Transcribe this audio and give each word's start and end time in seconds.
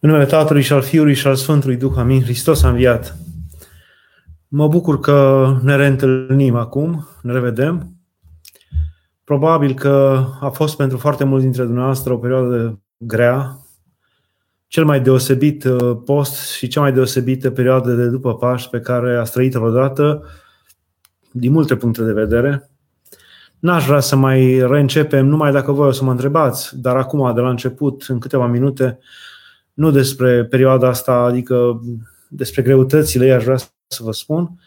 În 0.00 0.08
numele 0.08 0.28
Tatălui 0.28 0.62
și 0.62 0.72
al 0.72 0.82
Fiului 0.82 1.14
și 1.14 1.26
al 1.26 1.34
Sfântului 1.34 1.76
Duh, 1.76 1.92
amin. 1.96 2.22
Hristos 2.22 2.62
a 2.62 2.68
înviat. 2.68 3.16
Mă 4.48 4.68
bucur 4.68 5.00
că 5.00 5.46
ne 5.62 5.76
reîntâlnim 5.76 6.56
acum, 6.56 7.08
ne 7.22 7.32
revedem. 7.32 7.96
Probabil 9.24 9.74
că 9.74 10.24
a 10.40 10.48
fost 10.48 10.76
pentru 10.76 10.98
foarte 10.98 11.24
mulți 11.24 11.44
dintre 11.44 11.64
dumneavoastră 11.64 12.12
o 12.12 12.16
perioadă 12.16 12.80
grea, 12.96 13.56
cel 14.66 14.84
mai 14.84 15.00
deosebit 15.00 15.64
uh, 15.64 15.98
post 16.04 16.50
și 16.50 16.68
cea 16.68 16.80
mai 16.80 16.92
deosebită 16.92 17.50
perioadă 17.50 17.92
de 17.92 18.08
după 18.08 18.34
Paști 18.34 18.70
pe 18.70 18.80
care 18.80 19.16
a 19.16 19.22
trăit-o 19.22 19.62
odată, 19.62 20.24
din 21.30 21.52
multe 21.52 21.76
puncte 21.76 22.02
de 22.02 22.12
vedere. 22.12 22.70
N-aș 23.58 23.86
vrea 23.86 24.00
să 24.00 24.16
mai 24.16 24.66
reîncepem 24.68 25.26
numai 25.26 25.52
dacă 25.52 25.72
voi 25.72 25.86
o 25.86 25.90
să 25.92 26.04
mă 26.04 26.10
întrebați, 26.10 26.80
dar 26.80 26.96
acum, 26.96 27.34
de 27.34 27.40
la 27.40 27.48
început, 27.48 28.04
în 28.08 28.18
câteva 28.18 28.46
minute, 28.46 28.98
nu 29.78 29.90
despre 29.90 30.44
perioada 30.44 30.88
asta, 30.88 31.12
adică 31.12 31.80
despre 32.28 32.62
greutățile 32.62 33.26
ei 33.26 33.32
aș 33.32 33.44
vrea 33.44 33.56
să 33.86 34.02
vă 34.02 34.12
spun, 34.12 34.60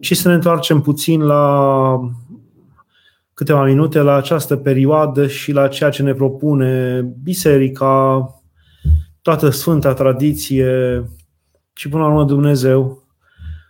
ci 0.00 0.16
să 0.16 0.28
ne 0.28 0.34
întoarcem 0.34 0.80
puțin 0.80 1.22
la 1.22 2.00
câteva 3.34 3.64
minute 3.64 4.00
la 4.00 4.14
această 4.14 4.56
perioadă 4.56 5.26
și 5.26 5.52
la 5.52 5.68
ceea 5.68 5.90
ce 5.90 6.02
ne 6.02 6.12
propune 6.12 7.00
biserica, 7.22 8.26
toată 9.22 9.50
sfânta 9.50 9.94
tradiție 9.94 11.04
și 11.72 11.88
până 11.88 12.02
la 12.02 12.08
urmă 12.08 12.24
Dumnezeu 12.24 13.02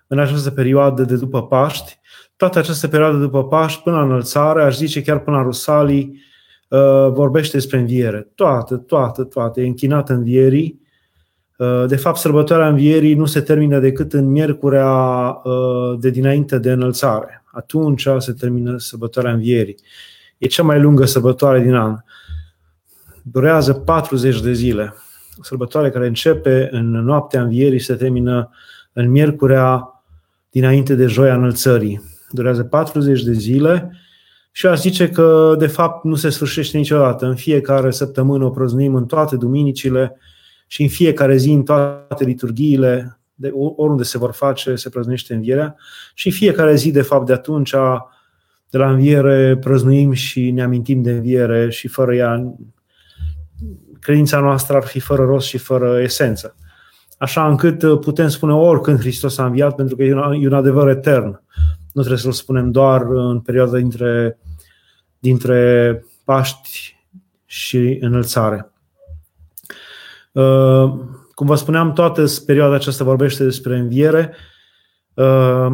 în 0.07 0.19
această 0.19 0.51
perioadă 0.51 1.03
de 1.03 1.17
după 1.17 1.47
Paști. 1.47 1.99
Toată 2.37 2.59
această 2.59 2.89
perioadă 2.89 3.17
de 3.17 3.25
după 3.25 3.45
Paști 3.45 3.83
până 3.83 3.97
la 3.97 4.03
înălțare, 4.03 4.63
aș 4.63 4.77
zice 4.77 5.03
chiar 5.03 5.19
până 5.19 5.37
la 5.37 5.43
Rusalii, 5.43 6.05
uh, 6.09 6.30
vorbește 7.13 7.57
despre 7.57 7.79
înviere. 7.79 8.29
Toată, 8.35 8.77
toată, 8.77 9.25
toată. 9.25 9.61
E 9.61 9.67
închinată 9.67 10.13
învierii 10.13 10.81
Uh, 11.61 11.85
de 11.87 11.97
fapt, 11.97 12.17
sărbătoarea 12.17 12.69
învierii 12.69 13.15
nu 13.15 13.25
se 13.25 13.41
termină 13.41 13.79
decât 13.79 14.13
în 14.13 14.31
miercurea 14.31 14.91
uh, 15.45 15.99
de 15.99 16.11
dinainte 16.11 16.59
de 16.59 16.71
înălțare. 16.71 17.45
Atunci 17.53 18.09
se 18.19 18.33
termină 18.33 18.79
sărbătoarea 18.79 19.33
învierii. 19.33 19.77
E 20.39 20.47
cea 20.47 20.63
mai 20.63 20.81
lungă 20.81 21.05
sărbătoare 21.05 21.61
din 21.61 21.75
an. 21.75 21.97
Durează 23.23 23.73
40 23.73 24.41
de 24.41 24.53
zile. 24.53 24.95
O 25.39 25.43
sărbătoare 25.43 25.91
care 25.91 26.07
începe 26.07 26.69
în 26.71 26.91
noaptea 26.91 27.43
învierii 27.43 27.79
și 27.79 27.85
se 27.85 27.95
termină 27.95 28.51
în 28.93 29.11
miercurea 29.11 30.03
dinainte 30.51 30.95
de 30.95 31.07
joia 31.07 31.35
înălțării. 31.35 32.03
Durează 32.31 32.65
40 32.65 33.23
de 33.23 33.33
zile 33.33 33.91
și 34.51 34.67
aș 34.67 34.81
zice 34.81 35.09
că, 35.09 35.55
de 35.59 35.67
fapt, 35.67 36.05
nu 36.05 36.15
se 36.15 36.29
sfârșește 36.29 36.77
niciodată. 36.77 37.27
În 37.27 37.35
fiecare 37.35 37.91
săptămână 37.91 38.45
o 38.45 38.51
prăznuim 38.51 38.95
în 38.95 39.07
toate 39.07 39.37
duminicile, 39.37 40.17
și 40.73 40.83
în 40.83 40.89
fiecare 40.89 41.37
zi, 41.37 41.51
în 41.51 41.63
toate 41.63 42.25
liturghiile, 42.25 43.21
de 43.35 43.51
oriunde 43.53 44.03
se 44.03 44.19
vor 44.19 44.33
face, 44.33 44.75
se 44.75 44.89
prăznuiește 44.89 45.35
învierea 45.35 45.77
și 46.15 46.27
în 46.27 46.33
fiecare 46.33 46.75
zi, 46.75 46.91
de 46.91 47.03
fapt, 47.03 47.27
de 47.27 47.33
atunci, 47.33 47.75
de 48.71 48.79
la 48.79 48.91
înviere, 48.91 49.57
prăznuim 49.57 50.13
și 50.13 50.51
ne 50.51 50.63
amintim 50.63 51.03
de 51.03 51.11
înviere 51.11 51.71
și 51.71 51.89
fără 51.89 52.15
ea, 52.15 52.55
credința 54.01 54.41
noastră 54.41 54.77
ar 54.77 54.83
fi 54.83 55.01
fără 55.01 55.25
rost 55.25 55.47
și 55.47 55.59
fără 55.59 56.01
esență. 56.01 56.55
Așa 57.19 57.49
încât 57.49 58.01
putem 58.01 58.29
spune 58.29 58.53
oricând 58.53 58.99
Hristos 58.99 59.39
a 59.39 59.45
înviat, 59.45 59.75
pentru 59.75 59.97
că 59.97 60.03
e 60.03 60.15
un, 60.15 60.33
e 60.33 60.47
un 60.47 60.55
adevăr 60.55 60.89
etern. 60.89 61.43
Nu 61.93 62.01
trebuie 62.03 62.23
să-l 62.23 62.33
spunem 62.33 62.71
doar 62.71 63.03
în 63.03 63.41
perioada 63.41 63.77
dintre, 63.77 64.39
dintre 65.19 66.05
Paști 66.25 66.97
și 67.45 67.99
înălțare. 68.01 68.73
Uh, 70.33 70.93
cum 71.35 71.47
vă 71.47 71.55
spuneam, 71.55 71.93
toată 71.93 72.25
perioada 72.47 72.75
aceasta 72.75 73.05
vorbește 73.05 73.45
despre 73.45 73.79
înviere. 73.79 74.35
Uh, 75.15 75.67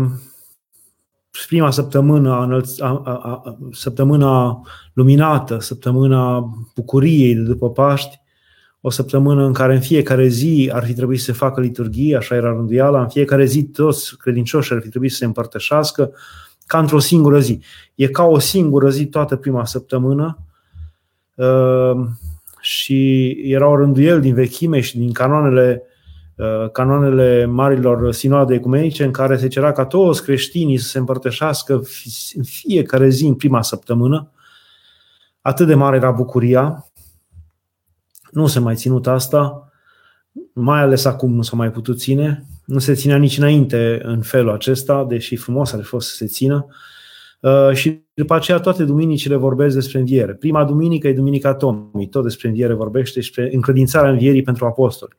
prima 1.46 1.70
săptămână, 1.70 2.60
săptămâna 3.70 4.62
luminată, 4.92 5.58
săptămâna 5.58 6.50
bucuriei 6.74 7.34
de 7.34 7.40
după 7.40 7.70
Paști, 7.70 8.20
o 8.86 8.90
săptămână 8.90 9.44
în 9.44 9.52
care 9.52 9.74
în 9.74 9.80
fiecare 9.80 10.26
zi 10.26 10.70
ar 10.72 10.84
fi 10.84 10.94
trebuit 10.94 11.18
să 11.18 11.24
se 11.24 11.32
facă 11.32 11.60
liturghie, 11.60 12.16
așa 12.16 12.34
era 12.34 12.48
rânduiala, 12.48 13.00
în 13.00 13.08
fiecare 13.08 13.44
zi 13.44 13.64
toți 13.64 14.16
credincioșii 14.16 14.74
ar 14.74 14.80
fi 14.80 14.88
trebuit 14.88 15.10
să 15.10 15.16
se 15.16 15.24
împărtășească, 15.24 16.12
ca 16.66 16.78
într-o 16.78 16.98
singură 16.98 17.40
zi. 17.40 17.60
E 17.94 18.06
ca 18.06 18.24
o 18.24 18.38
singură 18.38 18.90
zi 18.90 19.06
toată 19.06 19.36
prima 19.36 19.64
săptămână. 19.64 20.38
Uh, 21.34 22.06
și 22.60 23.28
erau 23.42 23.76
rânduieli 23.76 24.20
din 24.20 24.34
vechime 24.34 24.80
și 24.80 24.98
din 24.98 25.12
canoanele, 25.12 25.82
uh, 26.36 26.70
canoanele 26.70 27.44
marilor 27.44 28.12
sinoade 28.12 28.54
ecumenice 28.54 29.04
în 29.04 29.12
care 29.12 29.36
se 29.36 29.48
cerea 29.48 29.72
ca 29.72 29.84
toți 29.84 30.22
creștinii 30.22 30.78
să 30.78 30.88
se 30.88 30.98
împărtășească 30.98 31.74
în 32.34 32.42
fiecare 32.42 33.08
zi, 33.08 33.26
în 33.26 33.34
prima 33.34 33.62
săptămână. 33.62 34.30
Atât 35.40 35.66
de 35.66 35.74
mare 35.74 35.96
era 35.96 36.10
bucuria. 36.10 36.85
Nu 38.36 38.46
se 38.46 38.58
mai 38.58 38.74
ținut 38.74 39.06
asta, 39.06 39.72
mai 40.52 40.80
ales 40.80 41.04
acum 41.04 41.34
nu 41.34 41.42
s-a 41.42 41.56
mai 41.56 41.70
putut 41.70 41.98
ține. 41.98 42.44
Nu 42.64 42.78
se 42.78 42.94
ținea 42.94 43.16
nici 43.16 43.38
înainte 43.38 44.00
în 44.02 44.20
felul 44.20 44.50
acesta, 44.50 45.04
deși 45.04 45.36
frumos 45.36 45.72
ar 45.72 45.80
fi 45.80 45.86
fost 45.86 46.08
să 46.08 46.14
se 46.14 46.26
țină. 46.26 46.66
Uh, 47.40 47.70
și 47.72 48.02
după 48.14 48.34
aceea 48.34 48.58
toate 48.58 48.84
duminicile 48.84 49.36
vorbesc 49.36 49.74
despre 49.74 49.98
înviere. 49.98 50.34
Prima 50.34 50.64
duminică 50.64 51.08
e 51.08 51.12
Duminica 51.12 51.54
Tomii, 51.54 52.08
tot 52.08 52.22
despre 52.22 52.48
înviere 52.48 52.72
vorbește, 52.72 53.18
despre 53.18 53.50
încredințarea 53.52 54.10
învierii 54.10 54.42
pentru 54.42 54.66
apostoli. 54.66 55.16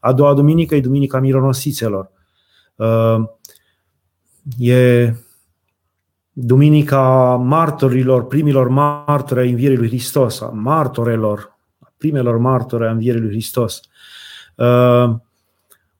A 0.00 0.12
doua 0.12 0.34
duminică 0.34 0.74
e 0.74 0.80
Duminica 0.80 1.20
Mironosițelor. 1.20 2.10
Uh, 2.76 3.16
e 4.58 5.14
Duminica 6.32 7.36
martorilor, 7.36 8.26
primilor 8.26 8.68
martori 8.68 9.40
ai 9.40 9.50
învierii 9.50 9.76
lui 9.76 9.88
Hristos, 9.88 10.40
a 10.40 10.46
martorelor, 10.46 11.58
a 11.58 11.59
primelor 12.00 12.38
martori 12.38 12.86
a 12.86 12.90
învierii 12.90 13.20
lui 13.20 13.30
Hristos. 13.30 13.80
Uh, 14.54 15.14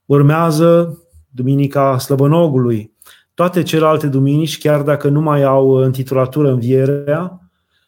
urmează 0.04 0.98
Duminica 1.28 1.98
Slăbănogului, 1.98 2.92
toate 3.34 3.62
celelalte 3.62 4.06
duminici, 4.06 4.58
chiar 4.58 4.82
dacă 4.82 5.08
nu 5.08 5.20
mai 5.20 5.42
au 5.42 5.84
intitulatură 5.84 6.50
învierea, 6.50 7.40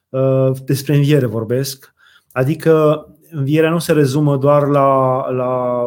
uh, 0.09 0.51
despre 0.65 0.95
înviere 0.95 1.27
vorbesc. 1.27 1.95
Adică 2.33 3.07
învierea 3.31 3.71
nu 3.71 3.79
se 3.79 3.93
rezumă 3.93 4.37
doar 4.37 4.67
la, 4.67 5.31
la 5.31 5.83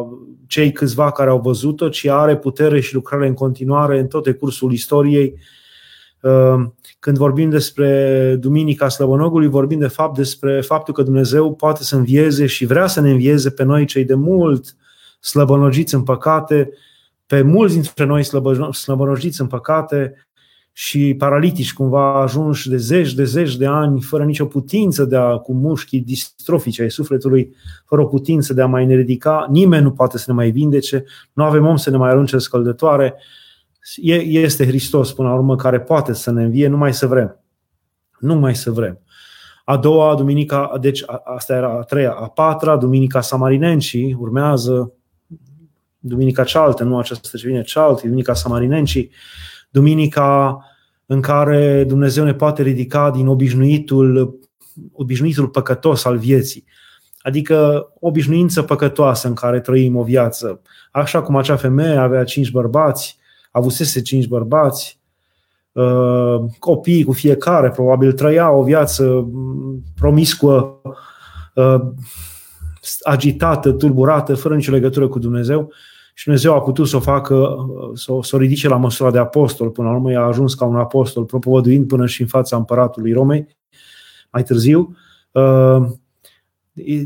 cei 0.46 0.72
câțiva 0.72 1.10
care 1.10 1.30
au 1.30 1.40
văzut-o, 1.40 1.88
ci 1.88 2.06
are 2.06 2.36
putere 2.36 2.80
și 2.80 2.94
lucrare 2.94 3.26
în 3.26 3.34
continuare 3.34 3.98
în 3.98 4.06
tot 4.06 4.24
decursul 4.24 4.72
istoriei. 4.72 5.32
Uh, 5.32 5.40
când 6.98 7.16
vorbim 7.16 7.50
despre 7.50 8.36
Duminica 8.40 8.88
Slăbănogului, 8.88 9.48
vorbim 9.48 9.78
de 9.78 9.86
fapt 9.86 10.16
despre 10.16 10.60
faptul 10.60 10.94
că 10.94 11.02
Dumnezeu 11.02 11.54
poate 11.54 11.82
să 11.82 11.96
învieze 11.96 12.46
și 12.46 12.66
vrea 12.66 12.86
să 12.86 13.00
ne 13.00 13.10
învieze 13.10 13.50
pe 13.50 13.62
noi 13.62 13.84
cei 13.84 14.04
de 14.04 14.14
mult 14.14 14.76
slăbănogiți 15.20 15.94
în 15.94 16.02
păcate, 16.02 16.70
pe 17.26 17.42
mulți 17.42 17.74
dintre 17.74 18.04
noi 18.04 18.22
slăbănojiți 18.72 19.40
în 19.40 19.46
păcate 19.46 20.26
și 20.72 21.14
paralitici, 21.18 21.72
cumva 21.72 22.22
ajunși 22.22 22.68
de 22.68 22.76
zeci 22.76 23.14
de 23.14 23.24
zeci 23.24 23.56
de 23.56 23.66
ani, 23.66 24.00
fără 24.00 24.24
nicio 24.24 24.44
putință 24.44 25.04
de 25.04 25.16
a, 25.16 25.36
cu 25.36 25.54
mușchii 25.54 26.00
distrofice 26.00 26.82
ai 26.82 26.90
sufletului, 26.90 27.54
fără 27.84 28.02
o 28.02 28.06
putință 28.06 28.54
de 28.54 28.62
a 28.62 28.66
mai 28.66 28.86
ne 28.86 28.94
ridica, 28.94 29.46
nimeni 29.50 29.82
nu 29.82 29.90
poate 29.90 30.18
să 30.18 30.24
ne 30.28 30.34
mai 30.34 30.50
vindece, 30.50 31.04
nu 31.32 31.44
avem 31.44 31.66
om 31.66 31.76
să 31.76 31.90
ne 31.90 31.96
mai 31.96 32.10
arunce 32.10 32.34
în 32.34 32.40
scăldătoare. 32.40 33.14
Este 34.26 34.66
Hristos, 34.66 35.12
până 35.12 35.28
la 35.28 35.34
urmă, 35.34 35.56
care 35.56 35.80
poate 35.80 36.12
să 36.12 36.30
ne 36.30 36.42
învie, 36.42 36.68
numai 36.68 36.94
să 36.94 37.06
vrem. 37.06 37.40
Numai 38.18 38.54
să 38.54 38.70
vrem. 38.70 39.00
A 39.64 39.76
doua, 39.76 40.14
duminica, 40.14 40.72
deci 40.80 41.02
asta 41.24 41.54
era 41.54 41.78
a 41.78 41.82
treia, 41.82 42.12
a 42.12 42.28
patra, 42.28 42.76
duminica 42.76 43.20
Samarinenci, 43.20 43.96
urmează 44.18 44.92
duminica 45.98 46.44
cealaltă, 46.44 46.84
nu 46.84 46.98
această 46.98 47.36
ce 47.36 47.46
vine 47.46 47.62
cealaltă, 47.62 48.00
duminica 48.02 48.34
Samarinenci, 48.34 49.08
duminica 49.70 50.58
în 51.06 51.20
care 51.20 51.84
Dumnezeu 51.84 52.24
ne 52.24 52.34
poate 52.34 52.62
ridica 52.62 53.10
din 53.10 53.26
obișnuitul, 53.26 54.38
obișnuitul 54.92 55.48
păcătos 55.48 56.04
al 56.04 56.18
vieții. 56.18 56.64
Adică 57.18 57.88
obișnuință 58.00 58.62
păcătoasă 58.62 59.28
în 59.28 59.34
care 59.34 59.60
trăim 59.60 59.96
o 59.96 60.02
viață. 60.02 60.60
Așa 60.90 61.22
cum 61.22 61.36
acea 61.36 61.56
femeie 61.56 61.96
avea 61.96 62.24
cinci 62.24 62.50
bărbați, 62.50 63.18
avusese 63.56 64.02
cinci 64.02 64.26
bărbați, 64.26 65.00
uh, 65.72 66.36
copii 66.58 67.04
cu 67.04 67.12
fiecare, 67.12 67.70
probabil 67.70 68.12
trăia 68.12 68.50
o 68.50 68.62
viață 68.62 69.28
promiscuă, 69.94 70.80
uh, 71.54 71.80
agitată, 73.02 73.72
tulburată, 73.72 74.34
fără 74.34 74.54
nicio 74.54 74.72
legătură 74.72 75.08
cu 75.08 75.18
Dumnezeu 75.18 75.70
și 76.14 76.24
Dumnezeu 76.24 76.54
a 76.54 76.60
putut 76.60 76.88
să 76.88 76.96
o 76.96 77.00
facă, 77.00 77.56
să 77.94 78.12
o, 78.12 78.22
să 78.22 78.36
o 78.36 78.38
ridice 78.38 78.68
la 78.68 78.76
măsura 78.76 79.10
de 79.10 79.18
apostol. 79.18 79.70
Până 79.70 79.88
la 79.88 79.94
urmă 79.94 80.18
a 80.18 80.26
ajuns 80.26 80.54
ca 80.54 80.64
un 80.64 80.76
apostol, 80.76 81.24
propovăduind 81.24 81.86
până 81.86 82.06
și 82.06 82.20
în 82.20 82.26
fața 82.26 82.56
împăratului 82.56 83.12
Romei, 83.12 83.56
mai 84.32 84.42
târziu. 84.42 84.96
Uh, 85.32 85.86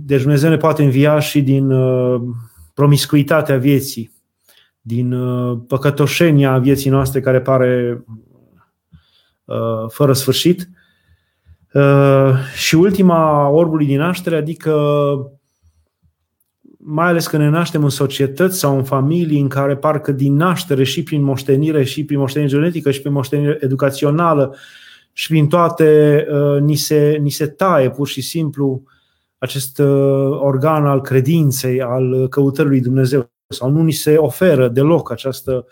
deci 0.03 0.21
Dumnezeu 0.21 0.51
ne 0.51 0.57
poate 0.57 0.83
învia 0.83 1.19
și 1.19 1.43
din 1.43 1.71
uh, 1.71 2.21
promiscuitatea 2.75 3.59
vieții, 3.59 4.13
din 4.81 5.13
uh, 5.13 5.59
păcătoșenia 5.67 6.59
vieții 6.59 6.91
noastre 6.91 7.21
care 7.21 7.41
pare 7.41 8.05
uh, 9.45 9.85
fără 9.89 10.13
sfârșit. 10.13 10.69
Uh, 11.73 12.35
și 12.57 12.75
ultima 12.75 13.49
orbului 13.49 13.87
din 13.87 13.99
naștere, 13.99 14.37
adică 14.37 14.73
mai 16.79 17.07
ales 17.07 17.27
când 17.27 17.43
ne 17.43 17.49
naștem 17.49 17.85
în 17.85 17.91
societăți 17.91 18.59
sau 18.59 18.77
în 18.77 18.85
familii 18.85 19.41
în 19.41 19.49
care 19.49 19.77
parcă 19.77 20.13
din 20.13 20.35
naștere 20.35 20.85
și 20.85 21.03
prin 21.03 21.23
moștenire 21.23 21.85
și 21.85 22.05
prin 22.05 22.19
moștenire 22.19 22.51
genetică 22.51 22.91
și 22.91 23.01
prin 23.01 23.13
moștenire 23.13 23.59
educațională 23.61 24.57
și 25.13 25.29
prin 25.29 25.49
toate 25.49 26.27
ni 26.61 26.75
se, 26.75 27.19
ni 27.21 27.31
se 27.31 27.47
taie 27.47 27.91
pur 27.91 28.09
și 28.09 28.21
simplu 28.21 28.83
acest 29.39 29.79
organ 30.39 30.87
al 30.87 31.01
credinței, 31.01 31.83
al 31.83 32.29
căutării 32.29 32.71
lui 32.71 32.81
Dumnezeu 32.81 33.31
sau 33.53 33.71
nu 33.71 33.83
ni 33.83 33.93
se 33.93 34.17
oferă 34.17 34.69
deloc 34.69 35.11
această 35.11 35.67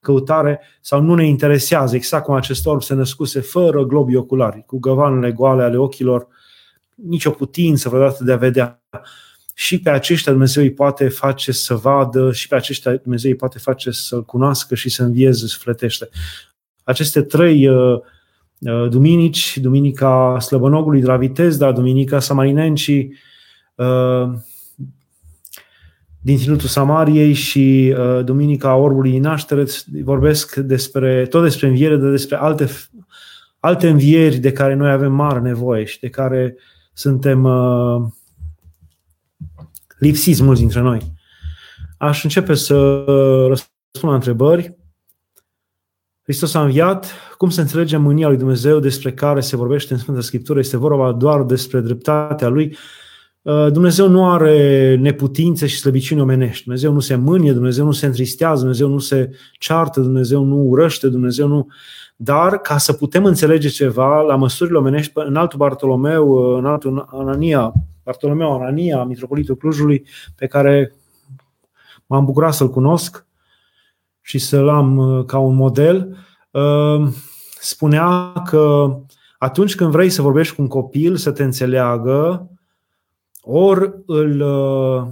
căutare 0.00 0.60
sau 0.80 1.00
nu 1.00 1.14
ne 1.14 1.26
interesează, 1.26 1.96
exact 1.96 2.24
cum 2.24 2.34
acest 2.34 2.66
orb 2.66 2.82
se 2.82 2.94
născuse 2.94 3.40
fără 3.40 3.84
globii 3.84 4.16
oculari, 4.16 4.64
cu 4.66 4.78
găvanele 4.78 5.32
goale 5.32 5.62
ale 5.62 5.76
ochilor, 5.76 6.26
nicio 6.94 7.30
putință 7.30 7.88
vreodată 7.88 8.24
de 8.24 8.32
a 8.32 8.36
vedea. 8.36 8.82
Și 9.54 9.80
pe 9.80 9.90
aceștia 9.90 10.32
Dumnezeu 10.32 10.62
îi 10.62 10.72
poate 10.72 11.08
face 11.08 11.52
să 11.52 11.74
vadă, 11.74 12.32
și 12.32 12.48
pe 12.48 12.54
aceștia 12.54 12.96
Dumnezeu 12.96 13.30
îi 13.30 13.36
poate 13.36 13.58
face 13.58 13.90
să-L 13.90 14.24
cunoască 14.24 14.74
și 14.74 14.88
să 14.88 15.02
învieze 15.02 15.46
sufletește. 15.46 16.08
Aceste 16.84 17.22
trei 17.22 17.68
uh, 17.68 18.00
uh, 18.58 18.88
duminici, 18.88 19.58
Duminica 19.58 20.38
Slăbănogului 20.40 21.00
de 21.00 21.06
la 21.06 21.16
Vitezda, 21.16 21.72
Duminica 21.72 22.18
Samarinenci, 22.18 23.08
uh, 23.74 24.28
din 26.24 26.38
Ținutul 26.38 26.68
Samariei 26.68 27.32
și 27.32 27.94
uh, 27.98 28.24
Duminica 28.24 28.76
Orbului 28.76 29.10
din 29.10 29.20
Naștere 29.20 29.64
vorbesc 30.02 30.56
despre, 30.56 31.26
tot 31.26 31.42
despre 31.42 31.66
înviere, 31.66 31.96
dar 31.96 32.10
despre 32.10 32.36
alte, 32.36 32.68
alte 33.60 33.88
învieri 33.88 34.36
de 34.36 34.52
care 34.52 34.74
noi 34.74 34.90
avem 34.90 35.12
mare 35.12 35.40
nevoie 35.40 35.84
și 35.84 36.00
de 36.00 36.08
care 36.08 36.56
suntem 36.92 37.44
uh, 37.44 38.02
lipsiți 39.98 40.42
mulți 40.42 40.60
dintre 40.60 40.80
noi. 40.80 41.12
Aș 41.98 42.22
începe 42.24 42.54
să 42.54 43.04
răspund 43.48 44.12
la 44.12 44.14
întrebări. 44.14 44.76
Hristos 46.22 46.54
a 46.54 46.62
înviat. 46.62 47.12
Cum 47.38 47.50
să 47.50 47.60
înțelegem 47.60 48.02
mânia 48.02 48.28
lui 48.28 48.36
Dumnezeu 48.36 48.78
despre 48.78 49.12
care 49.12 49.40
se 49.40 49.56
vorbește 49.56 49.92
în 49.92 49.98
Sfânta 49.98 50.20
Scriptură? 50.20 50.58
Este 50.58 50.76
vorba 50.76 51.12
doar 51.12 51.42
despre 51.42 51.80
dreptatea 51.80 52.48
lui 52.48 52.66
Uh, 52.66 53.03
Dumnezeu 53.72 54.08
nu 54.08 54.30
are 54.30 54.96
neputințe 55.00 55.66
și 55.66 55.78
slăbiciuni 55.78 56.20
omenești. 56.20 56.62
Dumnezeu 56.62 56.92
nu 56.92 57.00
se 57.00 57.14
mânie, 57.14 57.52
Dumnezeu 57.52 57.84
nu 57.84 57.92
se 57.92 58.06
întristează, 58.06 58.60
Dumnezeu 58.60 58.88
nu 58.88 58.98
se 58.98 59.30
ceartă, 59.58 60.00
Dumnezeu 60.00 60.44
nu 60.44 60.56
urăște, 60.56 61.08
Dumnezeu 61.08 61.48
nu... 61.48 61.66
Dar 62.16 62.58
ca 62.58 62.78
să 62.78 62.92
putem 62.92 63.24
înțelege 63.24 63.68
ceva 63.68 64.20
la 64.20 64.36
măsurile 64.36 64.78
omenești, 64.78 65.12
în 65.14 65.36
altul 65.36 65.58
Bartolomeu, 65.58 66.28
uh, 66.28 66.58
în 66.58 66.66
altul 66.66 67.08
Anania, 67.12 67.72
Bartolomeu 68.02 68.52
Anania, 68.52 69.04
Mitropolitul 69.04 69.56
Clujului, 69.56 70.06
pe 70.36 70.46
care 70.46 70.94
m-am 72.06 72.24
bucurat 72.24 72.54
să-l 72.54 72.70
cunosc 72.70 73.26
și 74.20 74.38
să-l 74.38 74.68
am 74.68 74.96
uh, 74.96 75.24
ca 75.24 75.38
un 75.38 75.54
model, 75.54 76.16
spunea 77.60 78.32
că 78.46 78.94
atunci 79.38 79.74
când 79.74 79.90
vrei 79.90 80.10
să 80.10 80.22
vorbești 80.22 80.54
cu 80.54 80.62
un 80.62 80.68
copil, 80.68 81.16
să 81.16 81.30
te 81.30 81.42
înțeleagă, 81.42 82.48
ori 83.44 83.94
îl 84.06 84.40
uh, 84.40 85.06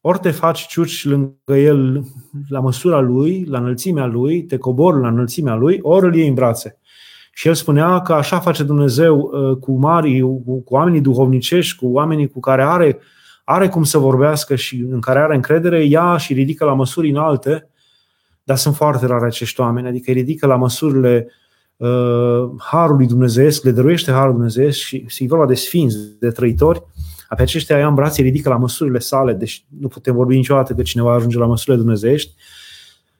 ori 0.00 0.18
te 0.18 0.30
faci 0.30 0.66
ciuci 0.66 1.04
lângă 1.04 1.56
el 1.56 2.04
la 2.48 2.60
măsura 2.60 3.00
lui, 3.00 3.44
la 3.44 3.58
înălțimea 3.58 4.06
lui, 4.06 4.42
te 4.42 4.56
cobori 4.56 5.00
la 5.00 5.08
înălțimea 5.08 5.54
lui, 5.54 5.78
ori 5.82 6.06
îl 6.06 6.14
iei 6.14 6.28
în 6.28 6.34
brațe. 6.34 6.78
Și 7.32 7.48
el 7.48 7.54
spunea 7.54 8.00
că 8.00 8.12
așa 8.12 8.38
face 8.38 8.62
Dumnezeu 8.62 9.18
uh, 9.18 9.56
cu 9.56 9.72
mari, 9.72 10.20
cu, 10.20 10.62
cu 10.62 10.74
oamenii 10.74 11.00
duhovnicești, 11.00 11.76
cu 11.76 11.86
oamenii 11.86 12.28
cu 12.28 12.40
care 12.40 12.62
are, 12.62 12.98
are 13.44 13.68
cum 13.68 13.82
să 13.82 13.98
vorbească 13.98 14.54
și 14.54 14.86
în 14.90 15.00
care 15.00 15.18
are 15.18 15.34
încredere, 15.34 15.84
ia 15.84 16.16
și 16.16 16.34
ridică 16.34 16.64
la 16.64 16.74
măsuri 16.74 17.10
înalte, 17.10 17.70
dar 18.42 18.56
sunt 18.56 18.74
foarte 18.74 19.06
rare 19.06 19.26
acești 19.26 19.60
oameni, 19.60 19.88
adică 19.88 20.10
îi 20.10 20.16
ridică 20.16 20.46
la 20.46 20.56
măsurile 20.56 21.28
uh, 21.76 22.50
Harului 22.58 23.06
Dumnezeesc, 23.06 23.64
le 23.64 23.70
dăruiește 23.70 24.12
Harul 24.12 24.32
Dumnezeesc 24.32 24.78
și 24.78 25.06
e 25.18 25.26
vorba 25.26 25.46
de 25.46 25.54
sfinți, 25.54 26.18
de 26.18 26.30
trăitori, 26.30 26.82
pe 27.34 27.42
aceștia 27.42 27.78
ia 27.78 27.86
în 27.86 27.94
brațe, 27.94 28.22
ridică 28.22 28.48
la 28.48 28.56
măsurile 28.56 28.98
sale, 28.98 29.32
deci 29.32 29.64
nu 29.80 29.88
putem 29.88 30.14
vorbi 30.14 30.36
niciodată 30.36 30.74
că 30.74 30.82
cineva 30.82 31.14
ajunge 31.14 31.38
la 31.38 31.46
măsurile 31.46 31.76
dumnezeiești, 31.76 32.34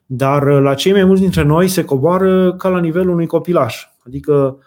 dar 0.05 0.47
uh, 0.47 0.61
la 0.61 0.73
cei 0.73 0.91
mai 0.91 1.03
mulți 1.03 1.21
dintre 1.21 1.43
noi 1.43 1.67
se 1.67 1.83
coboară 1.83 2.53
ca 2.53 2.69
la 2.69 2.79
nivelul 2.79 3.13
unui 3.13 3.25
copilaș, 3.25 3.85
adică 4.07 4.57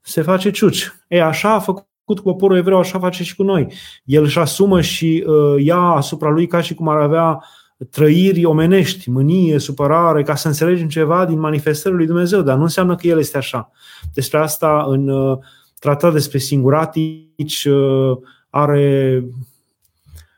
se 0.00 0.22
face 0.22 0.50
ciuci. 0.50 0.92
E, 1.08 1.22
așa 1.22 1.54
a 1.54 1.58
făcut 1.58 1.86
cu 2.04 2.14
poporul 2.14 2.56
evreu, 2.56 2.78
așa 2.78 2.98
face 2.98 3.24
și 3.24 3.36
cu 3.36 3.42
noi. 3.42 3.72
El 4.04 4.22
își 4.22 4.38
asumă 4.38 4.80
și 4.80 5.24
uh, 5.26 5.64
ia 5.64 5.78
asupra 5.78 6.28
lui 6.28 6.46
ca 6.46 6.60
și 6.60 6.74
cum 6.74 6.88
ar 6.88 6.96
avea 6.96 7.42
trăiri 7.90 8.44
omenești, 8.44 9.10
mânie, 9.10 9.58
supărare, 9.58 10.22
ca 10.22 10.34
să 10.34 10.48
înțelegem 10.48 10.88
ceva 10.88 11.24
din 11.24 11.38
manifestările 11.38 11.98
lui 11.98 12.08
Dumnezeu, 12.08 12.42
dar 12.42 12.56
nu 12.56 12.62
înseamnă 12.62 12.94
că 12.94 13.06
El 13.06 13.18
este 13.18 13.36
așa. 13.36 13.70
Despre 14.14 14.38
asta 14.38 14.84
în 14.88 15.08
uh, 15.08 15.38
tratat 15.78 16.12
despre 16.12 16.38
singuratici, 16.38 17.64
uh, 17.64 18.18
are 18.50 19.24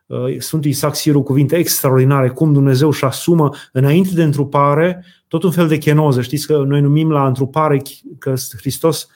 uh, 0.06 0.38
Sfântul 0.38 0.70
Isaac 0.70 0.94
Siru 0.94 1.22
cuvinte 1.22 1.56
extraordinare, 1.56 2.28
cum 2.28 2.52
Dumnezeu 2.52 2.88
își 2.88 3.04
asumă 3.04 3.50
înainte 3.72 4.14
de 4.14 4.22
întrupare 4.22 5.04
tot 5.28 5.42
un 5.42 5.50
fel 5.50 5.68
de 5.68 5.78
chenoză. 5.78 6.20
Știți 6.20 6.46
că 6.46 6.56
noi 6.56 6.80
numim 6.80 7.10
la 7.10 7.26
întrupare 7.26 7.82
că 8.18 8.34
Hristos 8.56 9.08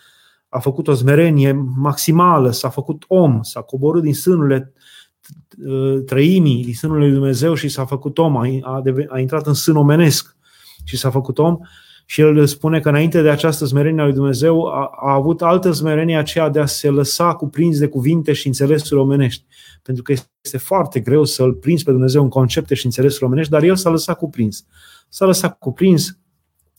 a 0.48 0.58
făcut 0.58 0.88
o 0.88 0.94
smerenie 0.94 1.52
maximală, 1.76 2.50
s-a 2.50 2.68
făcut 2.68 3.04
om, 3.08 3.42
s-a 3.42 3.60
coborât 3.60 4.02
din 4.02 4.14
sânurile 4.14 4.72
uh, 5.66 6.02
trăimii, 6.06 6.64
din 6.64 6.74
sânul 6.74 6.98
lui 6.98 7.10
Dumnezeu 7.10 7.54
și 7.54 7.68
s-a 7.68 7.84
făcut 7.84 8.18
om, 8.18 8.36
a, 8.36 8.48
a, 8.62 8.82
a 9.08 9.18
intrat 9.18 9.46
în 9.46 9.54
sân 9.54 9.76
omenesc 9.76 10.36
și 10.84 10.96
s-a 10.96 11.10
făcut 11.10 11.38
om 11.38 11.58
și 12.04 12.20
el 12.20 12.46
spune 12.46 12.80
că 12.80 12.88
înainte 12.88 13.22
de 13.22 13.30
această 13.30 13.64
smerenie 13.64 14.00
a 14.00 14.04
lui 14.04 14.14
Dumnezeu 14.14 14.66
a, 14.66 14.90
a 15.00 15.12
avut 15.12 15.42
altă 15.42 15.72
smerenie 15.72 16.16
aceea 16.16 16.48
de 16.48 16.60
a 16.60 16.66
se 16.66 16.88
lăsa 16.88 17.34
cuprins 17.34 17.78
de 17.78 17.86
cuvinte 17.86 18.32
și 18.32 18.46
înțelesuri 18.46 19.00
omenești. 19.00 19.44
Pentru 19.82 20.02
că 20.02 20.12
este 20.42 20.58
foarte 20.58 21.00
greu 21.00 21.24
să-L 21.24 21.52
prinzi 21.52 21.84
pe 21.84 21.90
Dumnezeu 21.90 22.22
în 22.22 22.28
concepte 22.28 22.74
și 22.74 22.84
înțelesuri 22.84 23.24
omenești, 23.24 23.50
dar 23.50 23.62
El 23.62 23.76
s-a 23.76 23.90
lăsat 23.90 24.18
cuprins. 24.18 24.66
S-a 25.08 25.26
lăsat 25.26 25.58
cuprins 25.58 26.18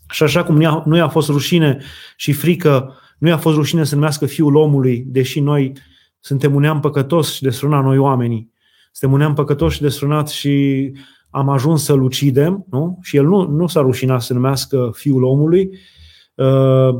și 0.09 0.23
așa 0.23 0.43
cum 0.43 0.55
nu 0.85 0.95
i-a 0.95 1.07
fost 1.07 1.29
rușine 1.29 1.81
și 2.15 2.33
frică, 2.33 2.93
nu 3.17 3.27
i-a 3.27 3.37
fost 3.37 3.55
rușine 3.55 3.83
să 3.83 3.95
numească 3.95 4.25
Fiul 4.25 4.55
omului, 4.55 5.03
deși 5.07 5.39
noi 5.39 5.73
suntem 6.19 6.55
un 6.55 6.61
neam 6.61 6.79
păcătos 6.79 7.33
și 7.33 7.41
desfrânat 7.41 7.83
noi 7.83 7.97
oamenii. 7.97 8.53
Suntem 8.91 9.11
un 9.11 9.23
neam 9.23 9.33
păcătos 9.33 9.73
și 9.73 9.81
desfrânat 9.81 10.29
și 10.29 10.91
am 11.35 11.49
ajuns 11.49 11.83
să-l 11.83 12.01
ucidem, 12.01 12.65
nu? 12.69 12.99
și 13.01 13.17
el 13.17 13.25
nu, 13.25 13.47
nu 13.47 13.67
s-a 13.67 13.81
rușinat 13.81 14.21
să 14.21 14.33
numească 14.33 14.91
fiul 14.93 15.23
omului, 15.23 15.69
uh, 16.35 16.95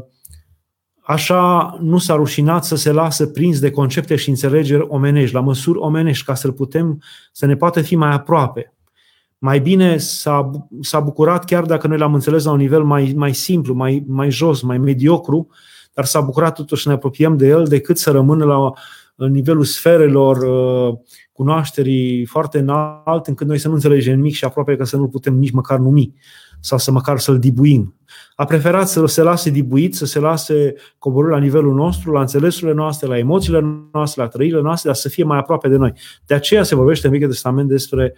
așa 1.02 1.78
nu 1.82 1.98
s-a 1.98 2.16
rușinat 2.16 2.66
să 2.66 2.76
se 2.76 2.92
lasă 2.92 3.28
prins 3.28 3.60
de 3.60 3.72
concepte 3.72 4.16
și 4.16 4.30
înțelegeri 4.30 4.86
omenești, 4.88 5.36
la 5.36 5.42
măsuri 5.42 5.80
omenești, 5.80 6.26
ca 6.26 6.34
să-l 6.34 6.52
putem, 6.52 7.02
să 7.32 7.46
ne 7.46 7.56
poată 7.56 7.82
fi 7.82 7.96
mai 7.96 8.12
aproape. 8.12 8.74
Mai 9.38 9.60
bine 9.60 9.98
s-a, 9.98 10.52
s-a 10.82 11.00
bucurat, 11.00 11.46
chiar 11.46 11.64
dacă 11.66 11.88
noi 11.88 11.98
l-am 11.98 12.14
înțeles 12.14 12.44
la 12.44 12.52
un 12.52 12.58
nivel 12.58 12.84
mai, 12.84 13.14
mai 13.16 13.34
simplu, 13.34 13.74
mai, 13.74 14.04
mai 14.08 14.32
jos, 14.32 14.62
mai 14.62 14.78
mediocru, 14.78 15.48
dar 15.94 16.06
s-a 16.06 16.22
bucurat 16.22 16.56
totuși 16.56 16.84
să 16.84 16.90
ne 16.90 16.96
apropiem 16.96 17.38
de 17.38 17.48
el 17.48 17.66
decât 17.66 17.98
să 17.98 18.12
rămână 18.12 18.46
la 18.46 18.74
nivelul 19.16 19.64
sferelor 19.64 20.38
uh, 20.38 20.98
cunoașterii 21.32 22.26
foarte 22.26 22.60
înalt, 22.60 23.28
încât 23.28 23.48
noi 23.48 23.58
să 23.58 23.68
nu 23.68 23.74
înțelegem 23.74 24.16
nimic 24.16 24.34
și 24.34 24.46
aproape 24.46 24.76
că 24.76 24.84
să 24.84 24.98
nu 24.98 25.08
putem 25.08 25.34
nici 25.34 25.52
măcar 25.52 25.80
numi 25.80 26.14
sau 26.60 26.78
să 26.78 26.92
măcar 26.92 27.20
să-l 27.20 27.40
dibuim. 27.40 27.96
A 28.36 28.46
preferat 28.46 28.88
să 28.88 29.06
se 29.06 29.22
lase 29.22 29.50
dibuit, 29.50 29.96
să 29.96 30.06
se 30.06 30.20
lase 30.20 30.74
coborât 30.98 31.32
la 31.32 31.40
nivelul 31.40 31.74
nostru, 31.74 32.12
la 32.12 32.20
înțelesurile 32.20 32.74
noastre, 32.74 33.08
la 33.08 33.18
emoțiile 33.18 33.88
noastre, 33.92 34.22
la 34.22 34.28
trăirile 34.28 34.62
noastre, 34.62 34.90
dar 34.90 34.98
să 34.98 35.10
fie 35.10 35.24
mai 35.24 35.38
aproape 35.38 35.68
de 35.68 35.78
noi. 35.78 35.94
De 36.26 36.34
aceea 36.34 36.64
se 36.64 36.76
vorbește 36.76 37.08
în 37.08 37.14
Vechiul 37.14 37.30
Testament 37.30 37.70
despre 37.70 38.14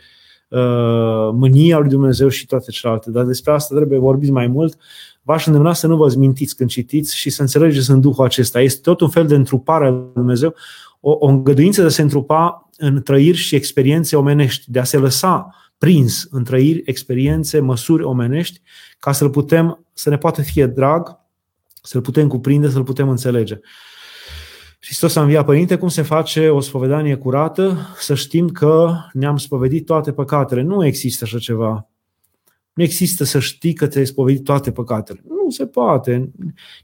uh, 0.50 1.30
mânia 1.34 1.78
lui 1.78 1.90
Dumnezeu 1.90 2.28
și 2.28 2.46
toate 2.46 2.72
celelalte. 2.72 3.12
Dar 3.12 3.24
despre 3.24 3.52
asta 3.52 3.76
trebuie 3.76 4.00
vorbiți 4.00 4.32
mai 4.32 4.48
mult. 4.48 4.78
V-aș 5.22 5.46
îndemna 5.46 5.74
să 5.74 5.88
nu 5.88 5.96
vă 5.96 6.14
mintiți 6.18 6.56
când 6.56 6.70
citiți 6.70 7.18
și 7.18 7.30
să 7.30 7.42
înțelegeți 7.42 7.90
în 7.92 8.02
Duhul 8.02 8.26
acesta. 8.26 8.62
Este 8.62 8.80
tot 8.82 9.02
un 9.02 9.10
fel 9.10 9.28
de 9.28 9.36
întrupare 9.36 9.86
a 9.86 9.90
lui 9.90 10.10
Dumnezeu, 10.14 10.56
o, 11.00 11.12
o 11.20 11.28
îngăduință 11.28 11.82
de 11.82 11.88
a 11.88 11.90
se 11.90 12.02
întrupa 12.02 12.70
în 12.78 13.02
trăiri 13.02 13.38
și 13.38 13.56
experiențe 13.56 14.16
omenești, 14.16 14.72
de 14.72 14.80
a 14.80 14.84
se 14.84 14.98
lăsa 14.98 15.56
prins 15.78 16.28
în 16.32 16.44
trăiri, 16.44 16.82
experiențe, 16.86 17.60
măsuri 17.60 18.04
omenești, 18.04 18.62
ca 19.00 19.12
să-l 19.12 19.30
putem, 19.30 19.86
să 19.94 20.10
ne 20.10 20.18
poată 20.18 20.42
fie 20.42 20.66
drag, 20.66 21.20
să-l 21.82 22.02
putem 22.02 22.28
cuprinde, 22.28 22.70
să-l 22.70 22.84
putem 22.84 23.10
înțelege. 23.10 23.60
Hristos 24.80 25.16
a 25.16 25.22
înviat 25.22 25.46
Părinte, 25.46 25.78
cum 25.78 25.88
se 25.88 26.02
face 26.02 26.50
o 26.50 26.60
spovedanie 26.60 27.16
curată? 27.16 27.78
Să 28.00 28.16
știm 28.16 28.50
că 28.50 28.94
ne-am 29.14 29.38
spovedit 29.38 29.86
toate 29.86 30.12
păcatele. 30.12 30.62
Nu 30.62 30.86
există 30.86 31.24
așa 31.24 31.38
ceva. 31.38 31.90
Nu 32.74 32.84
există 32.84 33.24
să 33.24 33.40
știi 33.40 33.74
că 33.74 33.88
ți-ai 33.88 34.06
spovedit 34.06 34.44
toate 34.44 34.72
păcatele. 34.72 35.24
Nu 35.48 35.54
se 35.54 35.66
poate. 35.66 36.32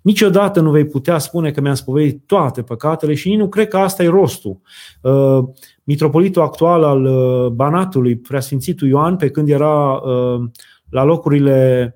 Niciodată 0.01 0.59
nu 0.59 0.71
vei 0.71 0.85
putea 0.85 1.17
spune 1.17 1.51
că 1.51 1.61
mi-am 1.61 1.73
spovedit 1.73 2.23
toate 2.25 2.61
păcatele 2.61 3.13
și 3.13 3.29
nici 3.29 3.37
nu 3.37 3.49
cred 3.49 3.67
că 3.67 3.77
asta 3.77 4.03
e 4.03 4.07
rostul. 4.07 4.59
Uh, 5.01 5.43
mitropolitul 5.83 6.41
actual 6.41 6.83
al 6.83 7.05
uh, 7.05 7.51
Banatului, 7.51 8.17
preasfințitul 8.17 8.87
Ioan, 8.87 9.15
pe 9.15 9.29
când 9.29 9.49
era 9.49 9.91
uh, 9.91 10.49
la 10.89 11.03
locurile 11.03 11.95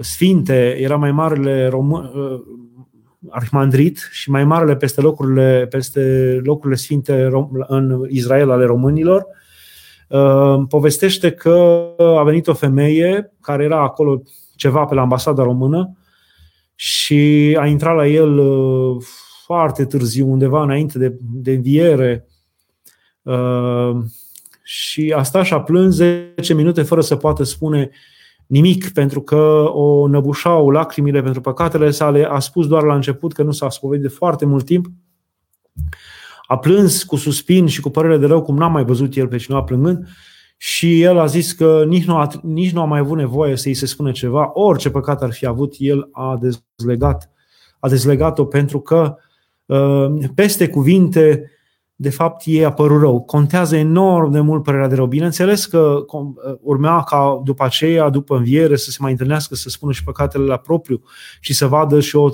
sfinte, 0.00 0.76
era 0.80 0.96
mai 0.96 1.12
marele 1.12 1.68
român, 1.68 2.10
arhimandrit 3.28 4.08
și 4.12 4.30
mai 4.30 4.44
marele 4.44 4.76
peste 4.76 5.00
locurile, 5.00 5.66
peste 5.70 6.00
locurile 6.44 6.78
sfinte 6.78 7.30
în 7.66 8.06
Israel 8.08 8.50
ale 8.50 8.64
românilor, 8.64 9.26
uh, 10.08 10.64
povestește 10.68 11.30
că 11.30 11.88
a 11.98 12.22
venit 12.22 12.46
o 12.46 12.54
femeie 12.54 13.32
care 13.40 13.64
era 13.64 13.82
acolo 13.82 14.22
ceva 14.56 14.84
pe 14.84 14.94
la 14.94 15.00
ambasada 15.00 15.42
română 15.42 15.96
și 16.74 17.56
a 17.60 17.66
intrat 17.66 17.96
la 17.96 18.06
el 18.06 18.38
uh, 18.38 19.02
foarte 19.44 19.84
târziu, 19.84 20.30
undeva 20.30 20.62
înainte 20.62 20.98
de, 20.98 21.18
de 21.20 21.52
înviere 21.52 22.26
uh, 23.22 23.96
și 24.62 25.12
a 25.16 25.22
stat 25.22 25.44
și 25.44 25.54
a 25.54 25.60
plâns 25.60 25.94
10 25.94 26.54
minute 26.54 26.82
fără 26.82 27.00
să 27.00 27.16
poată 27.16 27.42
spune 27.42 27.90
nimic, 28.46 28.92
pentru 28.92 29.20
că 29.20 29.70
o 29.72 30.06
năbușau 30.06 30.70
lacrimile 30.70 31.22
pentru 31.22 31.40
păcatele 31.40 31.90
sale, 31.90 32.24
a 32.24 32.38
spus 32.38 32.66
doar 32.66 32.82
la 32.82 32.94
început 32.94 33.32
că 33.32 33.42
nu 33.42 33.52
s-a 33.52 33.70
spovedit 33.70 34.02
de 34.02 34.14
foarte 34.14 34.46
mult 34.46 34.64
timp, 34.64 34.86
a 36.46 36.58
plâns 36.58 37.02
cu 37.02 37.16
suspin 37.16 37.66
și 37.66 37.80
cu 37.80 37.90
părere 37.90 38.16
de 38.16 38.26
rău, 38.26 38.42
cum 38.42 38.56
n-a 38.56 38.68
mai 38.68 38.84
văzut 38.84 39.16
el 39.16 39.28
pe 39.28 39.36
cineva 39.36 39.62
plângând, 39.62 40.08
și 40.56 41.02
el 41.02 41.18
a 41.18 41.26
zis 41.26 41.52
că 41.52 41.84
nici 41.86 42.04
nu 42.04 42.16
a, 42.16 42.28
nici 42.42 42.72
nu 42.72 42.80
a 42.80 42.84
mai 42.84 42.98
avut 42.98 43.16
nevoie 43.16 43.56
să-i 43.56 43.74
se 43.74 43.86
spune 43.86 44.12
ceva, 44.12 44.50
orice 44.52 44.90
păcat 44.90 45.22
ar 45.22 45.32
fi 45.32 45.46
avut, 45.46 45.74
el 45.78 46.08
a 46.12 46.38
dezlegat, 46.40 47.30
a 47.80 47.88
dezlegat-o 47.88 48.44
pentru 48.44 48.80
că 48.80 49.16
uh, 49.66 50.06
peste 50.34 50.68
cuvinte 50.68 51.50
de 51.96 52.10
fapt 52.10 52.42
ei 52.44 52.64
a 52.64 52.72
părut 52.72 53.00
rău. 53.00 53.22
Contează 53.22 53.76
enorm 53.76 54.30
de 54.30 54.40
mult 54.40 54.62
părerea 54.62 54.88
de 54.88 54.94
rău. 54.94 55.06
Bineînțeles 55.06 55.66
că 55.66 56.04
urmea 56.60 57.00
ca 57.00 57.40
după 57.44 57.64
aceea, 57.64 58.08
după 58.08 58.36
înviere, 58.36 58.76
să 58.76 58.90
se 58.90 58.98
mai 59.00 59.10
întâlnească, 59.10 59.54
să 59.54 59.68
spună 59.68 59.92
și 59.92 60.04
păcatele 60.04 60.44
la 60.44 60.56
propriu 60.56 61.02
și 61.40 61.54
să 61.54 61.66
vadă 61.66 62.00
și, 62.00 62.16
o, 62.16 62.28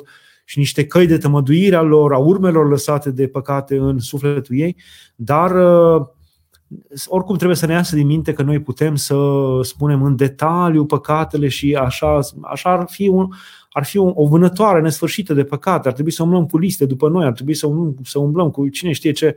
și 0.44 0.58
niște 0.58 0.86
căi 0.86 1.06
de 1.06 1.18
tămăduire 1.18 1.76
a 1.76 1.82
lor, 1.82 2.12
a 2.12 2.18
urmelor 2.18 2.68
lăsate 2.68 3.10
de 3.10 3.26
păcate 3.28 3.76
în 3.76 3.98
sufletul 3.98 4.58
ei, 4.58 4.76
dar 5.14 5.50
uh, 5.50 6.06
oricum 7.06 7.36
trebuie 7.36 7.56
să 7.56 7.66
ne 7.66 7.72
iasă 7.72 7.94
din 7.94 8.06
minte 8.06 8.32
că 8.32 8.42
noi 8.42 8.60
putem 8.60 8.94
să 8.94 9.16
spunem 9.62 10.02
în 10.02 10.16
detaliu 10.16 10.84
păcatele 10.84 11.48
și 11.48 11.74
așa, 11.74 12.18
așa 12.42 12.70
ar 12.70 12.84
fi 12.88 13.08
un, 13.08 13.28
ar 13.70 13.84
fi 13.84 13.98
o, 13.98 14.12
o 14.14 14.26
vânătoare 14.26 14.80
nesfârșită 14.80 15.34
de 15.34 15.44
păcate, 15.44 15.88
ar 15.88 15.94
trebui 15.94 16.12
să 16.12 16.22
umblăm 16.22 16.46
cu 16.46 16.58
liste 16.58 16.84
după 16.84 17.08
noi, 17.08 17.24
ar 17.24 17.32
trebui 17.32 17.54
să 17.54 17.66
umblăm, 17.66 17.96
să 18.04 18.18
umblăm 18.18 18.50
cu 18.50 18.68
cine 18.68 18.92
știe 18.92 19.12
ce 19.12 19.36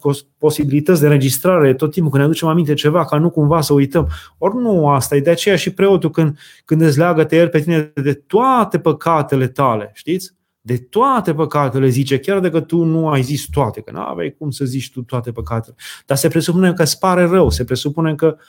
cu 0.00 0.10
posibilități 0.38 1.00
de 1.00 1.06
înregistrare 1.06 1.74
tot 1.74 1.90
timpul 1.90 2.10
când 2.10 2.22
ne 2.22 2.28
aducem 2.28 2.48
aminte 2.48 2.74
ceva, 2.74 3.04
ca 3.04 3.18
nu 3.18 3.30
cumva 3.30 3.60
să 3.60 3.72
uităm. 3.72 4.08
Ori 4.38 4.56
nu 4.56 4.88
asta 4.88 5.16
e, 5.16 5.20
de 5.20 5.30
aceea 5.30 5.56
și 5.56 5.70
preotul 5.70 6.10
când, 6.10 6.38
când 6.64 6.80
îți 6.80 6.98
leagă 6.98 7.24
te 7.24 7.36
el 7.36 7.48
pe 7.48 7.60
tine 7.60 7.92
de 7.94 8.12
toate 8.12 8.78
păcatele 8.78 9.48
tale, 9.48 9.90
știți? 9.94 10.34
De 10.66 10.76
toate 10.78 11.34
păcatele 11.34 11.88
zice, 11.88 12.18
chiar 12.18 12.40
dacă 12.40 12.60
tu 12.60 12.84
nu 12.84 13.08
ai 13.08 13.22
zis 13.22 13.46
toate, 13.50 13.80
că 13.80 13.90
nu 13.90 14.00
aveai 14.00 14.34
cum 14.38 14.50
să 14.50 14.64
zici 14.64 14.90
tu 14.90 15.02
toate 15.02 15.32
păcatele. 15.32 15.76
Dar 16.06 16.16
se 16.16 16.28
presupune 16.28 16.72
că 16.72 16.82
îți 16.82 16.98
pare 16.98 17.24
rău, 17.24 17.50
se 17.50 17.64
presupune 17.64 18.14
că 18.14 18.36
uh, 18.38 18.44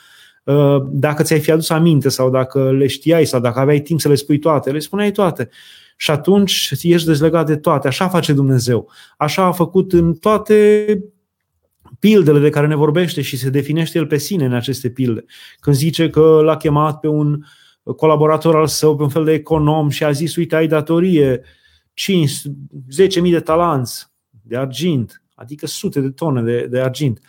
Uh, 0.48 0.84
dacă 0.90 1.24
ți-ai 1.24 1.40
fi 1.40 1.52
adus 1.52 1.70
aminte 1.70 2.10
sau 2.10 2.30
dacă 2.30 2.72
le 2.72 2.88
știai 2.88 3.26
sau 3.26 3.40
dacă 3.40 3.60
aveai 3.60 3.80
timp 3.80 4.00
să 4.00 4.08
le 4.08 4.16
spui 4.16 4.40
toate, 4.40 4.72
le 4.72 4.80
spuneai 4.80 5.12
toate. 5.12 5.50
Și 5.98 6.12
atunci 6.12 6.72
ești 6.82 7.08
dezlegat 7.08 7.46
de 7.46 7.56
toate. 7.56 7.88
Așa 7.88 8.08
face 8.08 8.34
Dumnezeu. 8.34 8.92
Așa 9.18 9.44
a 9.44 9.52
făcut 9.52 9.94
în 9.94 10.14
toate 10.14 11.00
pildele 12.00 12.40
de 12.40 12.50
care 12.50 12.68
ne 12.68 12.76
vorbește 12.76 13.22
și 13.22 13.38
se 13.38 13.50
definește 13.50 13.98
el 13.98 14.06
pe 14.06 14.18
sine 14.18 14.46
în 14.46 14.54
aceste 14.54 14.90
pilde. 14.90 15.26
Când 15.60 15.76
zice 15.76 16.10
că 16.10 16.40
l-a 16.44 16.58
chemat 16.58 17.00
pe 17.00 17.08
un 17.08 17.44
colaborator 17.96 18.56
al 18.56 18.68
său, 18.68 18.96
pe 18.96 19.04
un 19.04 19.10
fel 19.10 19.24
de 19.24 19.34
econom 19.34 19.90
și 19.90 20.04
a 20.04 20.12
zis, 20.12 20.36
uite, 20.36 20.56
ai 20.56 20.68
datorie 20.68 21.36
5, 21.36 21.48
10.000 23.22 23.32
de 23.32 23.40
talanți 23.40 24.12
de 24.42 24.58
argint, 24.58 25.22
adică 25.36 25.66
sute 25.66 26.00
de 26.00 26.10
tone 26.10 26.42
de, 26.42 26.68
de 26.70 26.80
argint. 26.80 27.22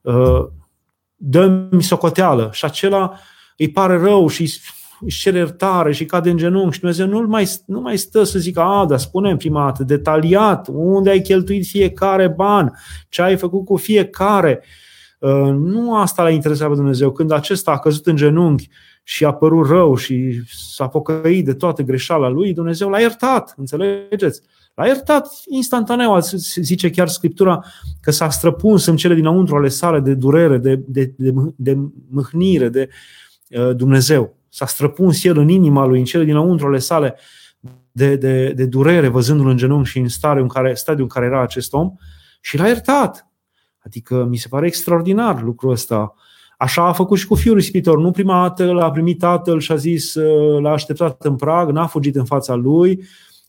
Uh, 0.00 0.46
dă-mi 1.16 1.82
socoteală. 1.82 2.50
Și 2.52 2.64
acela 2.64 3.18
îi 3.56 3.70
pare 3.70 3.98
rău 3.98 4.28
și 4.28 4.42
își 5.00 5.20
cere 5.20 5.36
iertare 5.36 5.92
și 5.92 6.04
cade 6.04 6.30
în 6.30 6.36
genunchi 6.36 6.74
și 6.74 6.80
Dumnezeu 6.80 7.06
nu 7.06 7.20
mai, 7.20 7.48
nu 7.66 7.80
mai 7.80 7.98
stă 7.98 8.22
să 8.22 8.38
zică, 8.38 8.60
a, 8.60 8.86
dar 8.86 8.98
spune 8.98 9.36
prima 9.36 9.64
dată, 9.64 9.84
detaliat, 9.84 10.68
unde 10.72 11.10
ai 11.10 11.20
cheltuit 11.20 11.66
fiecare 11.66 12.28
ban, 12.28 12.78
ce 13.08 13.22
ai 13.22 13.36
făcut 13.36 13.64
cu 13.64 13.76
fiecare. 13.76 14.62
Uh, 15.18 15.30
nu 15.52 15.96
asta 15.96 16.22
l-a 16.22 16.30
interesat 16.30 16.68
pe 16.68 16.74
Dumnezeu. 16.74 17.12
Când 17.12 17.30
acesta 17.30 17.70
a 17.70 17.78
căzut 17.78 18.06
în 18.06 18.16
genunchi 18.16 18.68
și 19.06 19.24
a 19.24 19.32
părut 19.32 19.66
rău 19.66 19.96
și 19.96 20.42
s-a 20.46 20.88
pocăit 20.88 21.44
de 21.44 21.54
toată 21.54 21.82
greșeala 21.82 22.28
lui, 22.28 22.52
Dumnezeu 22.52 22.88
l-a 22.88 23.00
iertat, 23.00 23.54
înțelegeți? 23.56 24.40
L-a 24.74 24.86
iertat 24.86 25.28
instantaneu, 25.46 26.18
zice 26.44 26.90
chiar 26.90 27.08
Scriptura, 27.08 27.64
că 28.00 28.10
s-a 28.10 28.30
străpuns 28.30 28.86
în 28.86 28.96
cele 28.96 29.14
dinăuntru 29.14 29.56
ale 29.56 29.68
sale 29.68 30.00
de 30.00 30.14
durere, 30.14 30.58
de, 30.58 30.82
de, 30.86 31.12
de, 31.16 31.32
de 31.56 31.78
mâhnire 32.10 32.68
de 32.68 32.88
uh, 33.48 33.76
Dumnezeu. 33.76 34.36
S-a 34.48 34.66
străpuns 34.66 35.24
el 35.24 35.38
în 35.38 35.48
inima 35.48 35.84
lui, 35.84 35.98
în 35.98 36.04
cele 36.04 36.24
dinăuntru 36.24 36.66
ale 36.66 36.78
sale 36.78 37.14
de, 37.92 38.16
de, 38.16 38.52
de 38.52 38.66
durere, 38.66 39.08
văzându-l 39.08 39.48
în 39.48 39.56
genunchi 39.56 39.88
și 39.88 39.98
în 39.98 40.08
stadiul 40.08 40.42
în 40.42 40.48
care, 40.48 40.74
stadiul 40.74 41.02
în 41.02 41.08
care 41.08 41.26
era 41.26 41.42
acest 41.42 41.72
om 41.72 41.92
și 42.40 42.56
l-a 42.56 42.66
iertat. 42.66 43.28
Adică 43.78 44.24
mi 44.24 44.36
se 44.36 44.48
pare 44.48 44.66
extraordinar 44.66 45.42
lucrul 45.42 45.70
ăsta. 45.70 46.14
Așa 46.64 46.86
a 46.86 46.92
făcut 46.92 47.18
și 47.18 47.26
cu 47.26 47.34
fiul 47.34 47.58
ispitor. 47.58 47.98
Nu 47.98 48.10
prima 48.10 48.42
dată 48.42 48.72
l-a 48.72 48.90
primit 48.90 49.18
tatăl 49.18 49.60
și 49.60 49.72
a 49.72 49.76
zis, 49.76 50.14
uh, 50.14 50.60
l-a 50.60 50.70
așteptat 50.70 51.24
în 51.24 51.36
prag, 51.36 51.70
n-a 51.70 51.86
fugit 51.86 52.16
în 52.16 52.24
fața 52.24 52.54
lui, 52.54 53.02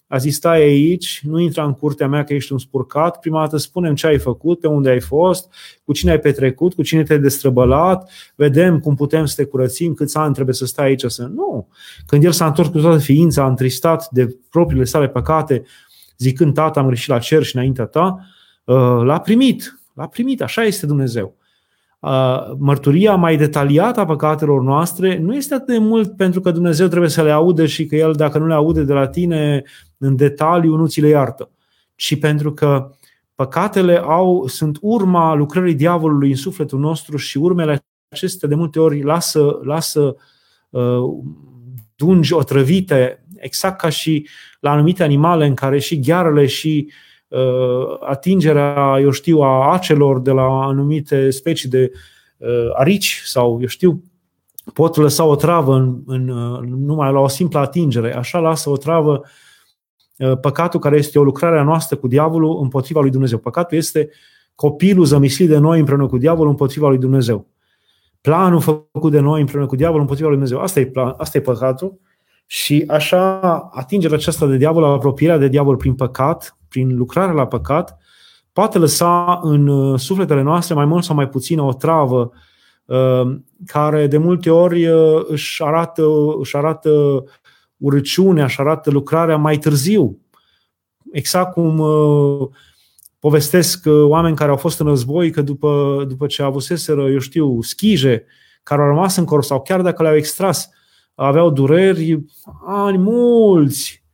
a 0.07 0.17
zis 0.17 0.35
stai 0.35 0.61
aici, 0.61 1.21
nu 1.23 1.39
intra 1.39 1.63
în 1.63 1.73
curtea 1.73 2.07
mea 2.07 2.23
că 2.23 2.33
ești 2.33 2.51
un 2.51 2.57
spurcat, 2.57 3.19
prima 3.19 3.39
dată 3.39 3.57
spunem 3.57 3.95
ce 3.95 4.07
ai 4.07 4.17
făcut, 4.17 4.59
pe 4.59 4.67
unde 4.67 4.89
ai 4.89 4.99
fost, 4.99 5.53
cu 5.83 5.93
cine 5.93 6.11
ai 6.11 6.19
petrecut, 6.19 6.73
cu 6.73 6.81
cine 6.81 7.03
te-ai 7.03 7.19
destrăbălat, 7.19 8.11
vedem 8.35 8.79
cum 8.79 8.95
putem 8.95 9.25
să 9.25 9.33
te 9.35 9.45
curățim, 9.45 9.93
câți 9.93 10.17
ani 10.17 10.33
trebuie 10.33 10.55
să 10.55 10.65
stai 10.65 10.85
aici 10.85 11.03
să... 11.05 11.23
Nu! 11.35 11.67
Când 12.05 12.23
el 12.23 12.31
s-a 12.31 12.45
întors 12.45 12.67
cu 12.67 12.79
toată 12.79 12.97
ființa, 12.97 13.47
întristat 13.47 14.09
de 14.09 14.37
propriile 14.49 14.85
sale 14.85 15.07
păcate, 15.07 15.63
zicând, 16.17 16.53
tata, 16.53 16.79
am 16.79 16.87
greșit 16.87 17.09
la 17.09 17.19
cer 17.19 17.43
și 17.43 17.55
înaintea 17.55 17.85
ta, 17.85 18.19
uh, 18.63 19.01
l-a 19.03 19.19
primit. 19.19 19.79
L-a 19.93 20.07
primit, 20.07 20.41
așa 20.41 20.63
este 20.63 20.85
Dumnezeu 20.85 21.35
mărturia 22.57 23.15
mai 23.15 23.37
detaliată 23.37 23.99
a 23.99 24.05
păcatelor 24.05 24.61
noastre 24.61 25.17
nu 25.17 25.35
este 25.35 25.53
atât 25.53 25.67
de 25.67 25.77
mult 25.77 26.15
pentru 26.15 26.41
că 26.41 26.51
Dumnezeu 26.51 26.87
trebuie 26.87 27.09
să 27.09 27.23
le 27.23 27.31
aude 27.31 27.65
și 27.65 27.85
că 27.85 27.95
El, 27.95 28.13
dacă 28.13 28.37
nu 28.37 28.47
le 28.47 28.53
aude 28.53 28.83
de 28.83 28.93
la 28.93 29.07
tine 29.07 29.63
în 29.97 30.15
detaliu, 30.15 30.75
nu 30.75 30.87
ți 30.87 31.01
le 31.01 31.07
iartă, 31.07 31.49
ci 31.95 32.19
pentru 32.19 32.53
că 32.53 32.91
păcatele 33.35 33.97
au, 33.97 34.47
sunt 34.47 34.77
urma 34.81 35.33
lucrării 35.33 35.75
diavolului 35.75 36.29
în 36.29 36.35
sufletul 36.35 36.79
nostru 36.79 37.17
și 37.17 37.37
urmele 37.37 37.85
acestea 38.07 38.47
de 38.47 38.55
multe 38.55 38.79
ori 38.79 39.03
lasă, 39.03 39.59
lasă 39.63 40.15
uh, 40.69 41.03
dungi 41.95 42.33
otrăvite, 42.33 43.25
exact 43.35 43.79
ca 43.79 43.89
și 43.89 44.27
la 44.59 44.71
anumite 44.71 45.03
animale 45.03 45.45
în 45.45 45.53
care 45.53 45.79
și 45.79 45.99
ghearele 45.99 46.45
și 46.45 46.87
Uh, 46.87 47.14
atingerea, 47.99 48.97
eu 49.01 49.11
știu, 49.11 49.39
a 49.39 49.73
acelor 49.73 50.19
de 50.19 50.31
la 50.31 50.43
anumite 50.43 51.29
specii 51.29 51.69
de 51.69 51.91
uh, 52.37 52.69
arici 52.73 53.21
sau, 53.25 53.57
eu 53.61 53.67
știu, 53.67 54.03
pot 54.73 54.95
lăsa 54.95 55.23
o 55.23 55.35
travă 55.35 55.75
în, 55.75 56.01
în, 56.05 56.29
uh, 56.29 56.59
numai 56.59 57.11
la 57.11 57.19
o 57.19 57.27
simplă 57.27 57.59
atingere. 57.59 58.15
Așa 58.15 58.39
lasă 58.39 58.69
o 58.69 58.77
travă 58.77 59.21
păcatul 60.41 60.79
care 60.79 60.97
este 60.97 61.19
o 61.19 61.23
lucrare 61.23 61.59
a 61.59 61.63
noastră 61.63 61.95
cu 61.95 62.07
diavolul 62.07 62.59
împotriva 62.61 63.01
lui 63.01 63.09
Dumnezeu. 63.09 63.37
Păcatul 63.37 63.77
este 63.77 64.09
copilul 64.55 65.05
zămislit 65.05 65.47
de 65.47 65.57
noi 65.57 65.79
împreună 65.79 66.07
cu 66.07 66.17
diavolul 66.17 66.49
împotriva 66.49 66.87
lui 66.87 66.97
Dumnezeu. 66.97 67.47
Planul 68.21 68.59
făcut 68.59 69.11
de 69.11 69.19
noi 69.19 69.39
împreună 69.39 69.67
cu 69.67 69.75
diavolul 69.75 70.01
împotriva 70.01 70.29
lui 70.29 70.37
Dumnezeu. 70.37 70.63
Asta 70.63 70.79
e, 70.79 70.85
plan, 70.85 71.13
asta 71.17 71.37
e 71.37 71.41
păcatul. 71.41 71.99
Și 72.45 72.83
așa 72.87 73.39
atingerea 73.71 74.17
aceasta 74.17 74.45
de 74.45 74.57
diavol, 74.57 74.83
apropierea 74.83 75.37
de 75.37 75.47
diavol 75.47 75.75
prin 75.75 75.93
păcat, 75.93 76.54
prin 76.67 76.95
lucrarea 76.95 77.33
la 77.33 77.47
păcat, 77.47 77.97
poate 78.53 78.77
lăsa 78.77 79.39
în 79.41 79.67
uh, 79.67 79.99
sufletele 79.99 80.41
noastre 80.41 80.75
mai 80.75 80.85
mult 80.85 81.03
sau 81.03 81.15
mai 81.15 81.29
puțin 81.29 81.59
o 81.59 81.73
travă 81.73 82.31
uh, 82.85 83.37
care 83.65 84.07
de 84.07 84.17
multe 84.17 84.49
ori 84.49 84.87
uh, 84.87 85.23
își 85.27 85.63
arată, 85.63 86.03
își 86.39 86.55
arată 86.55 87.23
urăciunea, 87.77 88.43
își 88.43 88.59
arată 88.59 88.91
lucrarea 88.91 89.37
mai 89.37 89.57
târziu. 89.57 90.19
exact 91.11 91.53
cum 91.53 91.79
uh, 91.79 92.47
povestesc 93.19 93.85
uh, 93.85 94.03
oameni 94.03 94.35
care 94.35 94.49
au 94.49 94.57
fost 94.57 94.79
în 94.79 94.87
război 94.87 95.29
că 95.31 95.41
după, 95.41 96.03
după 96.07 96.25
ce 96.25 96.43
avuseseră, 96.43 97.09
eu 97.09 97.19
știu, 97.19 97.61
schije 97.61 98.25
care 98.63 98.81
au 98.81 98.87
rămas 98.87 99.15
în 99.15 99.25
corp 99.25 99.43
sau 99.43 99.61
chiar 99.61 99.81
dacă 99.81 100.03
le-au 100.03 100.15
extras, 100.15 100.69
aveau 101.15 101.49
dureri 101.49 102.25
ani 102.65 102.97
mulți 102.97 104.04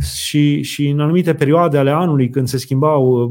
și, 0.00 0.62
și 0.62 0.88
în 0.88 1.00
anumite 1.00 1.34
perioade 1.34 1.78
ale 1.78 1.90
anului 1.90 2.30
când 2.30 2.48
se 2.48 2.58
schimbau 2.58 3.22
uh, 3.22 3.30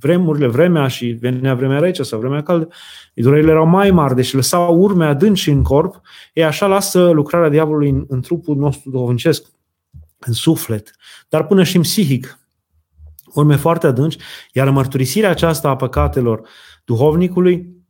vremurile, 0.00 0.46
vremea 0.46 0.88
și 0.88 1.06
venea 1.06 1.54
vremea 1.54 1.78
rece 1.78 2.02
sau 2.02 2.18
vremea 2.18 2.42
caldă, 2.42 2.68
durerile 3.14 3.50
erau 3.50 3.66
mai 3.66 3.90
mari, 3.90 4.14
deci 4.14 4.32
lăsau 4.32 4.80
urme 4.80 5.06
adânci 5.06 5.48
în 5.48 5.62
corp, 5.62 6.00
e 6.32 6.44
așa 6.44 6.66
lasă 6.66 7.10
lucrarea 7.10 7.48
diavolului 7.48 7.88
în, 7.88 8.04
în 8.08 8.20
trupul 8.20 8.56
nostru 8.56 8.90
duhovnicesc, 8.90 9.46
în 10.18 10.32
suflet, 10.32 10.90
dar 11.28 11.46
până 11.46 11.62
și 11.62 11.76
în 11.76 11.82
psihic. 11.82 12.38
Urme 13.34 13.56
foarte 13.56 13.86
adânci, 13.86 14.16
iar 14.52 14.70
mărturisirea 14.70 15.30
aceasta 15.30 15.68
a 15.68 15.76
păcatelor 15.76 16.48
duhovnicului 16.84 17.80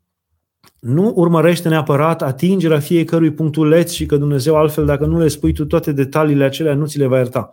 nu 0.78 1.12
urmărește 1.14 1.68
neapărat 1.68 2.23
atingerea 2.23 2.78
fiecărui 2.78 3.32
punctuleț 3.32 3.92
și 3.92 4.06
că 4.06 4.16
Dumnezeu 4.16 4.56
altfel, 4.56 4.85
dacă 4.85 5.06
nu 5.06 5.18
le 5.18 5.28
spui 5.28 5.52
tu 5.52 5.64
toate 5.64 5.92
detaliile 5.92 6.44
acelea, 6.44 6.75
nu 6.75 6.87
ți 6.87 6.99
le 6.99 7.06
va 7.06 7.16
ierta 7.16 7.50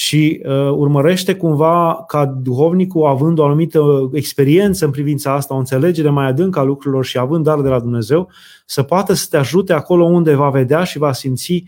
și 0.00 0.42
uh, 0.44 0.70
urmărește 0.70 1.34
cumva 1.34 2.04
ca 2.06 2.26
duhovnicul, 2.26 3.06
având 3.06 3.38
o 3.38 3.44
anumită 3.44 4.10
experiență 4.12 4.84
în 4.84 4.90
privința 4.90 5.32
asta, 5.32 5.54
o 5.54 5.58
înțelegere 5.58 6.10
mai 6.10 6.26
adâncă 6.26 6.58
a 6.58 6.62
lucrurilor 6.62 7.04
și 7.04 7.18
având 7.18 7.44
dar 7.44 7.60
de 7.60 7.68
la 7.68 7.80
Dumnezeu, 7.80 8.28
să 8.66 8.82
poată 8.82 9.12
să 9.12 9.26
te 9.30 9.36
ajute 9.36 9.72
acolo 9.72 10.04
unde 10.04 10.34
va 10.34 10.50
vedea 10.50 10.84
și 10.84 10.98
va 10.98 11.12
simți 11.12 11.64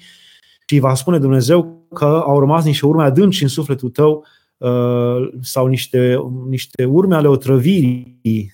și 0.66 0.78
va 0.78 0.94
spune 0.94 1.18
Dumnezeu 1.18 1.86
că 1.94 2.04
au 2.04 2.38
rămas 2.38 2.64
niște 2.64 2.86
urme 2.86 3.02
adânci 3.02 3.42
în 3.42 3.48
sufletul 3.48 3.88
tău 3.88 4.24
uh, 4.56 5.30
sau 5.40 5.66
niște, 5.66 6.16
niște 6.48 6.84
urme 6.84 7.14
ale 7.14 7.28
otrăvirii 7.28 8.52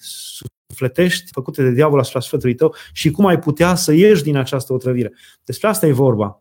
sufletești 0.68 1.30
făcute 1.32 1.62
de 1.62 1.72
diavol 1.72 1.98
asupra 1.98 2.20
sufletului 2.20 2.54
tău 2.54 2.74
și 2.92 3.10
cum 3.10 3.26
ai 3.26 3.38
putea 3.38 3.74
să 3.74 3.92
ieși 3.92 4.22
din 4.22 4.36
această 4.36 4.72
otrăvire. 4.72 5.12
Despre 5.44 5.68
asta 5.68 5.86
e 5.86 5.92
vorba. 5.92 6.40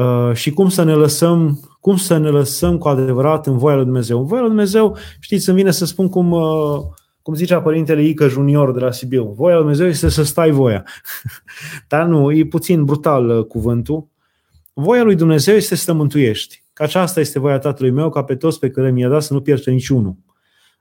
Uh, 0.00 0.34
și 0.34 0.50
cum 0.50 0.68
să 0.68 0.82
ne 0.82 0.94
lăsăm, 0.94 1.60
cum 1.80 1.96
să 1.96 2.18
ne 2.18 2.28
lăsăm 2.28 2.78
cu 2.78 2.88
adevărat 2.88 3.46
în 3.46 3.58
voia 3.58 3.74
lui 3.74 3.84
Dumnezeu. 3.84 4.18
În 4.18 4.26
voia 4.26 4.40
lui 4.40 4.50
Dumnezeu, 4.50 4.96
știți, 5.20 5.48
îmi 5.48 5.58
vine 5.58 5.70
să 5.70 5.84
spun 5.84 6.08
cum, 6.08 6.30
uh, 6.30 6.80
cum 7.22 7.34
zicea 7.34 7.62
părintele 7.62 8.02
Ică 8.02 8.28
Junior 8.28 8.72
de 8.72 8.80
la 8.80 8.90
Sibiu, 8.90 9.24
voia 9.36 9.54
lui 9.54 9.62
Dumnezeu 9.62 9.86
este 9.86 10.08
să 10.08 10.22
stai 10.22 10.50
voia. 10.50 10.84
Dar 11.88 12.06
nu, 12.06 12.32
e 12.32 12.44
puțin 12.44 12.84
brutal 12.84 13.28
uh, 13.28 13.44
cuvântul. 13.44 14.08
Voia 14.72 15.02
lui 15.02 15.14
Dumnezeu 15.14 15.54
este 15.54 15.74
să 15.74 15.84
te 15.84 15.92
mântuiești. 15.92 16.64
Că 16.72 16.82
aceasta 16.82 17.20
este 17.20 17.38
voia 17.38 17.58
Tatălui 17.58 17.90
meu, 17.90 18.10
ca 18.10 18.22
pe 18.24 18.36
toți 18.36 18.58
pe 18.58 18.70
care 18.70 18.90
mi-a 18.90 19.08
dat 19.08 19.22
să 19.22 19.32
nu 19.34 19.40
pierde 19.40 19.70
niciunul. 19.70 20.16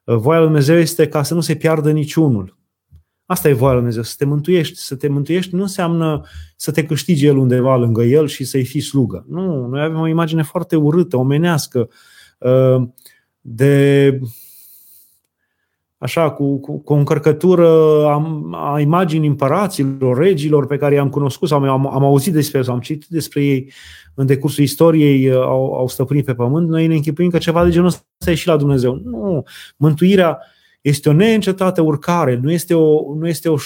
Voia 0.03 0.37
lui 0.37 0.47
Dumnezeu 0.47 0.77
este 0.77 1.07
ca 1.07 1.23
să 1.23 1.33
nu 1.33 1.41
se 1.41 1.55
piardă 1.55 1.91
niciunul. 1.91 2.57
Asta 3.29 3.49
e 3.49 3.53
voia 3.53 3.71
lui 3.71 3.79
Dumnezeu, 3.79 4.03
să 4.03 4.15
te 4.17 4.25
mântuiești. 4.25 4.77
Să 4.77 4.95
te 4.95 5.07
mântuiești 5.07 5.55
nu 5.55 5.61
înseamnă 5.61 6.21
să 6.55 6.71
te 6.71 6.85
câștigi 6.85 7.25
el 7.25 7.37
undeva 7.37 7.75
lângă 7.75 8.03
el 8.03 8.27
și 8.27 8.43
să-i 8.43 8.65
fii 8.65 8.81
slugă. 8.81 9.25
Nu, 9.27 9.67
noi 9.67 9.81
avem 9.81 9.99
o 9.99 10.07
imagine 10.07 10.43
foarte 10.43 10.75
urâtă, 10.75 11.17
omenească, 11.17 11.89
uh, 12.37 12.87
de 13.41 14.19
așa, 15.97 16.31
cu, 16.31 16.59
cu, 16.59 16.77
cu 16.79 16.93
o 16.93 16.95
încărcătură 16.95 17.67
a, 18.05 18.43
a 18.73 18.79
imaginii 18.79 19.29
împăraților, 19.29 20.17
regilor 20.17 20.67
pe 20.67 20.77
care 20.77 20.95
i-am 20.95 21.09
cunoscut 21.09 21.47
sau 21.47 21.63
am, 21.63 21.87
am 21.87 22.03
auzit 22.03 22.33
despre 22.33 22.61
sau 22.61 22.73
am 22.73 22.79
citit 22.79 23.09
despre 23.09 23.43
ei 23.43 23.71
în 24.13 24.25
decursul 24.25 24.63
istoriei, 24.63 25.29
uh, 25.29 25.35
au, 25.35 25.73
au 25.73 25.87
stăpânit 25.87 26.25
pe 26.25 26.33
pământ, 26.33 26.69
noi 26.69 26.87
ne 26.87 26.95
închipuim 26.95 27.29
că 27.29 27.37
ceva 27.37 27.63
de 27.63 27.71
genul 27.71 27.87
ăsta 27.87 28.31
e 28.31 28.35
și 28.35 28.47
la 28.47 28.57
Dumnezeu. 28.57 29.01
Nu, 29.03 29.43
mântuirea 29.77 30.39
este 30.81 31.09
o 31.09 31.13
neîncetată 31.13 31.81
urcare, 31.81 32.35
nu 32.35 32.51
este, 32.51 32.73
o, 32.73 33.15
nu 33.15 33.27
este 33.27 33.49
o, 33.49 33.57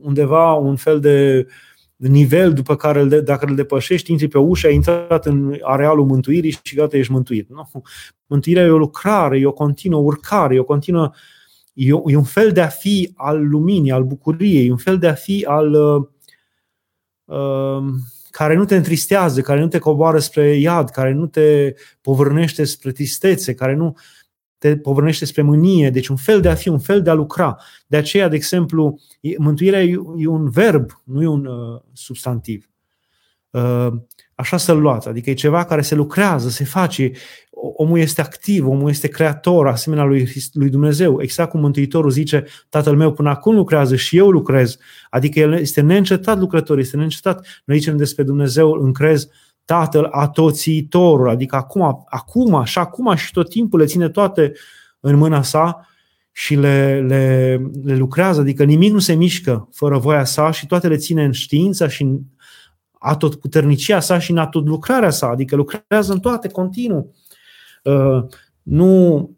undeva 0.00 0.52
un 0.52 0.76
fel 0.76 1.00
de 1.00 1.46
nivel 1.96 2.52
după 2.52 2.76
care 2.76 3.00
îl 3.00 3.08
de, 3.08 3.20
dacă 3.20 3.46
îl 3.48 3.54
depășești, 3.54 4.10
intri 4.10 4.28
pe 4.28 4.38
ușă, 4.38 4.66
ai 4.66 4.74
intrat 4.74 5.26
în 5.26 5.58
arealul 5.62 6.04
mântuirii 6.04 6.58
și 6.62 6.74
gata, 6.74 6.96
ești 6.96 7.12
mântuit. 7.12 7.48
Nu. 7.48 7.82
Mântuirea 8.26 8.64
e 8.64 8.68
o 8.68 8.78
lucrare, 8.78 9.38
e 9.38 9.46
o 9.46 9.52
continuă 9.52 10.00
urcare, 10.00 10.54
e 10.54 10.58
o 10.58 10.64
continuă 10.64 11.10
e, 11.78 11.88
e 12.06 12.16
un 12.16 12.24
fel 12.24 12.52
de 12.52 12.60
a 12.60 12.68
fi 12.68 13.12
al 13.14 13.48
luminii, 13.48 13.90
al 13.90 14.04
bucuriei, 14.04 14.70
un 14.70 14.76
fel 14.76 14.98
de 14.98 15.08
a 15.08 15.14
fi 15.14 15.44
al 15.48 15.72
uh, 15.72 16.06
uh, 17.24 17.84
care 18.30 18.54
nu 18.54 18.64
te 18.64 18.76
întristează, 18.76 19.40
care 19.40 19.60
nu 19.60 19.68
te 19.68 19.78
coboară 19.78 20.18
spre 20.18 20.56
iad, 20.56 20.90
care 20.90 21.12
nu 21.12 21.26
te 21.26 21.74
povârnește 22.00 22.64
spre 22.64 22.92
tristețe, 22.92 23.54
care 23.54 23.74
nu 23.74 23.96
te 24.58 24.76
povărnește 24.76 25.24
spre 25.24 25.42
mânie, 25.42 25.90
deci 25.90 26.08
un 26.08 26.16
fel 26.16 26.40
de 26.40 26.48
a 26.48 26.54
fi, 26.54 26.68
un 26.68 26.78
fel 26.78 27.02
de 27.02 27.10
a 27.10 27.14
lucra. 27.14 27.56
De 27.86 27.96
aceea, 27.96 28.28
de 28.28 28.36
exemplu, 28.36 28.98
mântuirea 29.38 29.82
e 30.16 30.26
un 30.26 30.50
verb, 30.50 30.90
nu 31.04 31.22
e 31.22 31.26
un 31.26 31.46
uh, 31.46 31.80
substantiv. 31.92 32.70
Uh, 33.50 33.92
așa 34.34 34.56
să-l 34.56 34.80
luați, 34.80 35.08
adică 35.08 35.30
e 35.30 35.34
ceva 35.34 35.64
care 35.64 35.82
se 35.82 35.94
lucrează, 35.94 36.48
se 36.48 36.64
face, 36.64 37.12
omul 37.50 37.98
este 37.98 38.20
activ, 38.20 38.66
omul 38.66 38.88
este 38.88 39.08
creator, 39.08 39.66
asemenea 39.66 40.04
lui, 40.04 40.28
lui 40.52 40.68
Dumnezeu. 40.68 41.22
Exact 41.22 41.50
cum 41.50 41.60
Mântuitorul 41.60 42.10
zice, 42.10 42.44
Tatăl 42.68 42.96
meu 42.96 43.12
până 43.12 43.28
acum 43.28 43.54
lucrează 43.54 43.96
și 43.96 44.16
eu 44.16 44.30
lucrez. 44.30 44.78
Adică 45.10 45.38
el 45.38 45.52
este 45.52 45.80
neîncetat 45.80 46.38
lucrător, 46.38 46.78
este 46.78 46.96
neîncetat. 46.96 47.46
Noi 47.64 47.78
zicem 47.78 47.96
despre 47.96 48.22
Dumnezeu, 48.22 48.72
încrez, 48.72 49.28
Tatăl 49.68 50.08
atoțiitorul, 50.10 51.28
adică 51.28 51.56
acum, 51.56 52.04
acum 52.08 52.64
și 52.64 52.78
acum 52.78 53.14
și 53.14 53.32
tot 53.32 53.48
timpul 53.48 53.78
le 53.78 53.84
ține 53.84 54.08
toate 54.08 54.52
în 55.00 55.16
mâna 55.16 55.42
sa 55.42 55.86
și 56.32 56.54
le, 56.54 57.00
le, 57.00 57.56
le 57.82 57.96
lucrează, 57.96 58.40
adică 58.40 58.64
nimic 58.64 58.92
nu 58.92 58.98
se 58.98 59.14
mișcă 59.14 59.68
fără 59.72 59.98
voia 59.98 60.24
sa 60.24 60.50
și 60.50 60.66
toate 60.66 60.88
le 60.88 60.96
ține 60.96 61.24
în 61.24 61.32
știința 61.32 61.88
și 61.88 62.02
în 62.02 62.20
atotputernicia 62.98 64.00
sa 64.00 64.18
și 64.18 64.30
în 64.30 64.38
atot 64.38 64.66
lucrarea 64.66 65.10
sa, 65.10 65.28
adică 65.28 65.56
lucrează 65.56 66.12
în 66.12 66.20
toate, 66.20 66.48
continuu. 66.48 67.14
Uh, 67.82 68.24
nu, 68.62 69.30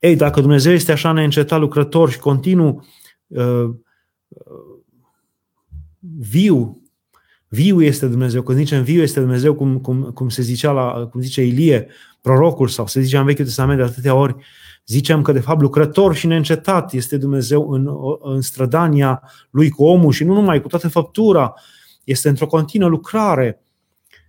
ei, 0.00 0.16
dacă 0.16 0.40
Dumnezeu 0.40 0.72
este 0.72 0.92
așa 0.92 1.12
neîncetat 1.12 1.60
lucrător 1.60 2.10
și 2.10 2.18
continuu 2.18 2.84
uh, 3.26 3.70
viu, 6.18 6.80
Viu 7.48 7.82
este 7.82 8.06
Dumnezeu. 8.06 8.42
Când 8.42 8.58
zicem 8.58 8.82
viu 8.82 9.02
este 9.02 9.20
Dumnezeu, 9.20 9.54
cum, 9.54 9.78
cum, 9.78 10.02
cum 10.02 10.28
se 10.28 10.42
zicea 10.42 10.70
la, 10.70 11.08
cum 11.10 11.20
zice 11.20 11.42
Ilie, 11.42 11.88
prorocul, 12.20 12.68
sau 12.68 12.86
se 12.86 13.00
zicea 13.00 13.20
în 13.20 13.26
Vechiul 13.26 13.44
Testament 13.44 13.78
de 13.78 13.84
atâtea 13.84 14.14
ori, 14.14 14.36
zicem 14.86 15.22
că 15.22 15.32
de 15.32 15.40
fapt 15.40 15.60
lucrător 15.60 16.14
și 16.14 16.26
neîncetat 16.26 16.92
este 16.92 17.16
Dumnezeu 17.16 17.70
în, 17.70 17.88
în 18.20 18.40
strădania 18.40 19.22
lui 19.50 19.70
cu 19.70 19.84
omul 19.84 20.12
și 20.12 20.24
nu 20.24 20.34
numai, 20.34 20.60
cu 20.60 20.68
toată 20.68 20.88
făptura. 20.88 21.54
Este 22.04 22.28
într-o 22.28 22.46
continuă 22.46 22.88
lucrare. 22.88 23.62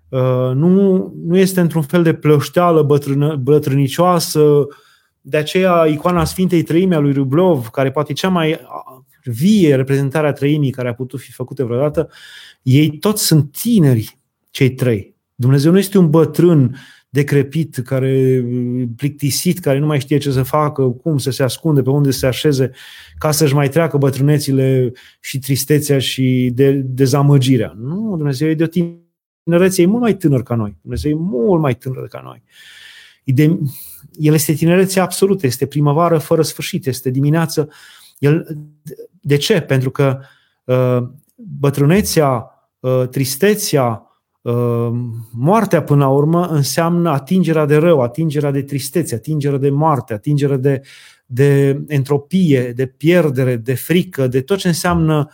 Uh, 0.09 0.51
nu, 0.53 1.13
nu 1.25 1.37
este 1.37 1.59
într-un 1.59 1.81
fel 1.81 2.03
de 2.03 2.13
plășteală 2.13 2.81
bătrână, 2.81 3.35
bătrânicioasă, 3.35 4.67
de 5.21 5.37
aceea 5.37 5.85
icoana 5.85 6.23
Sfintei 6.23 6.63
Trăime 6.63 6.95
a 6.95 6.99
lui 6.99 7.13
Rublov, 7.13 7.67
care 7.67 7.91
poate 7.91 8.11
e 8.11 8.15
cea 8.15 8.29
mai 8.29 8.59
vie 9.27 9.75
reprezentare 9.75 10.27
a 10.27 10.31
trăimii 10.31 10.71
care 10.71 10.89
a 10.89 10.93
putut 10.93 11.19
fi 11.19 11.31
făcută 11.31 11.63
vreodată, 11.63 12.09
ei 12.61 12.89
toți 12.89 13.25
sunt 13.25 13.51
tineri, 13.51 14.19
cei 14.49 14.73
trei. 14.73 15.15
Dumnezeu 15.35 15.71
nu 15.71 15.77
este 15.77 15.97
un 15.97 16.09
bătrân 16.09 16.75
decrepit, 17.09 17.77
care 17.77 18.45
plictisit, 18.95 19.59
care 19.59 19.79
nu 19.79 19.85
mai 19.85 19.99
știe 19.99 20.17
ce 20.17 20.31
să 20.31 20.43
facă, 20.43 20.83
cum 20.83 21.17
să 21.17 21.31
se 21.31 21.43
ascunde, 21.43 21.81
pe 21.81 21.89
unde 21.89 22.11
să 22.11 22.17
se 22.17 22.27
așeze, 22.27 22.71
ca 23.17 23.31
să-și 23.31 23.53
mai 23.53 23.69
treacă 23.69 23.97
bătrânețile 23.97 24.91
și 25.19 25.39
tristețea 25.39 25.99
și 25.99 26.51
de, 26.53 26.71
dezamăgirea. 26.71 27.73
Nu, 27.77 28.13
Dumnezeu 28.17 28.49
e 28.49 28.53
de 28.53 28.63
o 28.63 28.67
tinerețe, 29.43 29.81
e 29.81 29.85
mult 29.85 30.01
mai 30.01 30.15
tânăr 30.15 30.43
ca 30.43 30.55
noi. 30.55 30.77
Dumnezeu 30.81 31.11
e 31.11 31.15
mult 31.19 31.61
mai 31.61 31.75
tânăr 31.75 32.07
ca 32.07 32.21
noi. 32.23 32.43
De, 33.23 33.59
el 34.13 34.33
este 34.33 34.53
tinerețe 34.53 34.99
absolută, 34.99 35.45
este 35.45 35.65
primăvară 35.65 36.17
fără 36.17 36.41
sfârșit, 36.41 36.85
este 36.87 37.09
dimineață. 37.09 37.69
El, 38.19 38.57
de 39.27 39.37
ce? 39.37 39.61
Pentru 39.61 39.91
că 39.91 40.19
uh, 40.63 41.09
bătrânețea 41.35 42.51
Uh, 42.79 43.07
tristețea, 43.07 44.07
uh, 44.41 44.89
moartea 45.31 45.83
până 45.83 46.03
la 46.03 46.09
urmă 46.09 46.47
înseamnă 46.47 47.09
atingerea 47.09 47.65
de 47.65 47.75
rău, 47.75 48.01
atingerea 48.01 48.51
de 48.51 48.61
tristețe, 48.61 49.15
atingerea 49.15 49.57
de 49.57 49.69
moarte, 49.69 50.13
atingerea 50.13 50.57
de, 50.57 50.81
de 51.25 51.81
entropie, 51.87 52.71
de 52.71 52.85
pierdere, 52.85 53.55
de 53.55 53.73
frică, 53.73 54.27
de 54.27 54.41
tot 54.41 54.57
ce 54.57 54.67
înseamnă 54.67 55.29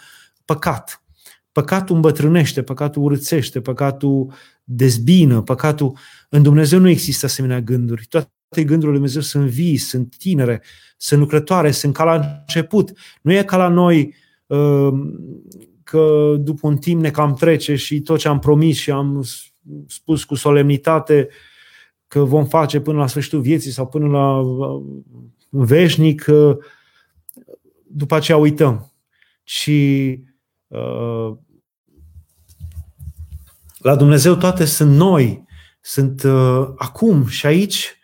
păcat. 0.46 1.04
Păcatul 1.52 1.96
îmbătrânește, 1.96 2.62
păcatul 2.62 3.04
urățește, 3.04 3.62
păcatul 3.62 4.34
dezbină, 4.64 5.42
păcatul... 5.42 5.98
În 6.30 6.44
Dumnezeu 6.44 6.80
nu 6.80 6.90
există 6.90 7.26
asemenea 7.26 7.62
gânduri. 7.62 8.06
Toate 8.10 8.32
gândurile 8.62 8.98
lui 8.98 9.10
Dumnezeu 9.10 9.22
sunt 9.22 9.50
vii, 9.50 9.78
sunt 9.78 10.16
tinere, 10.18 10.62
sunt 10.98 11.20
lucrătoare, 11.20 11.72
sunt 11.72 11.94
ca 11.94 12.04
la 12.04 12.14
început. 12.40 12.92
Nu 13.22 13.34
e 13.34 13.44
ca 13.44 13.58
la 13.58 13.68
noi 13.68 14.16
uh, 14.46 14.90
că 15.84 16.36
după 16.40 16.68
un 16.68 16.78
timp 16.78 17.02
ne 17.02 17.12
cam 17.12 17.34
trece 17.34 17.76
și 17.76 18.02
tot 18.02 18.20
ce 18.20 18.28
am 18.28 18.40
promis 18.40 18.78
și 18.78 18.92
am 18.92 19.26
spus 19.88 20.24
cu 20.24 20.36
solemnitate 20.36 21.28
că 22.08 22.24
vom 22.24 22.46
face 22.46 22.80
până 22.80 22.98
la 22.98 23.08
sfârșitul 23.08 23.42
vieții 23.42 23.72
sau 23.72 23.88
până 23.88 24.08
la 24.08 24.42
veșnic, 25.50 26.26
după 27.88 28.16
aceea 28.16 28.38
uităm. 28.38 28.92
Ci 29.44 29.72
la 33.78 33.96
Dumnezeu 33.96 34.36
toate 34.36 34.66
sunt 34.66 34.96
noi, 34.96 35.46
sunt 35.82 36.24
acum 36.76 37.28
și 37.28 37.46
aici, 37.46 37.98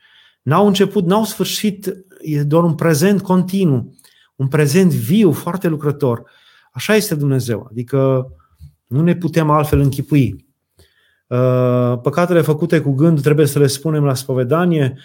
n-au 0.50 0.68
început, 0.68 1.06
n-au 1.06 1.24
sfârșit, 1.24 2.06
e 2.22 2.44
doar 2.44 2.64
un 2.64 2.76
prezent 2.76 3.22
continuu, 3.22 3.96
un 4.36 4.48
prezent 4.48 4.92
viu, 4.92 5.32
foarte 5.32 5.68
lucrător. 5.68 6.24
Așa 6.72 6.96
este 6.96 7.16
Dumnezeu, 7.16 7.68
adică 7.70 8.28
nu 8.88 9.02
ne 9.02 9.16
putem 9.16 9.50
altfel 9.50 9.80
închipui. 9.80 10.46
Uh, 11.28 12.00
păcatele 12.02 12.42
făcute 12.42 12.80
cu 12.80 12.92
gând 12.92 13.22
trebuie 13.22 13.46
să 13.46 13.60
le 13.60 13.68
spunem 13.68 14.04
la 14.04 14.14
spovedanie, 14.14 14.98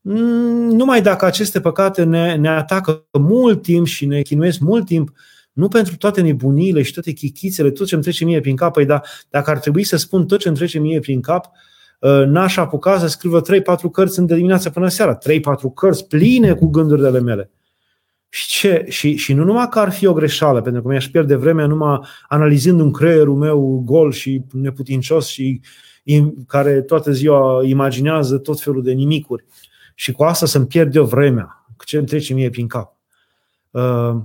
mm, 0.00 0.70
numai 0.70 1.02
dacă 1.02 1.24
aceste 1.24 1.60
păcate 1.60 2.04
ne, 2.04 2.34
ne 2.34 2.48
atacă 2.48 3.04
mult 3.20 3.62
timp 3.62 3.86
și 3.86 4.06
ne 4.06 4.22
chinuiesc 4.22 4.58
mult 4.58 4.86
timp, 4.86 5.12
nu 5.52 5.68
pentru 5.68 5.96
toate 5.96 6.20
nebunile 6.20 6.82
și 6.82 6.92
toate 6.92 7.12
chichițele, 7.12 7.70
tot 7.70 7.86
ce 7.86 7.94
îmi 7.94 8.02
trece 8.02 8.24
mie 8.24 8.40
prin 8.40 8.56
cap, 8.56 8.72
păi 8.72 8.84
da, 8.84 9.00
dacă 9.30 9.50
ar 9.50 9.58
trebui 9.58 9.84
să 9.84 9.96
spun 9.96 10.26
tot 10.26 10.38
ce 10.38 10.48
îmi 10.48 10.56
trece 10.56 10.78
mie 10.78 11.00
prin 11.00 11.20
cap, 11.20 11.44
uh, 11.46 11.52
n-aș 12.26 12.56
apuca 12.56 12.98
să 12.98 13.06
scrivă 13.06 13.42
3-4 13.42 13.44
cărți 13.92 14.18
în 14.18 14.26
dimineața 14.26 14.70
până 14.70 14.88
seara, 14.88 15.18
3-4 15.18 15.20
cărți 15.74 16.06
pline 16.06 16.52
cu 16.52 16.66
gândurile 16.66 17.20
mele. 17.20 17.50
Și, 18.28 18.48
ce? 18.48 18.84
Și, 18.88 19.16
și 19.16 19.32
nu 19.32 19.44
numai 19.44 19.68
că 19.68 19.78
ar 19.78 19.90
fi 19.92 20.06
o 20.06 20.12
greșeală, 20.12 20.62
pentru 20.62 20.82
că 20.82 20.88
mi-aș 20.88 21.08
pierde 21.08 21.34
vremea 21.34 21.66
numai 21.66 22.00
analizând 22.28 22.80
un 22.80 22.92
creierul 22.92 23.36
meu 23.36 23.82
gol 23.84 24.12
și 24.12 24.42
neputincios 24.52 25.26
și 25.26 25.60
care 26.46 26.80
toată 26.80 27.12
ziua 27.12 27.64
imaginează 27.64 28.38
tot 28.38 28.60
felul 28.60 28.82
de 28.82 28.92
nimicuri. 28.92 29.44
Și 29.94 30.12
cu 30.12 30.22
asta 30.22 30.46
să-mi 30.46 30.66
pierd 30.66 30.94
eu 30.94 31.04
vremea, 31.04 31.66
ce 31.84 31.96
îmi 31.96 32.06
trece 32.06 32.34
mie 32.34 32.50
prin 32.50 32.66
cap. 32.66 32.96
Uh, 33.70 34.16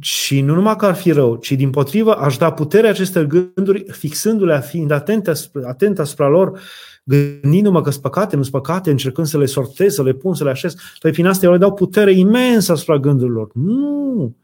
și 0.00 0.40
nu 0.40 0.54
numai 0.54 0.76
că 0.76 0.86
ar 0.86 0.94
fi 0.94 1.10
rău, 1.10 1.36
ci 1.36 1.52
din 1.52 1.70
potrivă 1.70 2.16
aș 2.16 2.36
da 2.36 2.52
puterea 2.52 2.90
acestor 2.90 3.24
gânduri, 3.24 3.84
fixându-le, 3.90 4.60
fiind 4.60 4.90
atent 4.90 5.28
asupra, 5.28 5.68
atent 5.68 5.98
asupra 5.98 6.28
lor, 6.28 6.60
gândindu-mă 7.04 7.82
că 7.82 7.90
sunt 7.90 8.02
păcate, 8.02 8.36
nu 8.36 8.42
sunt 8.42 8.54
păcate, 8.54 8.90
încercând 8.90 9.26
să 9.26 9.38
le 9.38 9.46
sortez, 9.46 9.94
să 9.94 10.02
le 10.02 10.12
pun, 10.12 10.34
să 10.34 10.44
le 10.44 10.50
așez, 10.50 10.74
păi 11.00 11.10
prin 11.10 11.26
asta 11.26 11.46
eu 11.46 11.52
le 11.52 11.58
dau 11.58 11.74
putere 11.74 12.12
imensă 12.12 12.72
asupra 12.72 12.98
gândurilor. 12.98 13.50
Nu! 13.54 14.36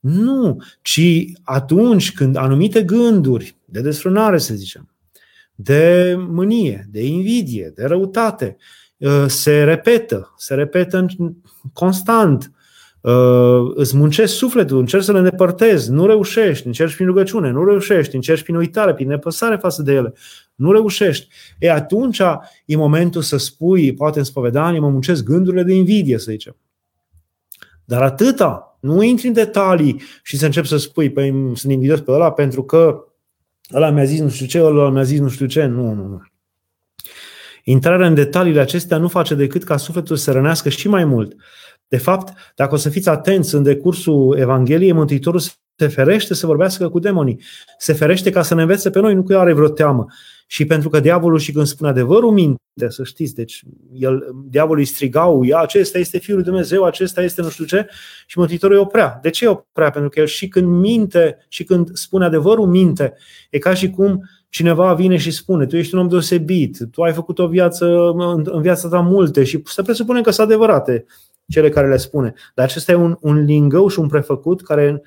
Nu! 0.00 0.62
Ci 0.82 1.24
atunci 1.42 2.12
când 2.12 2.36
anumite 2.36 2.82
gânduri 2.82 3.56
de 3.64 3.80
desfrânare, 3.80 4.38
să 4.38 4.54
zicem, 4.54 4.88
de 5.54 6.14
mânie, 6.18 6.86
de 6.90 7.04
invidie, 7.04 7.72
de 7.74 7.84
răutate, 7.84 8.56
uh, 8.96 9.24
se 9.26 9.64
repetă, 9.64 10.34
se 10.36 10.54
repetă 10.54 11.06
constant, 11.72 12.52
uh, 13.02 13.72
îți 13.74 13.96
muncești 13.96 14.36
sufletul, 14.36 14.78
încerci 14.78 15.04
să 15.04 15.12
le 15.12 15.18
îndepărtezi, 15.18 15.90
nu 15.90 16.06
reușești, 16.06 16.66
încerci 16.66 16.94
prin 16.94 17.06
rugăciune, 17.06 17.50
nu 17.50 17.64
reușești, 17.64 18.14
încerci 18.14 18.42
prin 18.42 18.54
uitare, 18.54 18.94
prin 18.94 19.08
nepăsare 19.08 19.56
față 19.56 19.82
de 19.82 19.92
ele, 19.92 20.12
nu 20.54 20.72
reușești. 20.72 21.28
E 21.58 21.70
atunci 21.70 22.22
e 22.64 22.76
momentul 22.76 23.22
să 23.22 23.36
spui, 23.36 23.94
poate 23.94 24.18
în 24.18 24.24
spovedanie, 24.24 24.78
mă 24.78 24.88
muncesc 24.88 25.24
gândurile 25.24 25.62
de 25.62 25.74
invidie, 25.74 26.18
să 26.18 26.30
zicem. 26.30 26.56
Dar 27.84 28.02
atâta, 28.02 28.78
nu 28.80 29.02
intri 29.02 29.26
în 29.26 29.32
detalii 29.32 30.02
și 30.22 30.36
să 30.36 30.44
începi 30.44 30.66
să 30.66 30.76
spui, 30.76 31.10
păi 31.10 31.30
sunt 31.54 31.72
invidios 31.72 32.00
pe 32.00 32.10
ăla 32.10 32.32
pentru 32.32 32.64
că 32.64 33.04
ăla 33.74 33.90
mi-a 33.90 34.04
zis 34.04 34.20
nu 34.20 34.28
știu 34.28 34.46
ce, 34.46 34.62
ăla 34.62 34.90
mi-a 34.90 35.02
zis 35.02 35.20
nu 35.20 35.28
știu 35.28 35.46
ce. 35.46 35.64
Nu, 35.64 35.92
nu, 35.92 36.06
nu. 36.06 36.22
Intrarea 37.64 38.06
în 38.06 38.14
detaliile 38.14 38.60
acestea 38.60 38.96
nu 38.96 39.08
face 39.08 39.34
decât 39.34 39.64
ca 39.64 39.76
sufletul 39.76 40.16
să 40.16 40.32
rănească 40.32 40.68
și 40.68 40.88
mai 40.88 41.04
mult. 41.04 41.36
De 41.92 41.98
fapt, 41.98 42.32
dacă 42.54 42.74
o 42.74 42.76
să 42.76 42.88
fiți 42.88 43.08
atenți 43.08 43.54
în 43.54 43.62
decursul 43.62 44.36
Evangheliei, 44.38 44.92
Mântuitorul 44.92 45.40
se 45.76 45.88
ferește 45.88 46.34
să 46.34 46.46
vorbească 46.46 46.88
cu 46.88 46.98
demonii. 46.98 47.40
Se 47.78 47.92
ferește 47.92 48.30
ca 48.30 48.42
să 48.42 48.54
ne 48.54 48.60
învețe 48.60 48.90
pe 48.90 49.00
noi, 49.00 49.14
nu 49.14 49.22
că 49.22 49.36
are 49.36 49.52
vreo 49.52 49.68
teamă. 49.68 50.06
Și 50.46 50.64
pentru 50.64 50.88
că 50.88 51.00
diavolul 51.00 51.38
și 51.38 51.52
când 51.52 51.66
spune 51.66 51.90
adevărul 51.90 52.30
minte, 52.30 52.88
să 52.88 53.04
știți, 53.04 53.34
deci 53.34 53.62
el, 53.92 54.24
diavolul 54.44 54.78
îi 54.78 54.84
strigau, 54.84 55.42
ia, 55.42 55.58
acesta 55.58 55.98
este 55.98 56.18
Fiul 56.18 56.36
lui 56.36 56.44
Dumnezeu, 56.44 56.84
acesta 56.84 57.22
este 57.22 57.42
nu 57.42 57.48
știu 57.48 57.64
ce, 57.64 57.86
și 58.26 58.38
Mântuitorul 58.38 58.76
îi 58.76 58.82
oprea. 58.82 59.18
De 59.22 59.30
ce 59.30 59.44
îi 59.44 59.50
oprea? 59.50 59.90
Pentru 59.90 60.10
că 60.10 60.20
el 60.20 60.26
și 60.26 60.48
când 60.48 60.66
minte, 60.66 61.46
și 61.48 61.64
când 61.64 61.90
spune 61.92 62.24
adevărul 62.24 62.66
minte, 62.66 63.14
e 63.50 63.58
ca 63.58 63.74
și 63.74 63.90
cum 63.90 64.28
cineva 64.48 64.94
vine 64.94 65.16
și 65.16 65.30
spune, 65.30 65.66
tu 65.66 65.76
ești 65.76 65.94
un 65.94 66.00
om 66.00 66.08
deosebit, 66.08 66.78
tu 66.90 67.02
ai 67.02 67.12
făcut 67.12 67.38
o 67.38 67.46
viață, 67.46 67.86
în 68.44 68.60
viața 68.62 68.88
ta 68.88 69.00
multe 69.00 69.44
și 69.44 69.62
se 69.64 69.82
presupune 69.82 70.20
că 70.20 70.30
sunt 70.30 70.46
adevărate 70.46 71.06
cele 71.52 71.68
care 71.68 71.88
le 71.88 71.96
spune. 71.96 72.34
Dar 72.54 72.64
acesta 72.64 72.92
e 72.92 72.94
un, 72.94 73.16
un 73.20 73.44
lingău 73.44 73.88
și 73.88 73.98
un 73.98 74.08
prefăcut 74.08 74.62
care 74.62 75.02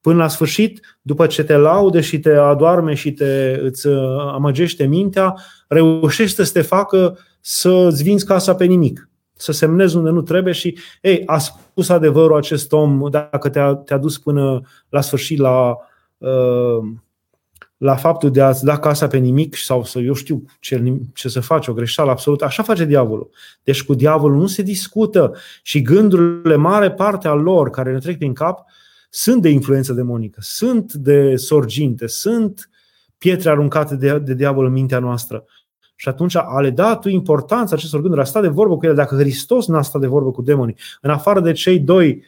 până 0.00 0.16
la 0.16 0.28
sfârșit, 0.28 0.98
după 1.02 1.26
ce 1.26 1.44
te 1.44 1.56
laude 1.56 2.00
și 2.00 2.18
te 2.18 2.30
adoarme 2.30 2.94
și 2.94 3.12
te, 3.12 3.58
îți 3.62 3.86
uh, 3.86 4.18
amăgește 4.32 4.84
mintea, 4.84 5.34
reușește 5.68 6.44
să 6.44 6.52
te 6.52 6.62
facă 6.62 7.18
să-ți 7.40 8.02
vinzi 8.02 8.26
casa 8.26 8.54
pe 8.54 8.64
nimic 8.64 9.08
să 9.38 9.52
semnezi 9.52 9.96
unde 9.96 10.10
nu 10.10 10.22
trebuie 10.22 10.52
și, 10.52 10.78
ei, 11.02 11.22
a 11.26 11.38
spus 11.38 11.88
adevărul 11.88 12.36
acest 12.36 12.72
om 12.72 13.08
dacă 13.10 13.48
te-a, 13.48 13.74
te-a 13.74 13.98
dus 13.98 14.18
până 14.18 14.60
la 14.88 15.00
sfârșit 15.00 15.38
la, 15.38 15.76
uh, 16.18 16.84
la 17.78 17.96
faptul 17.96 18.30
de 18.30 18.40
a-ți 18.40 18.64
da 18.64 18.78
casa 18.78 19.06
pe 19.06 19.18
nimic 19.18 19.56
sau 19.56 19.84
să, 19.84 19.98
eu 19.98 20.14
știu, 20.14 20.42
ce, 20.60 21.00
ce 21.14 21.28
să 21.28 21.40
faci, 21.40 21.66
o 21.66 21.72
greșeală 21.72 22.10
absolut. 22.10 22.42
Așa 22.42 22.62
face 22.62 22.84
diavolul. 22.84 23.30
Deci 23.62 23.84
cu 23.84 23.94
diavolul 23.94 24.38
nu 24.38 24.46
se 24.46 24.62
discută 24.62 25.36
și 25.62 25.82
gândurile, 25.82 26.56
mare 26.56 26.90
parte 26.90 27.28
al 27.28 27.40
lor 27.40 27.70
care 27.70 27.92
ne 27.92 27.98
trec 27.98 28.18
prin 28.18 28.32
cap, 28.32 28.64
sunt 29.10 29.42
de 29.42 29.48
influență 29.48 29.92
demonică, 29.92 30.38
sunt 30.42 30.92
de 30.92 31.36
sorginte, 31.36 32.06
sunt 32.06 32.70
pietre 33.18 33.50
aruncate 33.50 33.96
de, 33.96 34.18
de 34.18 34.34
diavol 34.34 34.64
în 34.64 34.72
mintea 34.72 34.98
noastră. 34.98 35.44
Și 35.94 36.08
atunci 36.08 36.36
a 36.36 36.60
le 36.60 36.70
da 36.70 36.96
tu 36.96 37.08
importanța 37.08 37.74
acestor 37.74 38.00
gânduri, 38.00 38.22
a 38.22 38.24
sta 38.24 38.40
de 38.40 38.48
vorbă 38.48 38.76
cu 38.76 38.84
ele. 38.84 38.94
Dacă 38.94 39.16
Hristos 39.16 39.66
n-a 39.66 39.82
stat 39.82 40.00
de 40.00 40.06
vorbă 40.06 40.30
cu 40.30 40.42
demonii, 40.42 40.76
în 41.00 41.10
afară 41.10 41.40
de 41.40 41.52
cei 41.52 41.78
doi 41.78 42.08
uh, 42.08 42.22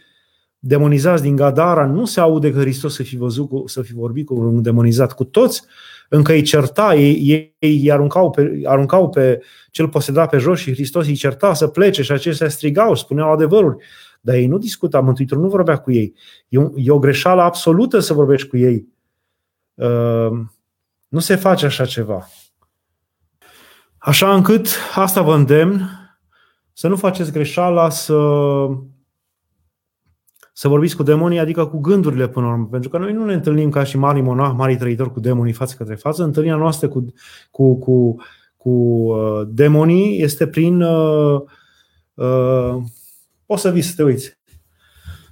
demonizați 0.61 1.23
din 1.23 1.37
Gadara, 1.37 1.87
nu 1.87 2.05
se 2.05 2.20
aude 2.20 2.53
că 2.53 2.59
Hristos 2.59 2.94
să 2.94 3.03
fi 3.03 3.16
văzut, 3.16 3.49
cu, 3.49 3.62
să 3.66 3.83
fi 3.83 3.92
vorbit 3.92 4.27
cu 4.27 4.35
un 4.35 4.62
demonizat. 4.62 5.12
Cu 5.12 5.25
toți 5.25 5.62
încă 6.09 6.33
îi 6.33 6.42
certa, 6.42 6.94
ei, 6.94 7.20
ei, 7.23 7.55
ei 7.59 7.92
aruncau, 7.92 8.31
pe, 8.31 8.61
aruncau 8.64 9.09
pe 9.09 9.42
cel 9.70 9.88
posedat 9.88 10.31
pe 10.31 10.38
jos 10.38 10.59
și 10.59 10.73
Hristos 10.73 11.07
îi 11.07 11.14
certa 11.14 11.55
să 11.55 11.66
plece 11.66 12.03
și 12.03 12.12
acestea 12.12 12.49
strigau, 12.49 12.94
spuneau 12.94 13.33
adevărul. 13.33 13.83
Dar 14.20 14.35
ei 14.35 14.46
nu 14.46 14.59
discuta, 14.59 15.01
Mântuitorul 15.01 15.42
nu 15.42 15.49
vorbea 15.49 15.77
cu 15.77 15.92
ei. 15.92 16.14
E, 16.49 16.59
un, 16.59 16.73
e 16.77 16.90
o 16.90 16.99
greșeală 16.99 17.42
absolută 17.42 17.99
să 17.99 18.14
vorbești 18.14 18.49
cu 18.49 18.57
ei. 18.57 18.87
Uh, 19.75 20.40
nu 21.09 21.18
se 21.18 21.37
face 21.37 21.66
așa 21.66 21.85
ceva. 21.85 22.29
Așa 23.99 24.35
încât 24.35 24.68
asta 24.94 25.23
vă 25.23 25.35
îndemn 25.35 25.88
să 26.73 26.88
nu 26.88 26.96
faceți 26.96 27.33
greșeala 27.33 27.90
să 27.90 28.14
să 30.61 30.68
vorbiți 30.68 30.96
cu 30.96 31.03
demonii, 31.03 31.38
adică 31.38 31.66
cu 31.66 31.79
gândurile 31.79 32.29
până 32.29 32.46
la 32.46 32.53
urmă. 32.53 32.68
Pentru 32.70 32.88
că 32.88 32.99
noi 32.99 33.12
nu 33.12 33.25
ne 33.25 33.35
întâlnim 33.35 33.70
ca 33.70 33.85
și 33.85 33.99
mari 33.99 34.20
monah, 34.20 34.53
mari 34.57 34.77
trăitori 34.77 35.12
cu 35.12 35.20
demonii 35.20 35.53
față 35.53 35.75
către 35.77 35.94
față. 35.94 36.25
Întâlnirea 36.25 36.59
noastră 36.59 36.88
cu, 36.88 37.05
cu, 37.51 37.79
cu, 37.79 38.16
cu 38.57 38.70
uh, 38.70 39.46
demonii 39.49 40.23
este 40.23 40.46
prin. 40.46 40.83
Uh, 40.83 41.40
uh, 42.14 42.77
poți 43.46 43.62
să 43.62 43.70
vii 43.70 43.83
să 43.83 43.92
te 43.96 44.03
uiți. 44.03 44.38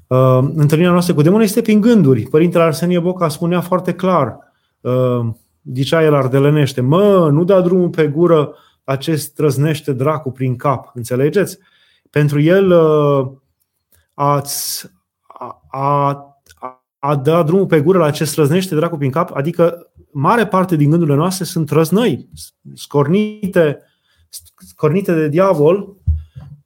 Uh, 0.06 0.38
întâlnirea 0.54 0.92
noastră 0.92 1.14
cu 1.14 1.22
demonii 1.22 1.46
este 1.46 1.62
prin 1.62 1.80
gânduri. 1.80 2.22
Părintele 2.22 2.64
Arsenie 2.64 3.00
Boca 3.00 3.28
spunea 3.28 3.60
foarte 3.60 3.94
clar, 3.94 4.38
uh, 4.80 5.28
zicea 5.72 6.04
el 6.04 6.14
ardelenește, 6.14 6.80
mă, 6.80 7.30
nu 7.30 7.44
da 7.44 7.60
drumul 7.60 7.88
pe 7.88 8.06
gură 8.06 8.54
acest 8.84 9.34
trăznește 9.34 9.92
dracu 9.92 10.30
prin 10.30 10.56
cap. 10.56 10.90
Înțelegeți? 10.94 11.58
Pentru 12.10 12.40
el 12.40 12.70
uh, 12.70 13.28
ați, 14.14 14.96
a, 15.70 16.24
a 16.98 17.16
da 17.16 17.42
drumul 17.42 17.66
pe 17.66 17.80
gură 17.80 17.98
la 17.98 18.10
ce 18.10 18.24
străznește 18.24 18.74
dracu 18.74 18.96
prin 18.96 19.10
cap, 19.10 19.30
adică 19.34 19.92
mare 20.12 20.46
parte 20.46 20.76
din 20.76 20.90
gândurile 20.90 21.16
noastre 21.16 21.44
sunt 21.44 21.70
răznăi, 21.70 22.28
scornite, 22.74 23.78
scornite 24.58 25.14
de 25.14 25.28
diavol, 25.28 25.96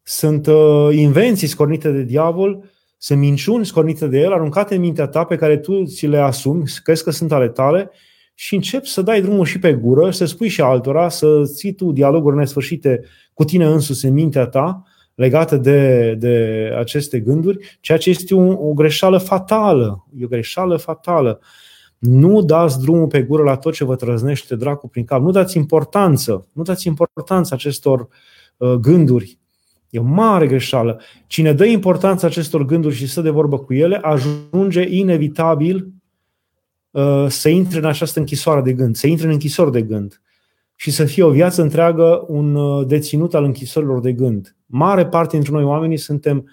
sunt 0.02 0.46
uh, 0.46 0.88
invenții 0.92 1.46
scornite 1.46 1.90
de 1.90 2.02
diavol, 2.02 2.64
sunt 2.98 3.18
minciuni 3.18 3.66
scornite 3.66 4.06
de 4.06 4.18
el, 4.18 4.32
aruncate 4.32 4.74
în 4.74 4.80
mintea 4.80 5.06
ta 5.06 5.24
pe 5.24 5.36
care 5.36 5.56
tu 5.56 5.84
ți 5.84 6.06
le 6.06 6.18
asumi, 6.18 6.62
crezi 6.82 7.04
că 7.04 7.10
sunt 7.10 7.32
ale 7.32 7.48
tale 7.48 7.90
și 8.34 8.54
începi 8.54 8.88
să 8.88 9.02
dai 9.02 9.20
drumul 9.20 9.44
și 9.44 9.58
pe 9.58 9.72
gură, 9.72 10.10
să 10.10 10.24
spui 10.24 10.48
și 10.48 10.60
altora, 10.60 11.08
să 11.08 11.42
ții 11.44 11.72
tu 11.72 11.92
dialoguri 11.92 12.36
nesfârșite 12.36 13.04
cu 13.34 13.44
tine 13.44 13.66
însuți 13.66 14.04
în 14.04 14.12
mintea 14.12 14.46
ta 14.46 14.82
legată 15.14 15.56
de, 15.56 16.14
de 16.18 16.68
aceste 16.78 17.20
gânduri, 17.20 17.78
ceea 17.80 17.98
ce 17.98 18.10
este 18.10 18.34
o, 18.34 18.68
o 18.68 18.72
greșeală 18.72 19.18
fatală. 19.18 20.06
E 20.18 20.24
o 20.24 20.28
greșeală 20.28 20.76
fatală. 20.76 21.40
Nu 21.98 22.42
dați 22.42 22.80
drumul 22.80 23.06
pe 23.06 23.22
gură 23.22 23.42
la 23.42 23.56
tot 23.56 23.72
ce 23.72 23.84
vă 23.84 23.96
trăznește 23.96 24.56
dracu 24.56 24.88
prin 24.88 25.04
cap. 25.04 25.20
Nu 25.20 25.30
dați 25.30 25.56
importanță, 25.56 26.46
nu 26.52 26.62
dați 26.62 26.86
importanță 26.86 27.54
acestor 27.54 28.08
uh, 28.56 28.72
gânduri. 28.72 29.38
E 29.90 29.98
o 29.98 30.02
mare 30.02 30.46
greșeală. 30.46 31.00
Cine 31.26 31.52
dă 31.52 31.64
importanță 31.64 32.26
acestor 32.26 32.64
gânduri 32.64 32.94
și 32.94 33.06
stă 33.06 33.20
de 33.20 33.30
vorbă 33.30 33.58
cu 33.58 33.74
ele, 33.74 33.96
ajunge 33.96 34.86
inevitabil 34.88 35.88
uh, 36.90 37.26
să 37.28 37.48
intre 37.48 37.78
în 37.78 37.84
această 37.84 38.18
închisoare 38.18 38.60
de 38.60 38.72
gând, 38.72 38.96
să 38.96 39.06
intre 39.06 39.26
în 39.26 39.32
închisori 39.32 39.72
de 39.72 39.82
gând 39.82 40.21
și 40.82 40.90
să 40.90 41.04
fie 41.04 41.22
o 41.22 41.30
viață 41.30 41.62
întreagă 41.62 42.24
un 42.28 42.54
uh, 42.54 42.86
deținut 42.86 43.34
al 43.34 43.44
închisorilor 43.44 44.00
de 44.00 44.12
gând. 44.12 44.56
Mare 44.66 45.06
parte 45.06 45.36
dintre 45.36 45.52
noi 45.52 45.64
oamenii 45.64 45.96
suntem 45.96 46.48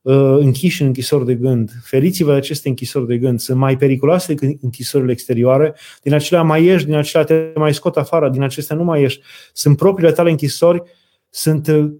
uh, 0.00 0.36
închiși 0.38 0.80
în 0.80 0.86
închisori 0.86 1.24
de 1.24 1.34
gând. 1.34 1.70
Feriți-vă 1.82 2.30
de 2.30 2.36
aceste 2.36 2.68
închisori 2.68 3.06
de 3.06 3.18
gând. 3.18 3.40
Sunt 3.40 3.58
mai 3.58 3.76
periculoase 3.76 4.34
decât 4.34 4.62
închisorile 4.62 5.12
exterioare. 5.12 5.74
Din 6.02 6.14
acelea 6.14 6.42
mai 6.42 6.64
ieși, 6.64 6.84
din 6.84 6.94
acelea 6.94 7.26
te 7.26 7.52
mai 7.54 7.74
scot 7.74 7.96
afară, 7.96 8.28
din 8.28 8.42
acestea 8.42 8.76
nu 8.76 8.84
mai 8.84 9.00
ieși. 9.00 9.20
Sunt 9.52 9.76
propriile 9.76 10.12
tale 10.12 10.30
închisori, 10.30 10.82
sunt 11.30 11.66
uh, 11.66 11.90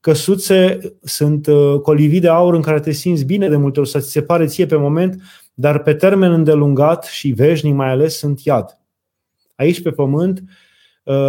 căsuțe, 0.00 0.78
sunt 1.02 1.48
colivii 1.82 2.20
de 2.20 2.28
aur 2.28 2.54
în 2.54 2.62
care 2.62 2.80
te 2.80 2.90
simți 2.90 3.24
bine 3.24 3.48
de 3.48 3.56
multe 3.56 3.80
ori, 3.80 3.88
să 3.88 3.98
ți 4.00 4.10
se 4.10 4.22
pare 4.22 4.46
ție 4.46 4.66
pe 4.66 4.76
moment, 4.76 5.22
dar 5.54 5.82
pe 5.82 5.94
termen 5.94 6.32
îndelungat 6.32 7.04
și 7.04 7.30
veșnic 7.30 7.74
mai 7.74 7.88
ales 7.88 8.18
sunt 8.18 8.40
iad. 8.40 8.78
Aici 9.54 9.82
pe 9.82 9.90
pământ 9.90 10.42
Uh, 10.42 10.66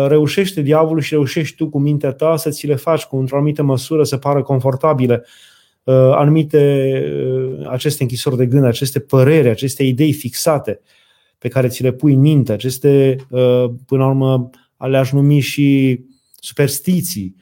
reușește 0.08 0.62
diavolul 0.62 1.02
și 1.02 1.14
reușești 1.14 1.56
tu 1.56 1.70
cu 1.70 1.80
mintea 1.80 2.12
ta 2.12 2.38
să 2.38 2.50
ți 2.50 2.68
le 2.68 2.76
faci 2.76 3.04
cu 3.04 3.18
într-o 3.18 3.36
anumită 3.36 3.64
măsură 3.64 4.04
să 4.04 4.18
pară 4.18 4.42
confortabile 4.42 5.26
uh, 5.84 5.96
anumite 5.96 6.92
uh, 7.26 7.70
aceste 7.70 8.04
închisori 8.04 8.38
de 8.38 8.46
gând, 8.46 8.66
aceste 8.66 9.00
păreri, 9.00 9.50
aceste 9.50 9.84
idei 9.84 10.14
fixate 10.14 10.80
pe 11.38 11.48
care 11.48 11.68
ți 11.68 11.84
le 11.84 11.92
pui 11.92 12.14
în 12.14 12.20
minte, 12.20 12.52
aceste, 12.52 13.16
până 13.86 14.04
la 14.04 14.08
urmă, 14.08 14.50
le-aș 14.78 15.12
numi 15.12 15.40
și 15.40 16.00
superstiții, 16.40 17.36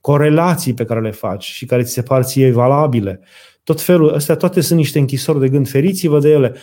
corelații 0.00 0.74
pe 0.74 0.84
care 0.84 1.00
le 1.00 1.10
faci 1.10 1.44
și 1.44 1.64
care 1.64 1.82
ți 1.82 1.92
se 1.92 2.02
par 2.02 2.22
ție 2.22 2.50
valabile. 2.50 3.20
Tot 3.64 3.80
felul, 3.80 4.14
astea 4.14 4.36
toate 4.36 4.60
sunt 4.60 4.78
niște 4.78 4.98
închisori 4.98 5.40
de 5.40 5.48
gând. 5.48 5.68
Feriți-vă 5.68 6.18
de 6.18 6.30
ele. 6.30 6.54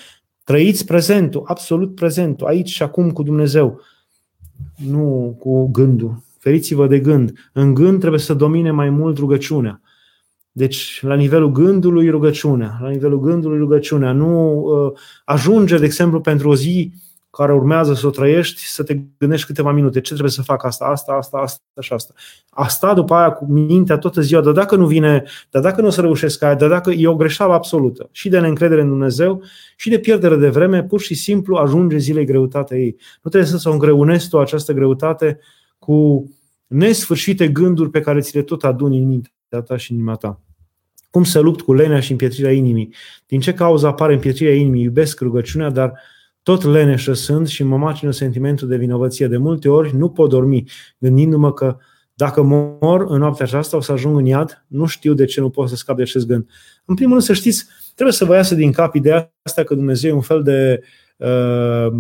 Trăiți 0.50 0.86
prezentul, 0.86 1.44
absolut 1.46 1.96
prezentul, 1.96 2.48
aici 2.48 2.70
și 2.70 2.84
acum 2.84 3.12
cu 3.12 3.24
Dumnezeu, 3.24 3.82
nu 4.76 5.36
cu 5.40 5.68
gândul. 5.72 6.24
Feriți-vă 6.40 6.88
de 6.88 7.00
gând. 7.00 7.34
În 7.54 7.74
gând 7.74 8.00
trebuie 8.00 8.20
să 8.20 8.34
domine 8.34 8.72
mai 8.72 8.90
mult 8.90 9.18
rugăciunea. 9.18 9.82
Deci, 10.52 11.00
la 11.02 11.16
nivelul 11.16 11.52
gândului, 11.52 12.10
rugăciunea. 12.10 12.78
La 12.82 12.90
nivelul 12.90 13.20
gândului, 13.20 13.58
rugăciunea. 13.58 14.12
Nu 14.12 14.60
uh, 14.60 14.92
ajunge, 15.26 15.78
de 15.78 15.86
exemplu, 15.86 16.22
pentru 16.22 16.50
o 16.50 16.56
zi 16.56 16.92
care 17.32 17.54
urmează 17.54 17.94
să 17.94 18.08
o 18.08 18.10
trăiești, 18.10 18.62
să 18.62 18.84
te 18.84 19.00
gândești 19.18 19.46
câteva 19.46 19.72
minute. 19.72 20.02
Ce 20.02 20.10
trebuie 20.10 20.32
să 20.32 20.42
fac 20.42 20.64
asta, 20.66 20.86
asta, 20.86 21.12
asta, 21.12 21.38
asta 21.38 21.62
și 21.80 21.94
asta. 21.94 22.14
Asta 22.50 22.94
după 22.94 23.14
aia 23.14 23.32
cu 23.32 23.46
mintea 23.46 23.98
toată 23.98 24.22
ziua, 24.22 24.42
dar 24.42 24.54
dacă 24.54 24.76
nu 24.76 24.86
vine, 24.86 25.24
dar 25.50 25.62
dacă 25.62 25.82
nu 25.82 25.88
o 25.88 25.90
să 25.90 26.02
reușesc 26.02 26.42
aia, 26.42 26.56
dar 26.56 26.70
dacă 26.70 26.92
e 26.92 27.08
o 27.08 27.16
greșeală 27.16 27.54
absolută 27.54 28.10
și 28.12 28.30
de 28.30 28.40
neîncredere 28.40 28.82
în 28.82 28.88
Dumnezeu 28.88 29.42
și 29.76 29.90
de 29.90 30.00
pierdere 30.00 30.36
de 30.36 30.50
vreme, 30.50 30.84
pur 30.84 31.00
și 31.00 31.14
simplu 31.14 31.56
ajunge 31.56 31.98
zilei 31.98 32.26
greutatea 32.26 32.78
ei. 32.78 32.96
Nu 33.22 33.30
trebuie 33.30 33.60
să 33.60 33.70
o 33.70 33.72
îngreunezi 33.72 34.30
tu 34.30 34.40
această 34.40 34.74
greutate 34.74 35.40
cu 35.80 36.30
nesfârșite 36.68 37.48
gânduri 37.48 37.90
pe 37.90 38.02
care 38.02 38.20
ți 38.20 38.36
le 38.36 38.42
tot 38.42 38.64
aduni 38.64 38.98
în 38.98 39.08
mintea 39.08 39.62
ta 39.62 39.78
și 39.78 39.92
în 39.92 39.98
inima 39.98 40.16
ta. 40.16 40.42
Cum 41.12 41.24
să 41.24 41.40
lupt 41.40 41.62
cu 41.62 41.74
lenea 41.74 42.00
și 42.00 42.12
împietrirea 42.12 42.52
inimii? 42.52 42.94
Din 43.28 43.40
ce 43.40 43.54
cauză 43.54 43.88
apare 43.88 44.14
împietrirea 44.14 44.56
inimii? 44.56 44.84
Iubesc 44.84 45.20
rugăciunea, 45.20 45.70
dar 45.70 46.00
tot 46.50 46.64
leneșă 46.64 47.14
sunt 47.14 47.48
și 47.48 47.64
mă 47.64 47.78
macină 47.78 48.12
sentimentul 48.12 48.68
de 48.68 48.76
vinovăție. 48.76 49.28
De 49.28 49.38
multe 49.38 49.70
ori 49.70 49.96
nu 49.96 50.10
pot 50.10 50.30
dormi, 50.30 50.64
gândindu-mă 50.98 51.54
că 51.54 51.78
dacă 52.14 52.42
mor 52.42 53.06
în 53.08 53.18
noaptea 53.20 53.46
aceasta 53.46 53.78
o 53.78 53.82
să 53.82 53.92
ajung 53.92 54.18
în 54.18 54.26
iad, 54.26 54.66
nu 54.68 54.86
știu 54.86 55.14
de 55.14 55.26
ce 55.26 55.40
nu 55.40 55.50
pot 55.50 55.70
să 55.70 55.76
scap 55.76 55.96
de 55.96 56.02
acest 56.02 56.28
gând. 56.28 56.48
În 56.86 56.96
primul 56.96 57.12
rând 57.12 57.26
să 57.26 57.34
știți, 57.34 57.66
trebuie 57.94 58.16
să 58.16 58.26
vă 58.26 58.36
iasă 58.36 58.56
din 58.56 58.72
cap 58.72 58.96
ideea 58.96 59.34
asta 59.42 59.64
că 59.64 59.76
Dumnezeu 59.76 60.12
e 60.12 60.14
un 60.14 60.22
fel 60.22 60.44
de 60.44 60.82
uh, 61.18 61.94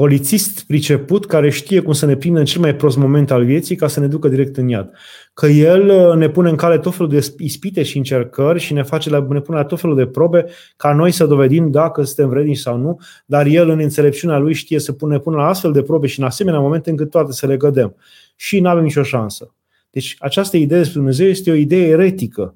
polițist 0.00 0.66
priceput 0.66 1.26
care 1.26 1.50
știe 1.50 1.80
cum 1.80 1.92
să 1.92 2.06
ne 2.06 2.16
prindă 2.16 2.38
în 2.38 2.44
cel 2.44 2.60
mai 2.60 2.76
prost 2.76 2.96
moment 2.96 3.30
al 3.30 3.44
vieții 3.44 3.76
ca 3.76 3.88
să 3.88 4.00
ne 4.00 4.06
ducă 4.06 4.28
direct 4.28 4.56
în 4.56 4.68
iad. 4.68 4.90
Că 5.34 5.46
el 5.46 5.88
uh, 5.88 6.16
ne 6.16 6.28
pune 6.28 6.48
în 6.48 6.56
cale 6.56 6.78
tot 6.78 6.94
felul 6.94 7.08
de 7.08 7.34
ispite 7.38 7.82
și 7.82 7.96
încercări 7.96 8.60
și 8.60 8.72
ne, 8.72 8.82
face 8.82 9.10
la, 9.10 9.26
ne 9.28 9.40
pune 9.40 9.58
la 9.58 9.64
tot 9.64 9.80
felul 9.80 9.96
de 9.96 10.06
probe 10.06 10.46
ca 10.76 10.92
noi 10.92 11.10
să 11.10 11.26
dovedim 11.26 11.70
dacă 11.70 12.02
suntem 12.02 12.28
vrednici 12.28 12.56
sau 12.56 12.76
nu, 12.76 12.98
dar 13.26 13.46
el 13.46 13.68
în 13.68 13.78
înțelepciunea 13.78 14.38
lui 14.38 14.52
știe 14.54 14.78
să 14.78 14.92
pune, 14.92 15.18
pune 15.18 15.36
la 15.36 15.46
astfel 15.46 15.72
de 15.72 15.82
probe 15.82 16.06
și 16.06 16.18
în 16.20 16.24
asemenea 16.24 16.60
momente 16.60 16.90
încât 16.90 17.10
toate 17.10 17.32
să 17.32 17.46
le 17.46 17.56
gădem. 17.56 17.94
Și 18.36 18.60
nu 18.60 18.68
avem 18.68 18.82
nicio 18.82 19.02
șansă. 19.02 19.54
Deci 19.90 20.16
această 20.18 20.56
idee 20.56 20.78
despre 20.78 20.98
Dumnezeu 20.98 21.26
este 21.26 21.50
o 21.50 21.54
idee 21.54 21.88
eretică. 21.88 22.54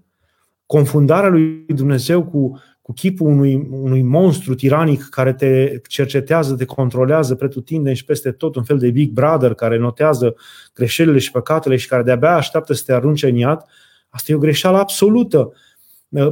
Confundarea 0.66 1.28
lui 1.28 1.64
Dumnezeu 1.68 2.24
cu 2.24 2.62
cu 2.84 2.92
chipul 2.92 3.26
unui, 3.26 3.68
unui 3.70 4.02
monstru 4.02 4.54
tiranic 4.54 5.08
care 5.08 5.32
te 5.32 5.80
cercetează, 5.88 6.54
te 6.54 6.64
controlează 6.64 7.34
pretutindeni 7.34 7.96
și 7.96 8.04
peste 8.04 8.30
tot, 8.30 8.54
un 8.56 8.62
fel 8.62 8.78
de 8.78 8.90
Big 8.90 9.10
Brother 9.10 9.54
care 9.54 9.78
notează 9.78 10.34
greșelile 10.74 11.18
și 11.18 11.30
păcatele 11.30 11.76
și 11.76 11.88
care 11.88 12.02
de-abia 12.02 12.34
așteaptă 12.34 12.72
să 12.72 12.82
te 12.86 12.92
arunce 12.92 13.28
în 13.28 13.36
iad, 13.36 13.64
asta 14.08 14.32
e 14.32 14.34
o 14.34 14.38
greșeală 14.38 14.78
absolută. 14.78 15.52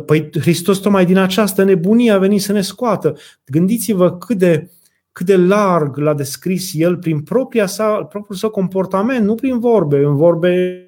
Păi 0.07 0.31
Hristos 0.41 0.79
tocmai 0.79 1.07
din 1.07 1.17
această 1.17 1.65
nebunie 1.65 2.11
a 2.11 2.19
venit 2.19 2.43
să 2.43 2.53
ne 2.53 2.61
scoată. 2.61 3.17
Gândiți-vă 3.45 4.17
cât 4.17 4.39
de, 4.39 4.71
cât 5.13 5.27
de 5.27 5.37
larg 5.37 5.97
l-a 5.97 6.15
descris 6.15 6.71
el 6.75 6.97
prin 6.97 7.21
propria 7.21 7.67
sa, 7.67 8.05
propriul 8.05 8.39
său 8.39 8.51
comportament, 8.51 9.25
nu 9.25 9.35
prin 9.35 9.59
vorbe. 9.59 10.05
În 10.05 10.17
vorbe 10.17 10.87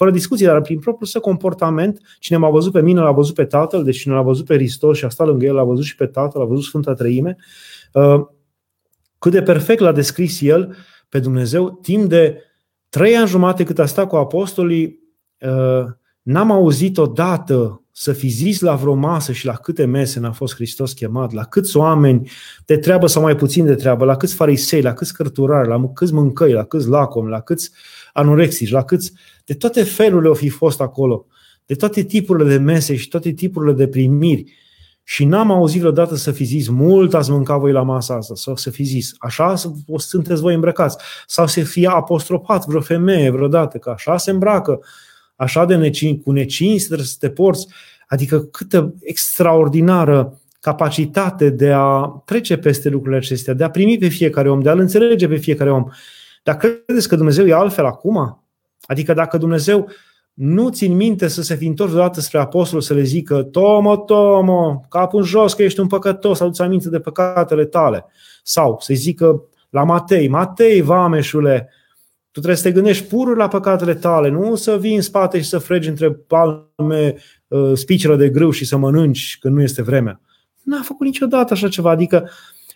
fără 0.00 0.12
discuție, 0.12 0.46
dar 0.46 0.60
prin 0.60 0.78
propriul 0.78 1.08
său 1.08 1.20
comportament, 1.20 2.00
cine 2.18 2.38
m-a 2.38 2.50
văzut 2.50 2.72
pe 2.72 2.82
mine, 2.82 3.00
l-a 3.00 3.12
văzut 3.12 3.34
pe 3.34 3.44
Tatăl, 3.44 3.84
deci 3.84 3.98
cine 3.98 4.14
l-a 4.14 4.22
văzut 4.22 4.46
pe 4.46 4.54
Hristos 4.54 4.96
și 4.98 5.04
a 5.04 5.08
stat 5.08 5.26
lângă 5.26 5.44
el, 5.44 5.54
l-a 5.54 5.64
văzut 5.64 5.84
și 5.84 5.94
pe 5.94 6.06
Tatăl, 6.06 6.40
l-a 6.40 6.46
văzut 6.46 6.64
Sfânta 6.64 6.94
Trăime, 6.94 7.36
uh, 7.92 8.26
cât 9.18 9.32
de 9.32 9.42
perfect 9.42 9.80
l-a 9.80 9.92
descris 9.92 10.40
el 10.40 10.76
pe 11.08 11.18
Dumnezeu, 11.18 11.78
timp 11.82 12.08
de 12.08 12.42
trei 12.88 13.16
ani 13.16 13.28
jumate 13.28 13.64
cât 13.64 13.78
a 13.78 13.86
stat 13.86 14.08
cu 14.08 14.16
apostolii, 14.16 14.98
uh, 15.40 15.84
n-am 16.22 16.50
auzit 16.50 16.98
odată 16.98 17.84
să 17.92 18.12
fi 18.12 18.28
zis 18.28 18.60
la 18.60 18.74
vreo 18.74 18.94
masă 18.94 19.32
și 19.32 19.46
la 19.46 19.52
câte 19.52 19.84
mese 19.84 20.20
n-a 20.20 20.32
fost 20.32 20.54
Hristos 20.54 20.92
chemat, 20.92 21.32
la 21.32 21.44
câți 21.44 21.76
oameni 21.76 22.30
de 22.64 22.76
treabă 22.76 23.06
sau 23.06 23.22
mai 23.22 23.36
puțin 23.36 23.64
de 23.64 23.74
treabă, 23.74 24.04
la 24.04 24.16
câți 24.16 24.34
farisei, 24.34 24.82
la 24.82 24.92
câți 24.92 25.14
cărturari, 25.14 25.68
la 25.68 25.92
câți 25.94 26.12
mâncăi, 26.12 26.52
la 26.52 26.64
câți 26.64 26.88
lacomi, 26.88 27.30
la 27.30 27.40
câți 27.40 27.70
anorexici, 28.12 28.70
la 28.70 28.84
câți 28.84 29.12
de 29.44 29.54
toate 29.54 29.82
felurile 29.82 30.28
au 30.28 30.34
fi 30.34 30.48
fost 30.48 30.80
acolo, 30.80 31.26
de 31.66 31.74
toate 31.74 32.02
tipurile 32.02 32.48
de 32.48 32.56
mese 32.56 32.96
și 32.96 33.08
toate 33.08 33.30
tipurile 33.30 33.72
de 33.72 33.88
primiri. 33.88 34.58
Și 35.02 35.24
n-am 35.24 35.50
auzit 35.50 35.80
vreodată 35.80 36.14
să 36.16 36.30
fi 36.30 36.44
zis, 36.44 36.68
mult 36.68 37.14
ați 37.14 37.30
mâncat 37.30 37.58
voi 37.58 37.72
la 37.72 37.82
masa 37.82 38.14
asta, 38.14 38.34
sau 38.34 38.56
să 38.56 38.70
fi 38.70 38.82
zis, 38.82 39.14
așa 39.18 39.54
sunteți 39.96 40.40
voi 40.40 40.54
îmbrăcați, 40.54 40.96
sau 41.26 41.46
să 41.46 41.60
fie 41.60 41.88
apostropat 41.88 42.66
vreo 42.66 42.80
femeie 42.80 43.30
vreodată, 43.30 43.78
că 43.78 43.90
așa 43.90 44.16
se 44.16 44.30
îmbracă, 44.30 44.80
așa 45.40 45.64
de 45.64 45.76
necin, 45.76 46.20
cu 46.20 46.32
necinste 46.32 46.86
trebuie 46.86 47.06
să 47.06 47.16
te 47.18 47.30
porți. 47.30 47.66
Adică 48.08 48.40
câtă 48.40 48.94
extraordinară 49.00 50.40
capacitate 50.60 51.50
de 51.50 51.72
a 51.72 52.22
trece 52.24 52.56
peste 52.56 52.88
lucrurile 52.88 53.20
acestea, 53.20 53.54
de 53.54 53.64
a 53.64 53.70
primi 53.70 53.98
pe 53.98 54.08
fiecare 54.08 54.50
om, 54.50 54.60
de 54.60 54.68
a-l 54.68 54.78
înțelege 54.78 55.28
pe 55.28 55.36
fiecare 55.36 55.70
om. 55.70 55.84
Dar 56.42 56.56
credeți 56.56 57.08
că 57.08 57.16
Dumnezeu 57.16 57.46
e 57.46 57.52
altfel 57.52 57.84
acum? 57.84 58.44
Adică 58.82 59.12
dacă 59.12 59.38
Dumnezeu 59.38 59.88
nu 60.34 60.68
țin 60.68 60.96
minte 60.96 61.28
să 61.28 61.42
se 61.42 61.54
fi 61.54 61.66
întors 61.66 61.90
vreodată 61.90 62.20
spre 62.20 62.38
apostol 62.38 62.80
să 62.80 62.94
le 62.94 63.02
zică 63.02 63.42
Tomo, 63.42 63.96
Tomo, 63.96 64.84
capul 64.88 65.20
în 65.20 65.26
jos 65.26 65.54
că 65.54 65.62
ești 65.62 65.80
un 65.80 65.86
păcătos, 65.86 66.40
aduți 66.40 66.62
aminte 66.62 66.88
de 66.88 67.00
păcatele 67.00 67.64
tale. 67.64 68.06
Sau 68.42 68.76
să 68.80 68.94
zică 68.94 69.42
la 69.70 69.84
Matei, 69.84 70.28
Matei, 70.28 70.80
vameșule, 70.80 71.68
tu 72.40 72.46
trebuie 72.46 72.62
să 72.64 72.68
te 72.68 72.80
gândești 72.80 73.06
pur 73.06 73.36
la 73.36 73.48
păcatele 73.48 73.94
tale, 73.94 74.28
nu 74.28 74.54
să 74.54 74.78
vii 74.78 74.94
în 74.94 75.00
spate 75.00 75.38
și 75.40 75.48
să 75.48 75.58
fregi 75.58 75.88
între 75.88 76.10
palme 76.10 77.14
uh, 77.48 77.72
spiceră 77.74 78.16
de 78.16 78.28
grâu 78.28 78.50
și 78.50 78.64
să 78.64 78.76
mănânci 78.76 79.36
când 79.40 79.54
nu 79.54 79.62
este 79.62 79.82
vremea. 79.82 80.20
N-a 80.62 80.80
făcut 80.82 81.06
niciodată 81.06 81.52
așa 81.52 81.68
ceva, 81.68 81.90
adică 81.90 82.30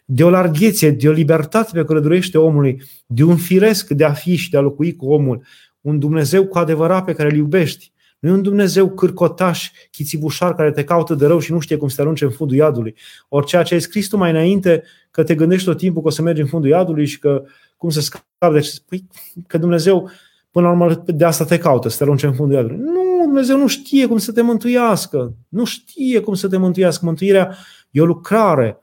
de 0.04 0.24
o 0.24 0.30
larghețe, 0.30 0.90
de 0.90 1.08
o 1.08 1.12
libertate 1.12 1.70
pe 1.72 1.84
care 1.84 2.00
dorește 2.00 2.38
omului, 2.38 2.82
de 3.06 3.22
un 3.22 3.36
firesc 3.36 3.88
de 3.90 4.04
a 4.04 4.12
fi 4.12 4.36
și 4.36 4.50
de 4.50 4.56
a 4.56 4.60
locui 4.60 4.96
cu 4.96 5.06
omul, 5.06 5.42
un 5.80 5.98
Dumnezeu 5.98 6.46
cu 6.46 6.58
adevărat 6.58 7.04
pe 7.04 7.12
care 7.12 7.30
îl 7.30 7.36
iubești. 7.36 7.92
Nu 8.18 8.28
e 8.28 8.32
un 8.32 8.42
Dumnezeu 8.42 8.90
cârcotaș, 8.90 9.70
chițibușar 9.90 10.54
care 10.54 10.70
te 10.70 10.84
caută 10.84 11.14
de 11.14 11.26
rău 11.26 11.38
și 11.38 11.52
nu 11.52 11.58
știe 11.58 11.76
cum 11.76 11.88
să 11.88 11.96
te 11.96 12.02
arunce 12.02 12.24
în 12.24 12.30
fundul 12.30 12.56
iadului. 12.56 12.94
Ori 13.28 13.46
ceea 13.46 13.62
ce 13.62 13.74
ai 13.74 13.80
scris 13.80 14.08
tu 14.08 14.16
mai 14.16 14.30
înainte, 14.30 14.82
că 15.10 15.22
te 15.22 15.34
gândești 15.34 15.66
tot 15.66 15.76
timpul 15.78 16.02
că 16.02 16.08
o 16.08 16.10
să 16.10 16.22
mergi 16.22 16.40
în 16.40 16.46
fundul 16.46 16.70
iadului 16.70 17.06
și 17.06 17.18
că 17.18 17.44
cum 17.76 17.90
să 17.90 18.00
scapi 18.00 18.24
de 18.52 18.70
păi, 18.88 19.06
că 19.46 19.58
Dumnezeu 19.58 20.10
până 20.50 20.66
la 20.66 20.72
urmă 20.72 21.02
de 21.06 21.24
asta 21.24 21.44
te 21.44 21.58
caută, 21.58 21.88
să 21.88 21.96
te 21.96 22.02
arunce 22.02 22.26
în 22.26 22.34
fundul 22.34 22.56
iadului. 22.56 22.78
Nu 22.78 23.04
Dumnezeu 23.24 23.58
nu 23.58 23.66
știe 23.66 24.06
cum 24.06 24.18
să 24.18 24.32
te 24.32 24.42
mântuiască. 24.42 25.34
Nu 25.48 25.64
știe 25.64 26.20
cum 26.20 26.34
să 26.34 26.48
te 26.48 26.56
mântuiască. 26.56 27.04
Mântuirea 27.04 27.56
e 27.90 28.00
o 28.00 28.04
lucrare. 28.04 28.78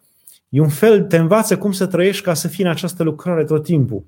E 0.49 0.61
un 0.61 0.69
fel, 0.69 1.03
te 1.03 1.17
învață 1.17 1.57
cum 1.57 1.71
să 1.71 1.85
trăiești 1.85 2.23
ca 2.23 2.33
să 2.33 2.47
fii 2.47 2.63
în 2.63 2.69
această 2.69 3.03
lucrare 3.03 3.43
tot 3.43 3.63
timpul. 3.63 4.05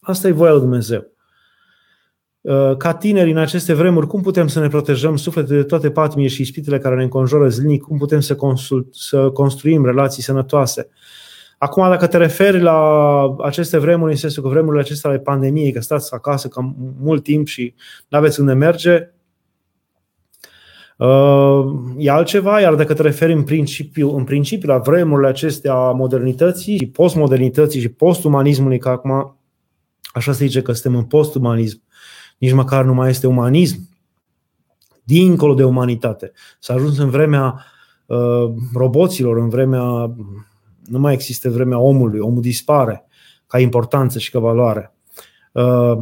Asta 0.00 0.28
e 0.28 0.30
voia 0.30 0.50
lui 0.52 0.60
Dumnezeu. 0.60 1.06
Uh, 2.40 2.76
ca 2.76 2.94
tineri 2.94 3.30
în 3.30 3.36
aceste 3.36 3.72
vremuri, 3.72 4.06
cum 4.06 4.22
putem 4.22 4.48
să 4.48 4.60
ne 4.60 4.68
protejăm 4.68 5.16
sufletele 5.16 5.60
de 5.60 5.66
toate 5.66 5.90
patimile 5.90 6.28
și 6.28 6.40
ispitele 6.40 6.78
care 6.78 6.96
ne 6.96 7.02
înconjoară 7.02 7.48
zilnic? 7.48 7.82
Cum 7.82 7.98
putem 7.98 8.20
să, 8.20 8.34
consult, 8.34 8.94
să 8.94 9.30
construim 9.30 9.84
relații 9.84 10.22
sănătoase? 10.22 10.88
Acum, 11.58 11.88
dacă 11.88 12.06
te 12.06 12.16
referi 12.16 12.60
la 12.60 13.36
aceste 13.38 13.78
vremuri, 13.78 14.10
în 14.10 14.16
sensul 14.16 14.42
că 14.42 14.48
vremurile 14.48 14.82
acestea 14.82 15.10
ale 15.10 15.18
pandemiei, 15.18 15.72
că 15.72 15.80
stați 15.80 16.14
acasă 16.14 16.48
cam 16.48 16.94
mult 16.98 17.22
timp 17.22 17.46
și 17.46 17.74
nu 18.08 18.18
aveți 18.18 18.40
unde 18.40 18.52
merge, 18.52 19.10
uh, 20.96 21.64
e 21.96 22.10
altceva, 22.10 22.60
iar 22.60 22.74
dacă 22.74 22.94
te 22.94 23.02
referi 23.02 23.32
în 23.32 23.42
principiu, 23.42 24.16
în 24.16 24.24
principiu 24.24 24.68
la 24.68 24.78
vremurile 24.78 25.28
acestea 25.28 25.74
a 25.74 25.92
modernității 25.92 26.76
și 26.76 26.86
postmodernității 26.86 27.80
și 27.80 27.88
postumanismului, 27.88 28.78
că 28.78 28.88
acum 28.88 29.38
așa 30.12 30.32
se 30.32 30.44
zice 30.44 30.62
că 30.62 30.72
suntem 30.72 31.00
în 31.00 31.04
postumanism, 31.04 31.82
nici 32.38 32.52
măcar 32.52 32.84
nu 32.84 32.94
mai 32.94 33.10
este 33.10 33.26
umanism, 33.26 33.88
dincolo 35.04 35.54
de 35.54 35.64
umanitate. 35.64 36.32
S-a 36.58 36.74
ajuns 36.74 36.98
în 36.98 37.10
vremea 37.10 37.64
uh, 38.06 38.52
roboților, 38.74 39.36
în 39.36 39.48
vremea. 39.48 40.14
Nu 40.86 40.98
mai 40.98 41.12
există 41.12 41.50
vremea 41.50 41.78
omului, 41.78 42.20
omul 42.20 42.40
dispare 42.40 43.06
ca 43.46 43.58
importanță 43.58 44.18
și 44.18 44.30
ca 44.30 44.38
valoare. 44.38 44.94
Uh, 45.52 45.98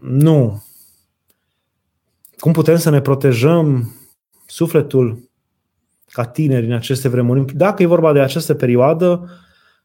nu. 0.00 0.62
Cum 2.38 2.52
putem 2.52 2.76
să 2.76 2.90
ne 2.90 3.00
protejăm 3.00 3.94
sufletul 4.46 5.30
ca 6.06 6.24
tineri 6.24 6.66
în 6.66 6.72
aceste 6.72 7.08
vremuri? 7.08 7.56
Dacă 7.56 7.82
e 7.82 7.86
vorba 7.86 8.12
de 8.12 8.20
această 8.20 8.54
perioadă, 8.54 9.30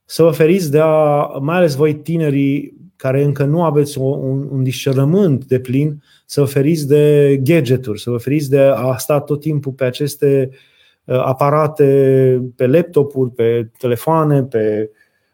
să 0.05 0.23
vă 0.23 0.31
feriți 0.31 0.71
de 0.71 0.79
a, 0.79 1.23
mai 1.41 1.57
ales 1.57 1.75
voi 1.75 1.95
tinerii, 1.95 2.81
care 2.95 3.23
încă 3.23 3.43
nu 3.43 3.63
aveți 3.63 3.97
un, 3.97 4.47
un 4.51 4.63
discernământ 4.63 5.45
de 5.45 5.59
plin, 5.59 6.03
să 6.25 6.39
vă 6.39 6.45
feriți 6.45 6.87
de 6.87 7.37
gadgeturi, 7.43 8.01
să 8.01 8.09
vă 8.09 8.17
feriți 8.17 8.49
de 8.49 8.59
a 8.59 8.97
sta 8.97 9.19
tot 9.19 9.39
timpul 9.39 9.71
pe 9.71 9.83
aceste 9.83 10.49
uh, 10.51 10.57
aparate, 11.05 12.51
pe 12.55 12.67
laptopuri, 12.67 13.31
pe 13.31 13.71
telefoane, 13.77 14.43
pe 14.43 14.91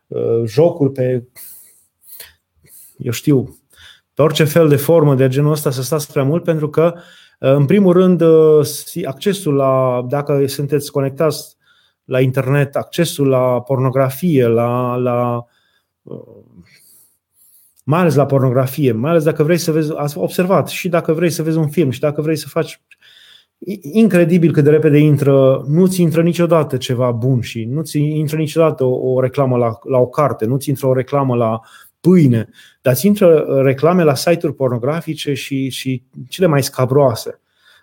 uh, 0.08 0.42
jocuri, 0.46 0.92
pe 0.92 1.24
eu 2.98 3.12
știu, 3.12 3.60
pe 4.14 4.22
orice 4.22 4.44
fel 4.44 4.68
de 4.70 4.76
formă 4.76 5.16
de 5.16 5.28
genul 5.28 5.52
ăsta 5.52 5.72
să 5.72 5.82
stați 5.82 6.12
prea 6.12 6.24
mult, 6.24 6.44
pentru 6.44 6.70
că, 6.70 6.94
uh, 6.96 7.52
în 7.52 7.66
primul 7.66 7.94
rând, 7.94 8.22
accesul 9.06 9.56
la, 9.56 10.06
dacă 10.08 10.48
sunteți 10.48 10.92
conectați 10.92 11.58
la 12.04 12.20
internet, 12.20 12.76
accesul 12.76 13.28
la 13.28 13.62
pornografie, 13.62 14.48
la, 14.48 14.96
la 14.96 15.46
mai 17.84 18.00
ales 18.00 18.16
la 18.16 18.26
pornografie, 18.26 18.92
mai 18.92 19.10
ales 19.12 19.24
dacă 19.24 19.44
vrei 19.44 19.58
să 19.58 19.72
vezi, 19.72 19.92
ați 19.96 20.18
observat, 20.18 20.68
și 20.68 20.90
dacă 20.90 21.14
vrei 21.14 21.30
să 21.30 21.44
vezi 21.44 21.58
un 21.58 21.70
film, 21.70 21.90
și 21.90 22.00
dacă 22.00 22.22
vrei 22.22 22.36
să 22.36 22.48
faci 22.48 22.82
incredibil 23.82 24.52
cât 24.52 24.64
de 24.64 24.70
repede 24.70 24.98
intră, 24.98 25.64
nu-ți 25.68 26.02
intră 26.02 26.22
niciodată 26.22 26.78
ceva 26.78 27.12
bun 27.12 27.42
și 27.42 27.66
nu-ți 27.66 27.98
intră 27.98 28.38
niciodată 28.38 28.84
o, 28.84 29.14
o 29.14 29.20
reclamă 29.20 29.58
la, 29.58 29.80
la 29.84 29.98
o 29.98 30.08
carte, 30.08 30.46
nu-ți 30.46 30.70
intră 30.70 30.88
o 30.88 30.94
reclamă 30.94 31.36
la 31.36 31.60
pâine, 32.00 32.50
dar 32.82 32.94
ți 32.94 33.08
intră 33.08 33.38
reclame 33.64 34.04
la 34.04 34.16
site-uri 34.16 34.56
pornografice 34.56 35.34
și, 35.34 35.70
și 35.70 36.04
cele 36.28 36.48
mai 36.48 36.64
scabroase. 36.64 37.40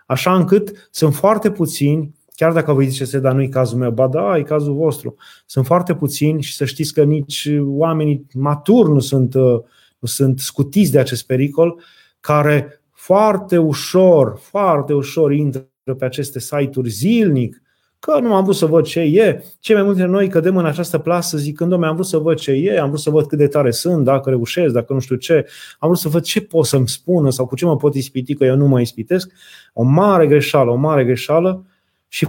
Așa 0.07 0.35
încât 0.35 0.89
sunt 0.91 1.15
foarte 1.15 1.51
puțini, 1.51 2.15
chiar 2.35 2.53
dacă 2.53 2.73
vă 2.73 2.83
ziceți, 2.83 3.17
dar 3.17 3.33
nu-i 3.33 3.49
cazul 3.49 3.79
meu, 3.79 3.91
ba 3.91 4.07
da, 4.09 4.39
e 4.39 4.43
cazul 4.43 4.75
vostru. 4.75 5.17
Sunt 5.47 5.67
foarte 5.67 5.95
puțini 5.95 6.43
și 6.43 6.55
să 6.55 6.65
știți 6.65 6.93
că 6.93 7.03
nici 7.03 7.49
oamenii 7.61 8.27
maturi 8.35 8.91
nu 8.91 9.01
sunt 9.01 9.35
uh, 9.35 9.61
sunt 10.07 10.39
scutiți 10.39 10.93
de 10.93 10.99
acest 10.99 11.27
pericol, 11.27 11.83
care 12.21 12.76
foarte 13.07 13.59
ușor, 13.59 14.39
foarte 14.41 14.93
ușor 14.93 15.33
intră 15.33 15.69
pe 15.99 16.05
aceste 16.05 16.39
site-uri 16.39 16.89
zilnic, 16.89 17.63
că 17.99 18.19
nu 18.19 18.35
am 18.35 18.43
vrut 18.43 18.57
să 18.57 18.67
văd 18.67 18.85
ce 18.85 19.01
e. 19.01 19.45
Ce 19.61 19.75
mai 19.75 19.83
multe 19.83 20.05
noi 20.05 20.29
cădem 20.29 20.57
în 20.57 20.67
această 20.67 20.99
plasă 20.99 21.37
zicând, 21.37 21.71
domnule, 21.71 21.91
am 21.91 21.97
vrut 21.97 22.09
să 22.09 22.19
văd 22.19 22.39
ce 22.39 22.53
e, 22.53 22.81
am 22.81 22.89
vrut 22.89 23.01
să 23.01 23.11
văd 23.11 23.27
cât 23.27 23.39
de 23.39 23.47
tare 23.47 23.71
sunt, 23.71 24.05
dacă 24.05 24.31
reușesc, 24.31 24.73
dacă 24.73 24.93
nu 24.93 24.99
știu 24.99 25.17
ce, 25.17 25.47
am 25.79 25.89
vrut 25.89 25.99
să 25.99 26.09
văd 26.09 26.23
ce 26.23 26.41
pot 26.41 26.65
să-mi 26.65 26.89
spună 26.89 27.31
sau 27.31 27.47
cu 27.47 27.57
ce 27.57 27.65
mă 27.65 27.77
pot 27.77 27.95
ispiti, 27.95 28.35
că 28.35 28.45
eu 28.45 28.57
nu 28.57 28.67
mă 28.67 28.81
ispitesc. 28.81 29.33
O 29.73 29.83
mare 29.83 30.27
greșeală, 30.27 30.71
o 30.71 30.77
mare 30.77 31.05
greșeală 31.05 31.67
și 32.09 32.29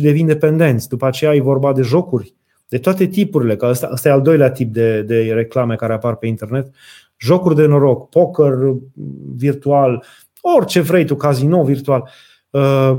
devin 0.00 0.26
dependenți. 0.26 0.88
După 0.88 1.06
aceea 1.06 1.34
e 1.34 1.40
vorba 1.40 1.72
de 1.72 1.82
jocuri 1.82 2.34
de 2.68 2.78
toate 2.78 3.06
tipurile, 3.06 3.56
că 3.56 3.66
asta, 3.66 3.86
asta 3.86 4.08
e 4.08 4.12
al 4.12 4.22
doilea 4.22 4.50
tip 4.50 4.72
de, 4.72 5.02
de 5.02 5.32
reclame 5.32 5.76
care 5.76 5.92
apar 5.92 6.16
pe 6.16 6.26
internet, 6.26 6.74
jocuri 7.16 7.54
de 7.54 7.66
noroc, 7.66 8.08
poker 8.08 8.54
virtual, 9.36 10.04
orice 10.40 10.80
vrei 10.80 11.04
tu, 11.04 11.14
casino 11.14 11.64
virtual, 11.64 12.08
uh, 12.50 12.98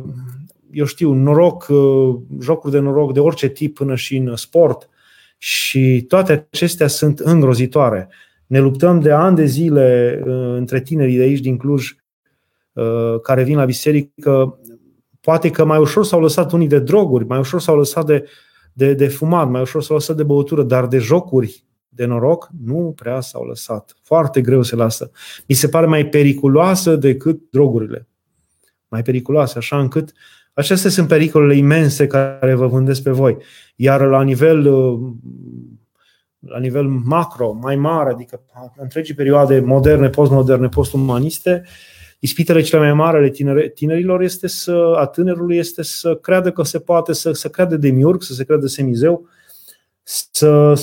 eu 0.71 0.85
știu, 0.85 1.13
noroc, 1.13 1.67
uh, 1.69 2.15
jocuri 2.41 2.73
de 2.73 2.79
noroc 2.79 3.13
de 3.13 3.19
orice 3.19 3.47
tip 3.47 3.75
până 3.75 3.95
și 3.95 4.17
în 4.17 4.35
sport 4.35 4.89
și 5.37 6.05
toate 6.07 6.47
acestea 6.51 6.87
sunt 6.87 7.19
îngrozitoare. 7.19 8.09
Ne 8.47 8.59
luptăm 8.59 8.99
de 8.99 9.11
ani 9.11 9.35
de 9.35 9.45
zile 9.45 10.19
uh, 10.25 10.55
între 10.57 10.81
tinerii 10.81 11.17
de 11.17 11.23
aici 11.23 11.39
din 11.39 11.57
Cluj 11.57 11.95
care 13.21 13.43
vin 13.43 13.57
la 13.57 13.65
biserică, 13.65 14.59
poate 15.21 15.49
că 15.49 15.65
mai 15.65 15.79
ușor 15.79 16.05
s-au 16.05 16.21
lăsat 16.21 16.51
unii 16.51 16.67
de 16.67 16.79
droguri, 16.79 17.25
mai 17.25 17.39
ușor 17.39 17.61
s-au 17.61 17.77
lăsat 17.77 18.05
de 18.05 18.25
de, 18.77 18.93
de 18.93 19.07
fumat, 19.07 19.49
mai 19.49 19.61
ușor 19.61 19.83
s-au 19.83 19.95
lăsat 19.95 20.15
de 20.15 20.23
băutură, 20.23 20.63
dar 20.63 20.87
de 20.87 20.97
jocuri 20.97 21.65
de 21.97 22.05
noroc 22.05 22.49
nu 22.65 22.93
prea 22.95 23.19
s-au 23.19 23.43
lăsat. 23.43 23.95
Foarte 24.01 24.41
greu 24.41 24.61
se 24.63 24.75
lasă. 24.75 25.11
Mi 25.47 25.55
se 25.55 25.67
pare 25.67 25.85
mai 25.85 26.05
periculoasă 26.05 26.95
decât 26.95 27.41
drogurile. 27.51 28.07
Mai 28.87 29.01
periculoase, 29.01 29.57
așa 29.57 29.79
încât 29.79 30.13
acestea 30.53 30.89
sunt 30.89 31.07
pericolele 31.07 31.55
imense 31.55 32.07
care 32.07 32.53
vă 32.53 32.67
vândesc 32.67 33.03
pe 33.03 33.11
voi. 33.11 33.37
Iar 33.75 34.01
la 34.01 34.21
nivel 34.21 34.67
la 36.39 36.59
nivel 36.59 36.87
macro, 36.87 37.53
mai 37.61 37.75
mare, 37.75 38.09
adică 38.09 38.41
întregii 38.75 39.15
perioade 39.15 39.59
moderne, 39.59 40.09
postmoderne, 40.09 40.69
postumaniste, 40.69 41.63
uh, 41.63 41.69
Ispitele 42.19 42.61
cele 42.61 42.81
mai 42.81 42.93
mari 42.93 43.17
ale 43.17 43.29
tineri, 43.29 43.69
tinerilor 43.69 44.21
este 44.21 44.47
să, 44.47 44.93
a 44.95 45.05
tânărului 45.05 45.57
este 45.57 45.83
să 45.83 46.15
creadă 46.15 46.51
că 46.51 46.63
se 46.63 46.79
poate, 46.79 47.13
să, 47.13 47.31
să 47.31 47.49
creadă 47.49 47.77
demiurg, 47.77 48.21
să 48.21 48.33
se 48.33 48.43
creadă 48.43 48.67
semizeu, 48.67 49.27
să, 50.03 50.73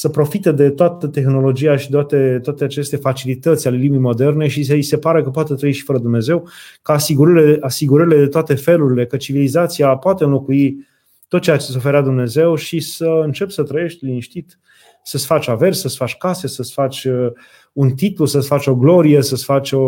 să 0.00 0.08
profite 0.08 0.52
de 0.52 0.70
toată 0.70 1.06
tehnologia 1.06 1.76
și 1.76 1.90
toate, 1.90 2.40
toate 2.42 2.64
aceste 2.64 2.96
facilități 2.96 3.66
ale 3.66 3.76
limbii 3.76 4.00
moderne 4.00 4.48
și 4.48 4.64
să-i 4.64 4.82
se 4.82 4.98
pare 4.98 5.22
că 5.22 5.30
poate 5.30 5.54
trăi 5.54 5.72
și 5.72 5.82
fără 5.82 5.98
Dumnezeu, 5.98 6.48
ca 6.82 6.92
asigurările, 6.92 7.58
asigurările 7.60 8.16
de 8.16 8.26
toate 8.26 8.54
felurile, 8.54 9.06
că 9.06 9.16
civilizația 9.16 9.96
poate 9.96 10.24
înlocui 10.24 10.86
tot 11.28 11.42
ceea 11.42 11.56
ce 11.56 11.64
se 11.64 11.76
oferea 11.76 12.00
Dumnezeu 12.00 12.54
și 12.54 12.80
să 12.80 13.20
începi 13.24 13.52
să 13.52 13.62
trăiești 13.62 14.04
liniștit, 14.04 14.58
să-ți 15.02 15.26
faci 15.26 15.48
averi, 15.48 15.76
să-ți 15.76 15.96
faci 15.96 16.16
case, 16.16 16.46
să-ți 16.46 16.72
faci 16.72 17.04
uh, 17.04 17.32
un 17.72 17.90
titlu, 17.90 18.24
să-ți 18.24 18.46
faci 18.46 18.66
o 18.66 18.74
glorie, 18.74 19.22
să-ți 19.22 19.44
faci 19.44 19.72
o, 19.72 19.80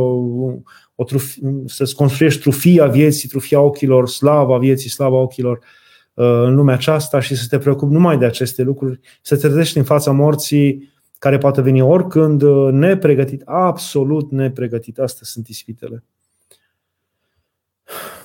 o 0.94 1.04
truf, 1.06 1.34
să-ți 1.66 1.94
construiești 1.94 2.40
trufia 2.40 2.86
vieții, 2.86 3.28
trufia 3.28 3.60
ochilor, 3.60 4.08
slava 4.08 4.58
vieții, 4.58 4.90
slava 4.90 5.16
ochilor. 5.16 5.58
uh, 5.58 5.81
în 6.14 6.54
lumea 6.54 6.74
aceasta 6.74 7.20
și 7.20 7.36
să 7.36 7.46
te 7.48 7.58
preocupi 7.58 7.92
numai 7.92 8.18
de 8.18 8.24
aceste 8.24 8.62
lucruri, 8.62 9.00
să 9.22 9.36
te 9.36 9.48
trezești 9.48 9.78
în 9.78 9.84
fața 9.84 10.10
morții 10.10 10.92
care 11.18 11.38
poate 11.38 11.60
veni 11.60 11.80
oricând 11.80 12.42
uh, 12.42 12.72
nepregătit, 12.72 13.42
absolut 13.44 14.30
nepregătit. 14.30 14.98
Astea 14.98 15.22
sunt 15.24 15.48
ispitele. 15.48 16.04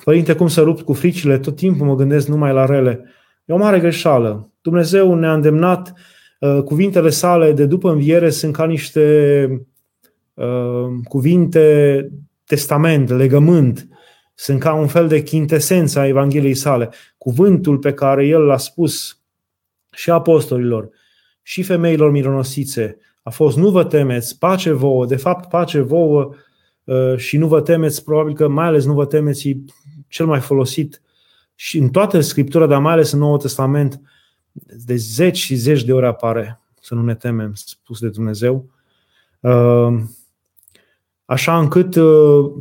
Părinte, 0.04 0.34
cum 0.34 0.48
să 0.48 0.60
lupt 0.60 0.80
cu 0.84 0.92
fricile? 0.92 1.38
Tot 1.38 1.56
timpul 1.56 1.86
mă 1.86 1.94
gândesc 1.94 2.28
numai 2.28 2.52
la 2.52 2.64
rele. 2.64 3.04
E 3.44 3.52
o 3.52 3.56
mare 3.56 3.78
greșeală. 3.78 4.50
Dumnezeu 4.60 5.14
ne-a 5.14 5.32
îndemnat 5.32 5.94
Uh, 6.38 6.62
cuvintele 6.62 7.10
sale 7.10 7.52
de 7.52 7.66
după 7.66 7.90
înviere 7.90 8.30
sunt 8.30 8.52
ca 8.52 8.66
niște 8.66 9.66
uh, 10.34 10.86
cuvinte 11.08 12.08
testament, 12.44 13.08
legământ, 13.08 13.88
sunt 14.34 14.60
ca 14.60 14.74
un 14.74 14.86
fel 14.86 15.08
de 15.08 15.22
chintesență 15.22 15.98
a 15.98 16.06
Evangheliei 16.06 16.54
sale. 16.54 16.88
Cuvântul 17.28 17.78
pe 17.78 17.92
care 17.94 18.26
el 18.26 18.40
l-a 18.40 18.56
spus 18.56 19.18
și 19.90 20.10
apostolilor 20.10 20.88
și 21.42 21.62
femeilor 21.62 22.10
mironosițe 22.10 22.98
a 23.22 23.30
fost 23.30 23.56
nu 23.56 23.70
vă 23.70 23.84
temeți, 23.84 24.38
pace 24.38 24.72
vouă, 24.72 25.06
de 25.06 25.16
fapt 25.16 25.48
pace 25.48 25.80
vouă 25.80 26.34
uh, 26.84 27.16
și 27.16 27.36
nu 27.36 27.48
vă 27.48 27.60
temeți, 27.60 28.04
probabil 28.04 28.34
că 28.34 28.48
mai 28.48 28.66
ales 28.66 28.84
nu 28.84 28.92
vă 28.92 29.06
temeți 29.06 29.56
cel 30.06 30.26
mai 30.26 30.40
folosit 30.40 31.02
și 31.54 31.78
în 31.78 31.88
toată 31.88 32.20
Scriptura, 32.20 32.66
dar 32.66 32.80
mai 32.80 32.92
ales 32.92 33.12
în 33.12 33.18
Noul 33.18 33.38
Testament, 33.38 34.00
de 34.86 34.96
zeci 34.96 35.38
și 35.38 35.54
zeci 35.54 35.84
de 35.84 35.92
ori 35.92 36.06
apare 36.06 36.60
să 36.80 36.94
nu 36.94 37.02
ne 37.02 37.14
temem, 37.14 37.52
spus 37.54 38.00
de 38.00 38.08
Dumnezeu. 38.08 38.70
Uh, 39.40 40.00
așa 41.24 41.58
încât 41.58 41.94
uh, 41.94 42.52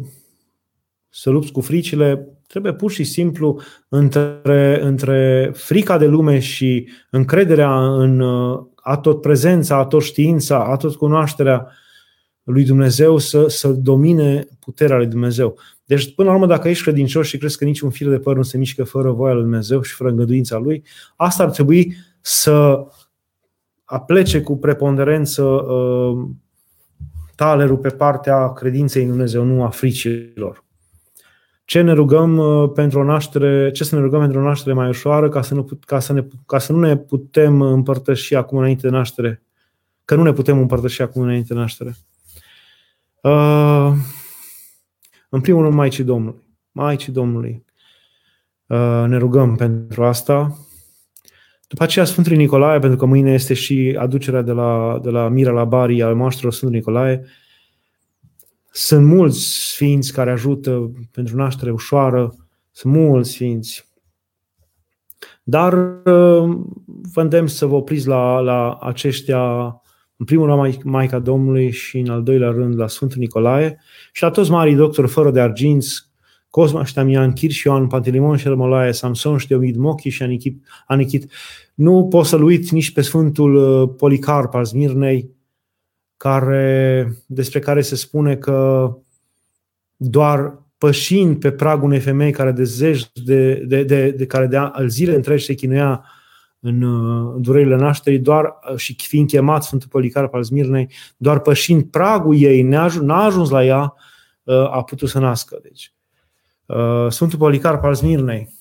să 1.10 1.30
lupți 1.30 1.52
cu 1.52 1.62
fricile, 1.62 2.37
trebuie 2.48 2.74
pur 2.74 2.92
și 2.92 3.04
simplu 3.04 3.62
între, 3.88 4.80
între 4.82 5.52
frica 5.54 5.98
de 5.98 6.06
lume 6.06 6.40
și 6.40 6.90
încrederea 7.10 7.94
în 7.94 8.22
a 8.76 8.98
tot 8.98 9.22
prezența, 9.22 9.78
a 9.78 9.86
tot 9.86 10.02
știința, 10.02 10.66
a 10.66 10.76
tot 10.76 10.96
cunoașterea 10.96 11.68
lui 12.44 12.64
Dumnezeu 12.64 13.18
să, 13.18 13.48
să 13.48 13.68
domine 13.68 14.48
puterea 14.60 14.98
lui 14.98 15.08
Dumnezeu. 15.08 15.58
Deci, 15.86 16.14
până 16.16 16.28
la 16.28 16.34
urmă, 16.34 16.48
dacă 16.48 16.70
ești 16.70 16.84
credincios 16.84 17.28
și 17.28 17.38
crezi 17.38 17.58
că 17.58 17.66
niciun 17.66 17.90
fir 17.90 18.10
de 18.10 18.20
păr 18.20 18.36
nu 18.36 18.42
se 18.42 18.58
mișcă 18.58 18.84
fără 18.84 19.12
voia 19.12 19.34
lui 19.34 19.42
Dumnezeu 19.42 19.82
și 19.82 19.94
fără 19.94 20.10
îngăduința 20.10 20.58
lui, 20.58 20.84
asta 21.16 21.44
ar 21.44 21.50
trebui 21.50 21.96
să 22.22 22.86
aplece 23.84 24.42
cu 24.42 24.58
preponderență 24.58 25.44
uh, 25.44 26.28
talerul 27.36 27.78
pe 27.78 27.90
partea 27.90 28.54
credinței 28.54 29.04
în 29.04 29.10
Dumnezeu, 29.10 29.44
nu 29.44 29.64
a 29.64 29.70
fricilor. 29.70 30.66
Ce 31.68 31.82
ne 31.82 31.94
rugăm 31.94 32.38
uh, 32.38 32.72
pentru 32.74 33.00
o 33.00 33.04
naștere, 33.04 33.72
ce 33.72 33.84
să 33.84 33.96
ne 33.96 34.02
rugăm 34.02 34.20
pentru 34.20 34.40
o 34.40 34.44
naștere 34.44 34.76
mai 34.76 34.88
ușoară 34.88 35.30
ca 35.30 35.42
să, 35.42 35.54
nu, 35.54 35.70
ca, 35.86 36.00
să 36.00 36.14
ne, 36.14 36.28
ca 36.46 36.60
să 36.60 36.74
nu 36.74 36.80
ne 36.80 36.98
putem 36.98 37.62
împărtăși 37.62 38.36
acum 38.36 38.58
înainte 38.58 38.88
de 38.88 38.96
naștere, 38.96 39.44
că 40.06 40.16
nu 40.16 40.24
ne 40.24 40.34
putem 40.34 40.58
împărtăși 40.58 41.02
acum 41.02 41.22
înainte 41.22 41.54
de 41.54 41.60
naștere. 41.60 41.96
Uh, 43.22 43.92
în 45.30 45.42
primul 45.42 45.64
rând, 45.64 45.74
Maicii 45.74 46.04
Domnului. 46.04 46.44
Maicii 46.72 47.14
Domnului. 47.14 47.66
Uh, 48.68 49.04
ne 49.08 49.18
rugăm 49.18 49.56
pentru 49.56 50.06
asta. 50.06 50.58
După 51.68 51.84
aceea 51.84 52.06
Sfântul 52.06 52.36
Nicolae, 52.36 52.80
pentru 52.80 52.98
că 52.98 53.06
mâine 53.06 53.34
este 53.34 53.54
și 53.54 53.96
aducerea 54.00 54.42
de 54.42 54.52
la, 54.52 55.00
de 55.04 55.10
la 55.10 55.28
Mira 55.28 55.52
la 55.52 55.66
Bari 55.66 56.02
al 56.02 56.16
moaștelor 56.16 56.54
Sfântul 56.54 56.78
Nicolae, 56.78 57.26
sunt 58.72 59.06
mulți 59.06 59.40
sfinți 59.40 60.14
care 60.14 60.32
ajută 60.32 60.92
pentru 61.12 61.36
naștere 61.36 61.72
ușoară, 61.72 62.36
sunt 62.72 62.94
mulți 62.94 63.32
sfinți. 63.32 63.88
Dar 65.44 65.74
uh, 65.74 66.58
vă 67.14 67.22
îndemn 67.22 67.48
să 67.48 67.66
vă 67.66 67.76
opriți 67.76 68.08
la, 68.08 68.40
la 68.40 68.78
aceștia, 68.82 69.66
în 70.18 70.26
primul 70.26 70.48
rând 70.48 70.84
Maica 70.84 71.20
Domnului 71.20 71.72
și 71.72 71.98
în 71.98 72.10
al 72.10 72.24
doilea 72.24 72.50
rând 72.50 72.78
la 72.78 72.88
Sfântul 72.88 73.18
Nicolae 73.20 73.80
și 74.12 74.24
la 74.24 74.30
toți 74.30 74.52
marii 74.52 74.76
doctori 74.76 75.08
fără 75.08 75.32
de 75.32 75.40
arginți 75.40 76.08
Cosma 76.50 76.86
și 76.86 76.94
Tamian, 76.94 77.34
Chir 77.34 77.52
Ioan, 77.64 77.88
Pantelimon 77.88 78.38
și 78.38 78.48
Rămălaie, 78.48 78.92
Samson 78.92 79.38
și 79.38 79.48
Teomid 79.48 79.76
Mochi 79.76 80.10
și 80.10 80.24
Anichit, 80.24 80.64
Anichit. 80.88 81.32
Nu 81.74 82.08
pot 82.08 82.26
să-l 82.26 82.44
uit 82.44 82.70
nici 82.70 82.92
pe 82.92 83.02
Sfântul 83.02 83.56
uh, 83.56 83.90
Policarp 83.98 84.54
al 84.54 84.66
Smirnei, 84.66 85.30
care, 86.18 87.12
despre 87.26 87.60
care 87.60 87.82
se 87.82 87.96
spune 87.96 88.36
că 88.36 88.92
doar 89.96 90.62
pășind 90.78 91.40
pe 91.40 91.52
pragul 91.52 91.84
unei 91.84 92.00
femei 92.00 92.32
care 92.32 92.52
de 92.52 92.64
zeci 92.64 93.12
de, 93.14 93.54
de, 93.54 93.84
de, 93.84 94.12
de 94.12 94.26
care 94.26 94.48
de 94.48 94.58
zile 94.88 95.16
întregi 95.16 95.46
se 95.46 95.54
chinuia 95.54 96.06
în 96.60 96.82
uh, 96.82 97.36
durerile 97.40 97.76
nașterii, 97.76 98.20
doar 98.20 98.46
uh, 98.72 98.78
și 98.78 98.96
fiind 98.98 99.28
chemat 99.28 99.64
Sfântul 99.64 99.90
Policarp 99.90 100.34
al 100.34 100.44
Smirnei, 100.44 100.90
doar 101.18 101.40
pășind 101.40 101.84
pragul 101.84 102.36
ei, 102.38 102.62
n-a 102.62 103.24
ajuns 103.24 103.50
la 103.50 103.66
ea, 103.66 103.94
a 104.70 104.84
putut 104.84 105.10
să 105.10 105.20
nască. 105.20 105.60
Deci, 105.62 105.92
Uh, 106.68 107.08
Sfântul 107.10 107.38
Policarp 107.38 107.84
al 107.84 107.96
Smirnei. 107.96 108.56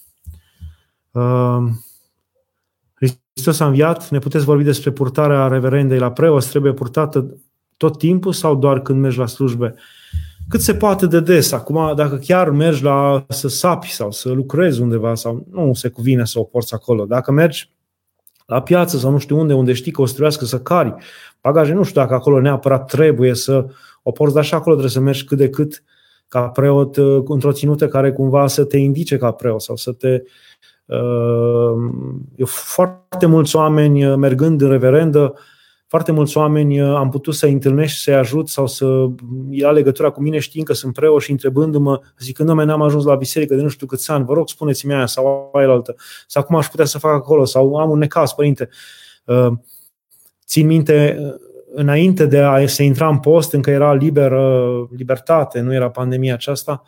Uh, 1.10 1.58
Hristos 2.94 3.60
a 3.60 3.66
înviat, 3.66 4.10
ne 4.10 4.18
puteți 4.18 4.44
vorbi 4.44 4.62
despre 4.62 4.90
purtarea 4.90 5.48
reverendei 5.48 5.98
la 5.98 6.12
preos, 6.12 6.46
trebuie 6.46 6.72
purtată 6.72 7.40
tot 7.76 7.98
timpul 7.98 8.32
sau 8.32 8.54
doar 8.54 8.80
când 8.80 9.00
mergi 9.00 9.18
la 9.18 9.26
slujbe? 9.26 9.74
Cât 10.48 10.60
se 10.60 10.74
poate 10.74 11.06
de 11.06 11.20
des. 11.20 11.52
Acum, 11.52 11.92
dacă 11.96 12.16
chiar 12.16 12.50
mergi 12.50 12.82
la 12.82 13.24
să 13.28 13.48
sapi 13.48 13.92
sau 13.92 14.10
să 14.10 14.30
lucrezi 14.30 14.80
undeva 14.80 15.14
sau 15.14 15.46
nu 15.50 15.74
se 15.74 15.88
cuvine 15.88 16.24
să 16.24 16.38
o 16.38 16.42
porți 16.42 16.74
acolo. 16.74 17.04
Dacă 17.04 17.32
mergi 17.32 17.70
la 18.46 18.62
piață 18.62 18.98
sau 18.98 19.10
nu 19.10 19.18
știu 19.18 19.38
unde, 19.38 19.54
unde 19.54 19.72
știi 19.72 19.92
că 19.92 20.00
o 20.00 20.04
să 20.04 20.12
trebuiască 20.12 20.44
să 20.44 20.60
cari 20.60 20.94
bagaje, 21.40 21.72
nu 21.72 21.82
știu 21.82 22.00
dacă 22.00 22.14
acolo 22.14 22.40
neapărat 22.40 22.86
trebuie 22.90 23.34
să 23.34 23.66
o 24.02 24.10
porți, 24.10 24.34
dar 24.34 24.44
și 24.44 24.54
acolo 24.54 24.74
trebuie 24.74 24.94
să 24.96 25.00
mergi 25.00 25.24
cât 25.24 25.38
de 25.38 25.48
cât 25.48 25.72
uh, 25.72 25.94
ca 26.28 26.48
preot 26.48 26.96
uh, 26.96 27.22
într-o 27.26 27.52
ținută 27.52 27.88
care 27.88 28.12
cumva 28.12 28.46
să 28.46 28.64
te 28.64 28.76
indice 28.76 29.16
ca 29.16 29.30
preot 29.30 29.62
sau 29.62 29.76
să 29.76 29.92
te. 29.92 30.22
Uh, 30.84 31.90
eu 32.36 32.46
foarte 32.46 33.26
mulți 33.26 33.56
oameni 33.56 34.06
uh, 34.06 34.14
mergând 34.16 34.60
în 34.60 34.68
reverendă, 34.68 35.34
foarte 35.86 36.12
mulți 36.12 36.36
oameni 36.36 36.80
am 36.80 37.08
putut 37.08 37.34
să-i 37.34 37.52
întâlnesc, 37.52 37.96
să-i 37.96 38.14
ajut 38.14 38.48
sau 38.48 38.66
să 38.66 39.06
ia 39.50 39.70
legătura 39.70 40.10
cu 40.10 40.22
mine 40.22 40.38
știind 40.38 40.66
că 40.66 40.72
sunt 40.72 40.92
preot 40.92 41.22
și 41.22 41.30
întrebându-mă, 41.30 42.00
zicând, 42.18 42.48
n-am 42.48 42.82
ajuns 42.82 43.04
la 43.04 43.14
biserică 43.14 43.54
de 43.54 43.62
nu 43.62 43.68
știu 43.68 43.86
câți 43.86 44.10
ani, 44.10 44.24
vă 44.24 44.32
rog, 44.32 44.48
spuneți-mi 44.48 44.94
aia 44.94 45.06
sau 45.06 45.50
aia 45.52 45.68
altă, 45.68 45.94
sau 46.26 46.42
cum 46.42 46.56
aș 46.56 46.66
putea 46.66 46.84
să 46.84 46.98
fac 46.98 47.12
acolo, 47.12 47.44
sau 47.44 47.76
am 47.76 47.90
un 47.90 47.98
necaz, 47.98 48.32
părinte. 48.32 48.68
Țin 50.46 50.66
minte, 50.66 51.18
înainte 51.74 52.26
de 52.26 52.38
a 52.38 52.66
se 52.66 52.82
intra 52.82 53.08
în 53.08 53.18
post, 53.18 53.52
încă 53.52 53.70
era 53.70 53.94
liberă, 53.94 54.74
libertate, 54.96 55.60
nu 55.60 55.74
era 55.74 55.90
pandemia 55.90 56.34
aceasta, 56.34 56.82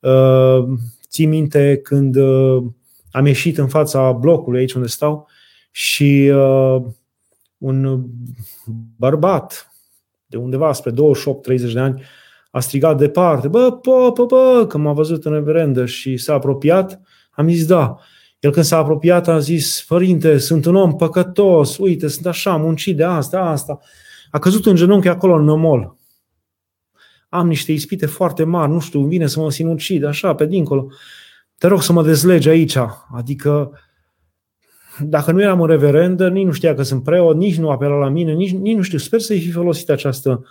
uh, 0.00 0.64
țin 1.08 1.28
minte 1.28 1.80
când 1.82 2.16
uh, 2.16 2.62
am 3.10 3.26
ieșit 3.26 3.58
în 3.58 3.68
fața 3.68 4.12
blocului 4.12 4.58
aici 4.58 4.72
unde 4.72 4.88
stau 4.88 5.28
și 5.70 6.30
uh, 6.34 6.82
un 7.62 8.04
bărbat 8.96 9.72
de 10.26 10.36
undeva 10.36 10.72
spre 10.72 10.90
28-30 10.90 10.94
de 11.72 11.80
ani 11.80 12.02
a 12.50 12.60
strigat 12.60 12.98
departe, 12.98 13.48
bă, 13.48 13.78
bă, 13.82 14.10
bă, 14.14 14.24
bă, 14.24 14.66
că 14.68 14.78
m-a 14.78 14.92
văzut 14.92 15.24
în 15.24 15.32
reverendă 15.32 15.86
și 15.86 16.16
s-a 16.16 16.34
apropiat, 16.34 17.00
am 17.30 17.48
zis 17.48 17.66
da. 17.66 17.96
El 18.38 18.50
când 18.50 18.64
s-a 18.64 18.76
apropiat 18.76 19.28
a 19.28 19.38
zis, 19.38 19.84
părinte, 19.88 20.38
sunt 20.38 20.64
un 20.64 20.76
om 20.76 20.96
păcătos, 20.96 21.78
uite, 21.78 22.08
sunt 22.08 22.26
așa, 22.26 22.56
muncit 22.56 22.96
de 22.96 23.04
asta, 23.04 23.40
asta. 23.40 23.78
A 24.30 24.38
căzut 24.38 24.66
în 24.66 24.74
genunchi 24.74 25.08
acolo 25.08 25.34
în 25.34 25.44
nămol. 25.44 25.96
Am 27.28 27.48
niște 27.48 27.72
ispite 27.72 28.06
foarte 28.06 28.44
mari, 28.44 28.72
nu 28.72 28.80
știu, 28.80 29.00
vine 29.00 29.26
să 29.26 29.40
mă 29.40 29.50
sinucid, 29.50 30.04
așa, 30.04 30.34
pe 30.34 30.46
dincolo. 30.46 30.86
Te 31.58 31.66
rog 31.66 31.82
să 31.82 31.92
mă 31.92 32.02
dezlegi 32.02 32.48
aici. 32.48 32.76
Adică, 33.14 33.72
dacă 35.00 35.32
nu 35.32 35.42
eram 35.42 35.60
în 35.60 35.66
reverendă, 35.66 36.28
nici 36.28 36.46
nu 36.46 36.52
știa 36.52 36.74
că 36.74 36.82
sunt 36.82 37.02
preot, 37.02 37.36
nici 37.36 37.58
nu 37.58 37.70
apela 37.70 37.94
la 37.94 38.08
mine, 38.08 38.32
nici, 38.32 38.52
nici 38.52 38.76
nu 38.76 38.82
știu. 38.82 38.98
Sper 38.98 39.20
să-i 39.20 39.40
fi 39.40 39.50
folosit 39.50 39.90
această, 39.90 40.44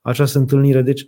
această 0.00 0.38
întâlnire. 0.38 0.82
Deci, 0.82 1.06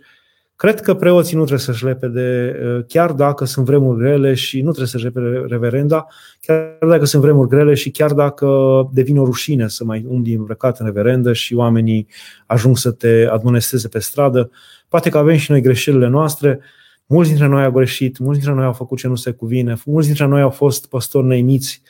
Cred 0.59 0.79
că 0.79 0.93
preoții 0.93 1.35
nu 1.35 1.43
trebuie 1.43 1.65
să-și 1.65 1.85
de, 1.99 2.59
uh, 2.63 2.83
chiar 2.87 3.11
dacă 3.11 3.45
sunt 3.45 3.65
vremuri 3.65 3.99
grele 3.99 4.33
și 4.33 4.57
nu 4.57 4.67
trebuie 4.69 4.87
să-și 4.87 5.03
lepe 5.03 5.19
reverenda, 5.47 6.07
chiar 6.41 6.77
dacă 6.89 7.05
sunt 7.05 7.21
vremuri 7.21 7.49
grele 7.49 7.73
și 7.73 7.91
chiar 7.91 8.13
dacă 8.13 8.47
devine 8.93 9.19
o 9.19 9.25
rușine 9.25 9.67
să 9.67 9.83
mai 9.83 10.05
umbli 10.07 10.33
îmbrăcat 10.33 10.79
în 10.79 10.85
reverendă 10.85 11.33
și 11.33 11.53
oamenii 11.53 12.07
ajung 12.45 12.77
să 12.77 12.91
te 12.91 13.27
admonesteze 13.31 13.87
pe 13.87 13.99
stradă. 13.99 14.51
Poate 14.89 15.09
că 15.09 15.17
avem 15.17 15.35
și 15.35 15.51
noi 15.51 15.61
greșelile 15.61 16.07
noastre, 16.07 16.59
mulți 17.05 17.29
dintre 17.29 17.47
noi 17.47 17.63
au 17.63 17.71
greșit, 17.71 18.17
mulți 18.17 18.39
dintre 18.39 18.57
noi 18.57 18.65
au 18.65 18.73
făcut 18.73 18.97
ce 18.97 19.07
nu 19.07 19.15
se 19.15 19.31
cuvine, 19.31 19.75
mulți 19.85 20.07
dintre 20.07 20.25
noi 20.25 20.41
au 20.41 20.49
fost 20.49 20.89
păstori 20.89 21.27
neimiți 21.27 21.81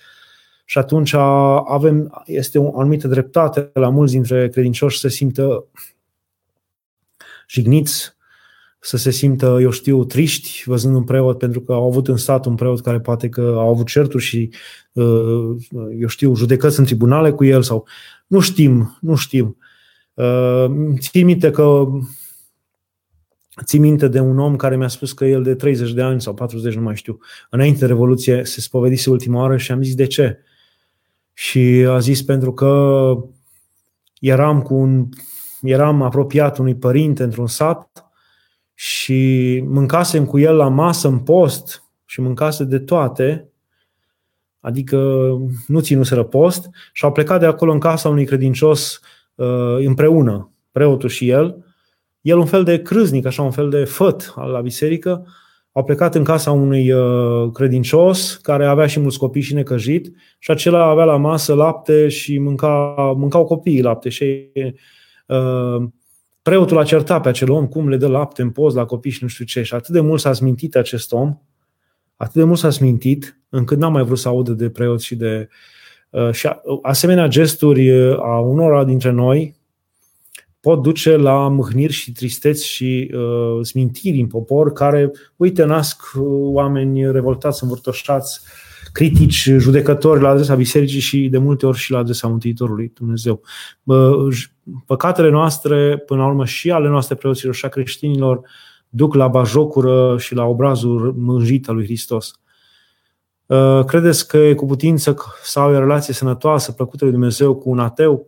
și 0.69 0.77
atunci 0.77 1.13
avem, 1.65 2.23
este 2.25 2.59
o 2.59 2.79
anumită 2.79 3.07
dreptate 3.07 3.69
la 3.73 3.89
mulți 3.89 4.13
dintre 4.13 4.49
credincioși 4.49 4.99
să 4.99 5.07
se 5.07 5.15
simtă 5.15 5.65
jigniți, 7.47 8.15
să 8.79 8.97
se 8.97 9.11
simtă, 9.11 9.57
eu 9.61 9.69
știu, 9.69 10.05
triști 10.05 10.63
văzând 10.65 10.95
un 10.95 11.03
preot 11.03 11.37
pentru 11.37 11.61
că 11.61 11.73
au 11.73 11.85
avut 11.85 12.07
în 12.07 12.17
stat 12.17 12.45
un 12.45 12.55
preot 12.55 12.81
care 12.81 12.99
poate 12.99 13.29
că 13.29 13.41
au 13.41 13.69
avut 13.69 13.87
certuri 13.87 14.23
și, 14.23 14.49
uh, 14.91 15.55
eu 15.99 16.07
știu, 16.07 16.35
judecăți 16.35 16.79
în 16.79 16.85
tribunale 16.85 17.31
cu 17.31 17.45
el 17.45 17.61
sau 17.61 17.87
nu 18.27 18.39
știm, 18.39 18.97
nu 19.01 19.15
știm. 19.15 19.57
Uh, 20.13 20.65
țin 20.99 21.25
minte 21.25 21.51
că 21.51 21.87
Țin 23.63 23.81
minte 23.81 24.07
de 24.07 24.19
un 24.19 24.39
om 24.39 24.55
care 24.55 24.77
mi-a 24.77 24.87
spus 24.87 25.13
că 25.13 25.25
el 25.25 25.43
de 25.43 25.55
30 25.55 25.93
de 25.93 26.01
ani 26.01 26.21
sau 26.21 26.33
40, 26.33 26.75
nu 26.75 26.81
mai 26.81 26.95
știu, 26.95 27.19
înainte 27.49 27.79
de 27.79 27.85
Revoluție 27.85 28.43
se 28.43 28.61
spovedise 28.61 29.09
ultima 29.09 29.41
oară 29.41 29.57
și 29.57 29.71
am 29.71 29.83
zis 29.83 29.95
de 29.95 30.05
ce. 30.05 30.39
Și 31.39 31.85
a 31.89 31.99
zis 31.99 32.23
pentru 32.23 32.53
că 32.53 33.13
eram 34.19 34.61
cu 34.61 34.73
un, 34.73 35.07
eram 35.61 36.01
apropiat 36.01 36.57
unui 36.57 36.75
părinte 36.75 37.23
într-un 37.23 37.47
sat 37.47 38.05
și 38.73 39.61
mâncasem 39.65 40.25
cu 40.25 40.39
el 40.39 40.55
la 40.55 40.67
masă 40.67 41.07
în 41.07 41.19
post 41.19 41.83
și 42.05 42.21
mâncase 42.21 42.63
de 42.63 42.79
toate, 42.79 43.49
adică 44.59 44.97
nu 45.67 45.79
ținuseră 45.79 46.23
post, 46.23 46.69
și 46.93 47.05
au 47.05 47.11
plecat 47.11 47.39
de 47.39 47.45
acolo 47.45 47.71
în 47.71 47.79
casa 47.79 48.09
unui 48.09 48.25
credincios 48.25 48.99
uh, 49.35 49.77
împreună, 49.85 50.51
preotul 50.71 51.09
și 51.09 51.29
el, 51.29 51.65
el 52.21 52.37
un 52.37 52.45
fel 52.45 52.63
de 52.63 52.81
crâznic, 52.81 53.25
așa 53.25 53.41
un 53.41 53.51
fel 53.51 53.69
de 53.69 53.83
făt 53.83 54.33
al 54.35 54.51
la 54.51 54.61
biserică, 54.61 55.27
au 55.79 55.85
plecat 55.85 56.15
în 56.15 56.23
casa 56.23 56.51
unui 56.51 56.91
uh, 56.91 57.51
credincios 57.51 58.35
care 58.35 58.65
avea 58.65 58.87
și 58.87 58.99
mulți 58.99 59.17
copii 59.17 59.41
și 59.41 59.53
necăjit 59.53 60.11
și 60.39 60.51
acela 60.51 60.83
avea 60.83 61.03
la 61.03 61.17
masă 61.17 61.53
lapte 61.53 62.07
și 62.07 62.37
mânca, 62.37 62.95
mâncau 63.17 63.45
copiii 63.45 63.81
lapte 63.81 64.09
și 64.09 64.49
uh, 65.25 65.83
preotul 66.41 66.77
a 66.77 66.83
certat 66.83 67.21
pe 67.21 67.29
acel 67.29 67.51
om 67.51 67.67
cum 67.67 67.89
le 67.89 67.97
dă 67.97 68.07
lapte 68.07 68.41
în 68.41 68.49
poz 68.49 68.75
la 68.75 68.85
copii 68.85 69.11
și 69.11 69.19
nu 69.21 69.27
știu 69.27 69.45
ce. 69.45 69.63
Și 69.63 69.73
atât 69.73 69.93
de 69.93 69.99
mult 69.99 70.19
s-a 70.19 70.33
smintit 70.33 70.75
acest 70.75 71.11
om, 71.11 71.37
atât 72.15 72.33
de 72.33 72.43
mult 72.43 72.59
s-a 72.59 72.69
smintit, 72.69 73.39
încât 73.49 73.77
n-a 73.77 73.89
mai 73.89 74.03
vrut 74.03 74.17
să 74.17 74.27
audă 74.27 74.51
de 74.51 74.69
preot 74.69 75.01
și 75.01 75.15
de... 75.15 75.47
Uh, 76.09 76.31
și 76.31 76.49
asemenea 76.81 77.27
gesturi 77.27 77.91
uh, 77.91 78.19
a 78.19 78.39
unora 78.39 78.83
dintre 78.83 79.11
noi 79.11 79.58
pot 80.59 80.81
duce 80.81 81.15
la 81.15 81.47
mâhniri 81.47 81.93
și 81.93 82.11
tristeți 82.11 82.67
și 82.67 83.11
uh, 83.13 83.65
smintiri 83.65 84.19
în 84.19 84.27
popor 84.27 84.73
care, 84.73 85.11
uite, 85.35 85.63
nasc 85.63 86.01
uh, 86.15 86.23
oameni 86.41 87.11
revoltați, 87.11 87.63
învârtoșați, 87.63 88.41
critici, 88.91 89.49
judecători 89.57 90.21
la 90.21 90.29
adresa 90.29 90.55
bisericii 90.55 90.99
și 90.99 91.27
de 91.29 91.37
multe 91.37 91.65
ori 91.65 91.77
și 91.77 91.91
la 91.91 91.97
adresa 91.97 92.27
Mântuitorului 92.27 92.91
Dumnezeu. 92.95 93.41
Păcatele 94.85 95.29
noastre, 95.29 95.97
până 95.97 96.21
la 96.21 96.27
urmă 96.27 96.45
și 96.45 96.71
ale 96.71 96.87
noastre 96.87 97.15
preoților 97.15 97.55
și 97.55 97.65
a 97.65 97.69
creștinilor, 97.69 98.41
duc 98.89 99.13
la 99.13 99.27
bajocură 99.27 100.17
și 100.17 100.35
la 100.35 100.45
obrazul 100.45 101.13
mânjit 101.17 101.69
al 101.69 101.75
lui 101.75 101.83
Hristos. 101.83 102.39
Uh, 103.45 103.83
credeți 103.85 104.27
că 104.27 104.37
e 104.37 104.53
cu 104.53 104.65
putință 104.65 105.15
să 105.43 105.59
ai 105.59 105.75
o 105.75 105.79
relație 105.79 106.13
sănătoasă, 106.13 106.71
plăcută 106.71 107.03
lui 107.03 107.13
Dumnezeu 107.13 107.55
cu 107.55 107.69
un 107.69 107.79
ateu? 107.79 108.27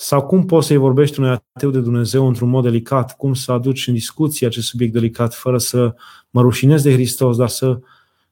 Sau 0.00 0.26
cum 0.26 0.44
poți 0.44 0.66
să-i 0.66 0.76
vorbești 0.76 1.20
unui 1.20 1.42
ateu 1.52 1.70
de 1.70 1.80
Dumnezeu 1.80 2.26
într-un 2.26 2.48
mod 2.48 2.62
delicat? 2.62 3.16
Cum 3.16 3.34
să 3.34 3.52
aduci 3.52 3.86
în 3.86 3.94
discuție 3.94 4.46
acest 4.46 4.66
subiect 4.66 4.92
delicat 4.92 5.34
fără 5.34 5.58
să 5.58 5.94
mă 6.30 6.40
rușinez 6.40 6.82
de 6.82 6.92
Hristos, 6.92 7.36
dar 7.36 7.48
să 7.48 7.78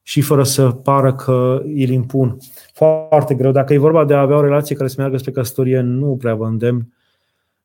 și 0.03 0.21
fără 0.21 0.43
să 0.43 0.71
pară 0.71 1.15
că 1.15 1.61
îl 1.63 1.89
impun. 1.89 2.37
Foarte 2.73 3.35
greu. 3.35 3.53
Dacă 3.53 3.73
e 3.73 3.79
vorba 3.79 4.05
de 4.05 4.15
a 4.15 4.21
avea 4.21 4.37
o 4.37 4.41
relație 4.41 4.77
care 4.77 4.89
să 4.89 4.95
meargă 4.99 5.17
spre 5.17 5.31
căsătorie, 5.31 5.81
nu 5.81 6.17
prea 6.17 6.35
vă 6.35 6.47
îndemn. 6.47 6.93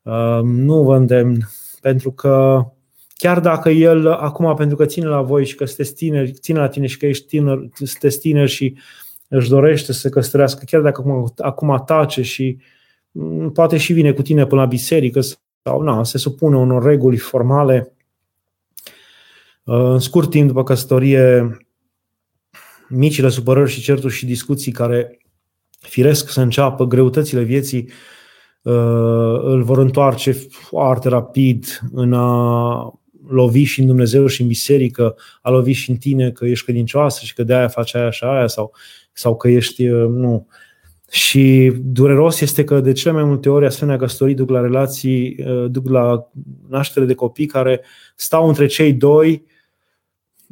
Uh, 0.01 0.39
nu 0.43 0.83
vă 0.83 0.95
îndemn, 0.95 1.37
pentru 1.81 2.11
că 2.11 2.65
chiar 3.15 3.39
dacă 3.39 3.69
el 3.69 4.11
acum, 4.11 4.55
pentru 4.55 4.75
că 4.75 4.85
ține 4.85 5.05
la 5.05 5.21
voi 5.21 5.45
și 5.45 5.55
că 5.55 5.65
sunteți 5.65 5.93
tineri, 5.93 6.31
ține 6.31 6.59
la 6.59 6.67
tine 6.67 6.87
și 6.87 6.97
că 6.97 7.05
ești 7.05 7.25
tiner, 7.25 7.69
sunteți 7.73 8.19
tineri 8.19 8.49
și 8.49 8.77
își 9.27 9.49
dorește 9.49 9.93
să 9.93 9.99
se 9.99 10.09
căsătorească, 10.09 10.63
chiar 10.65 10.81
dacă 10.81 11.01
acum, 11.01 11.33
acum 11.37 11.83
tace 11.85 12.21
și 12.21 12.57
mm, 12.57 12.61
poate 13.53 13.77
și 13.77 13.93
vine 13.93 14.11
cu 14.11 14.21
tine 14.21 14.45
până 14.45 14.61
la 14.61 14.67
biserică 14.67 15.19
sau 15.63 15.81
na, 15.81 16.03
se 16.03 16.17
supune 16.17 16.57
unor 16.57 16.83
reguli 16.83 17.17
formale, 17.17 17.95
uh, 19.63 19.75
în 19.75 19.99
scurt 19.99 20.29
timp 20.29 20.47
după 20.47 20.63
căsătorie 20.63 21.57
micile 22.89 23.29
supărări 23.29 23.71
și 23.71 23.81
certuri 23.81 24.13
și 24.13 24.25
discuții 24.25 24.71
care 24.71 25.19
firesc 25.79 26.29
să 26.29 26.41
înceapă 26.41 26.85
greutățile 26.85 27.41
vieții 27.41 27.89
uh, 28.61 29.39
îl 29.43 29.63
vor 29.63 29.77
întoarce 29.77 30.31
foarte 30.49 31.09
rapid 31.09 31.79
în 31.91 32.13
a 32.13 33.01
lovi 33.27 33.63
și 33.63 33.79
în 33.79 33.85
Dumnezeu 33.85 34.27
și 34.27 34.41
în 34.41 34.47
biserică, 34.47 35.15
a 35.41 35.49
lovi 35.49 35.71
și 35.71 35.89
în 35.89 35.95
tine 35.95 36.31
că 36.31 36.45
ești 36.45 36.65
credincioasă 36.65 37.25
și 37.25 37.33
că 37.33 37.43
de 37.43 37.53
aia 37.53 37.67
faci 37.67 37.95
aia 37.95 38.09
și 38.09 38.23
aia 38.23 38.47
sau, 38.47 38.73
sau 39.13 39.35
că 39.35 39.49
ești, 39.49 39.87
uh, 39.87 40.07
nu. 40.09 40.47
Și 41.11 41.73
dureros 41.83 42.41
este 42.41 42.63
că 42.63 42.79
de 42.79 42.91
cele 42.91 43.13
mai 43.13 43.23
multe 43.23 43.49
ori 43.49 43.65
asemenea 43.65 43.99
căsătorii 43.99 44.35
duc 44.35 44.49
la 44.49 44.61
relații, 44.61 45.35
uh, 45.45 45.71
duc 45.71 45.89
la 45.89 46.29
naștere 46.69 47.05
de 47.05 47.13
copii 47.13 47.45
care 47.45 47.81
stau 48.15 48.47
între 48.47 48.65
cei 48.65 48.93
doi 48.93 49.45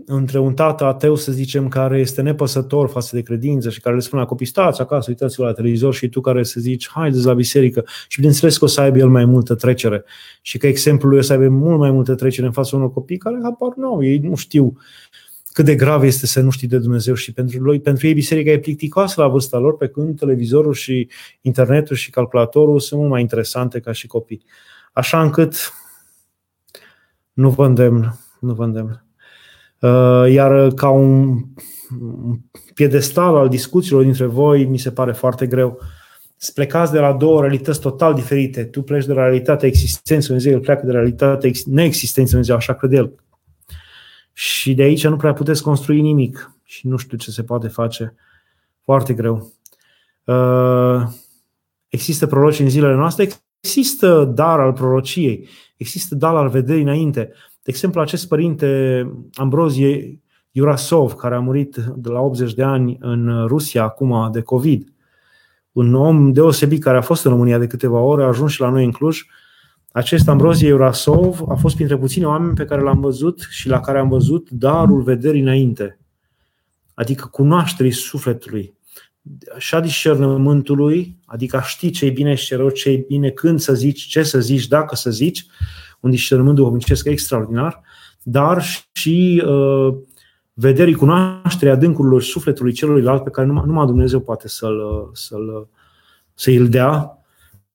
între 0.06 0.40
un 0.40 0.54
tată 0.54 0.86
ateu, 0.86 1.16
să 1.16 1.32
zicem, 1.32 1.68
care 1.68 2.00
este 2.00 2.22
nepăsător 2.22 2.90
față 2.90 3.16
de 3.16 3.22
credință 3.22 3.70
și 3.70 3.80
care 3.80 3.96
le 3.96 4.02
spune 4.02 4.22
la 4.22 4.28
copii, 4.28 4.46
stați 4.46 4.82
acasă, 4.82 5.06
uitați-vă 5.10 5.46
la 5.46 5.54
televizor 5.54 5.94
și 5.94 6.10
tu 6.10 6.22
care 6.22 6.44
să 6.44 6.60
zici, 6.60 6.90
haideți 6.90 7.26
la 7.26 7.34
biserică. 7.34 7.86
Și 8.08 8.18
bineînțeles 8.18 8.58
că 8.58 8.66
o 8.66 8.68
să 8.68 8.82
aibă 8.82 8.98
el 8.98 9.10
mai 9.10 9.26
multă 9.26 9.56
trecere. 9.56 10.04
Și 10.42 10.58
că 10.58 10.68
exemplul 10.68 11.10
lui 11.10 11.20
o 11.20 11.24
să 11.24 11.34
aibă 11.34 11.48
mult 11.48 11.80
mai 11.80 11.92
multă 11.92 12.16
trecere 12.16 12.46
în 12.46 12.52
fața 12.52 12.76
unor 12.76 12.92
copii 12.92 13.18
care 13.18 13.38
apar 13.44 13.74
nou, 13.76 14.04
ei 14.04 14.18
nu 14.18 14.36
știu 14.36 14.78
cât 15.52 15.66
de 15.66 15.76
grav 15.76 16.04
este 16.04 16.26
să 16.26 16.42
nu 16.42 16.50
știi 16.50 16.68
de 16.68 16.78
Dumnezeu 16.78 17.14
și 17.14 17.34
pentru, 17.34 17.60
lui, 17.60 17.80
pentru 17.80 18.08
ei 18.08 18.14
biserica 18.14 18.52
e 18.52 18.60
plicticoasă 18.60 19.22
la 19.22 19.28
vârsta 19.28 19.58
lor, 19.58 19.78
pe 19.78 19.88
când 19.88 20.20
televizorul 20.20 20.74
și 20.74 21.10
internetul 21.42 21.96
și 21.96 22.10
calculatorul 22.10 22.80
sunt 22.80 23.00
mult 23.00 23.12
mai 23.12 23.22
interesante 23.22 23.80
ca 23.80 23.92
și 23.92 24.08
copii. 24.08 24.44
Așa 24.94 25.22
încât 25.22 25.74
nu 27.34 27.50
vă 27.50 27.66
îndemn, 27.66 28.20
nu 28.40 28.54
vă 28.54 28.64
îndemn. 28.64 29.04
Uh, 29.80 30.32
iar 30.32 30.74
ca 30.74 30.90
un 30.90 31.42
piedestal 32.74 33.36
al 33.36 33.50
discuțiilor 33.50 34.04
dintre 34.04 34.26
voi, 34.26 34.66
mi 34.66 34.78
se 34.78 34.92
pare 34.92 35.12
foarte 35.12 35.48
greu. 35.48 35.80
Să 36.38 36.52
plecați 36.56 36.92
de 36.92 37.00
la 37.00 37.14
două 37.14 37.42
realități 37.42 37.80
total 37.80 38.14
diferite. 38.14 38.64
Tu 38.64 38.82
pleci 38.82 39.06
de 39.06 39.14
la 39.14 39.22
realitatea 39.22 39.68
existenței 39.68 40.28
Dumnezeu, 40.28 40.52
el 40.54 40.60
pleacă 40.60 40.86
de 40.86 40.92
la 40.92 40.98
realitatea 40.98 41.52
neexistenței 41.66 42.32
Dumnezeu, 42.32 42.56
așa 42.56 42.74
crede 42.74 42.96
el. 42.96 43.14
Și 44.40 44.74
de 44.74 44.84
aici 44.84 45.08
nu 45.08 45.18
prea 45.18 45.34
puteți 45.34 45.64
construi 45.64 46.02
nimic. 46.02 46.52
Și 46.64 46.88
nu 46.88 46.98
știu 46.98 47.18
ce 47.18 47.32
se 47.32 47.44
poate 47.44 47.68
face. 47.68 48.16
Foarte 48.84 49.14
greu. 49.14 49.54
Uh, 50.24 51.04
există 51.88 52.28
proroci 52.28 52.60
în 52.60 52.70
zilele 52.70 52.96
noastre? 52.96 53.28
Există 53.60 54.24
dar 54.24 54.60
al 54.60 54.74
prorociei. 54.74 55.48
Există 55.78 56.16
dar 56.16 56.36
al 56.36 56.50
vederii 56.50 56.82
înainte. 56.82 57.22
De 57.64 57.72
exemplu, 57.72 58.02
acest 58.02 58.28
părinte 58.28 59.02
Ambrozie 59.34 60.20
Iurasov, 60.52 61.14
care 61.14 61.36
a 61.36 61.40
murit 61.40 61.76
de 61.96 62.10
la 62.10 62.20
80 62.20 62.54
de 62.54 62.64
ani 62.64 62.98
în 63.00 63.46
Rusia 63.48 63.84
acum 63.84 64.32
de 64.32 64.42
COVID, 64.42 64.94
un 65.72 65.94
om 65.94 66.32
deosebit 66.32 66.84
care 66.84 66.98
a 66.98 67.02
fost 67.02 67.26
în 67.26 67.32
România 67.32 67.58
de 67.58 67.68
câteva 67.68 68.00
ore, 68.00 68.24
a 68.24 68.28
ajuns 68.28 68.52
și 68.52 68.62
la 68.62 68.70
noi 68.70 68.86
în 68.86 68.92
Cluj, 68.92 69.22
acest 69.92 70.28
Ambrozie 70.28 70.68
Iurasov 70.68 71.42
a 71.50 71.56
fost 71.56 71.76
printre 71.76 71.98
puține 71.98 72.26
oameni 72.26 72.56
pe 72.56 72.66
care 72.66 72.82
l-am 72.82 73.00
văzut 73.00 73.48
și 73.50 73.68
la 73.68 73.80
care 73.80 74.00
am 74.00 74.10
văzut 74.10 74.50
darul 74.50 75.02
vederii 75.02 75.42
înainte, 75.42 76.00
adică 76.94 77.28
cunoașterii 77.32 77.92
sufletului, 77.92 78.78
și 79.58 79.76
a 79.76 79.80
discernământului, 79.80 81.18
adică 81.26 81.58
a 81.58 81.62
ști 81.62 81.90
ce 81.90 82.06
e 82.06 82.10
bine 82.10 82.36
și 82.36 82.46
ce 82.46 82.56
rău, 82.56 82.70
ce 82.70 82.90
e 82.90 83.06
bine, 83.08 83.30
când 83.30 83.60
să 83.60 83.74
zici, 83.74 84.02
ce 84.02 84.24
să 84.24 84.40
zici, 84.40 84.68
dacă 84.68 84.96
să 84.96 85.12
zici, 85.12 85.46
un 86.00 86.10
discernământ 86.10 86.56
duhovnicesc 86.56 87.06
extraordinar, 87.06 87.82
dar 88.24 88.64
și 88.92 89.44
uh, 89.46 89.96
vederii, 90.54 90.94
cunoașterea 90.94 91.74
adâncurilor 91.74 92.22
sufletului 92.22 92.72
celuilalt 92.72 93.24
pe 93.24 93.30
care 93.30 93.48
numai, 93.48 93.64
numai 93.66 93.86
Dumnezeu 93.86 94.20
poate 94.20 94.48
să-l, 94.48 95.10
să-l, 95.14 95.70
să 96.34 96.50
îl 96.50 96.70
dea. 96.70 97.19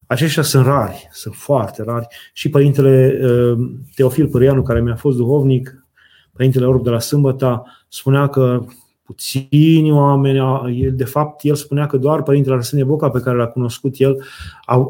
Aceștia 0.07 0.43
sunt 0.43 0.65
rari, 0.67 1.09
sunt 1.13 1.35
foarte 1.35 1.83
rari. 1.83 2.07
Și 2.33 2.49
Părintele 2.49 3.19
uh, 3.23 3.71
Teofil 3.95 4.29
Părianu, 4.29 4.63
care 4.63 4.81
mi-a 4.81 4.97
fost 4.97 5.17
duhovnic, 5.17 5.85
Părintele 6.33 6.67
Orb 6.67 6.83
de 6.83 6.91
la 6.91 6.99
Sâmbăta, 6.99 7.65
spunea 7.89 8.29
că 8.29 8.65
puțini 9.03 9.93
oameni, 9.93 10.91
de 10.91 11.05
fapt 11.05 11.45
el 11.45 11.55
spunea 11.55 11.87
că 11.87 11.97
doar 11.97 12.23
Părintele 12.23 12.55
Arsenie 12.55 12.85
Boca 12.85 13.11
pe 13.11 13.21
care 13.21 13.37
l-a 13.37 13.47
cunoscut 13.47 13.95
el, 13.97 14.25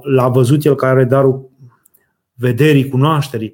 l-a 0.03 0.29
văzut 0.29 0.65
el 0.65 0.75
care 0.75 0.93
are 0.93 1.05
darul 1.05 1.51
vederii, 2.35 2.89
cunoașterii, 2.89 3.53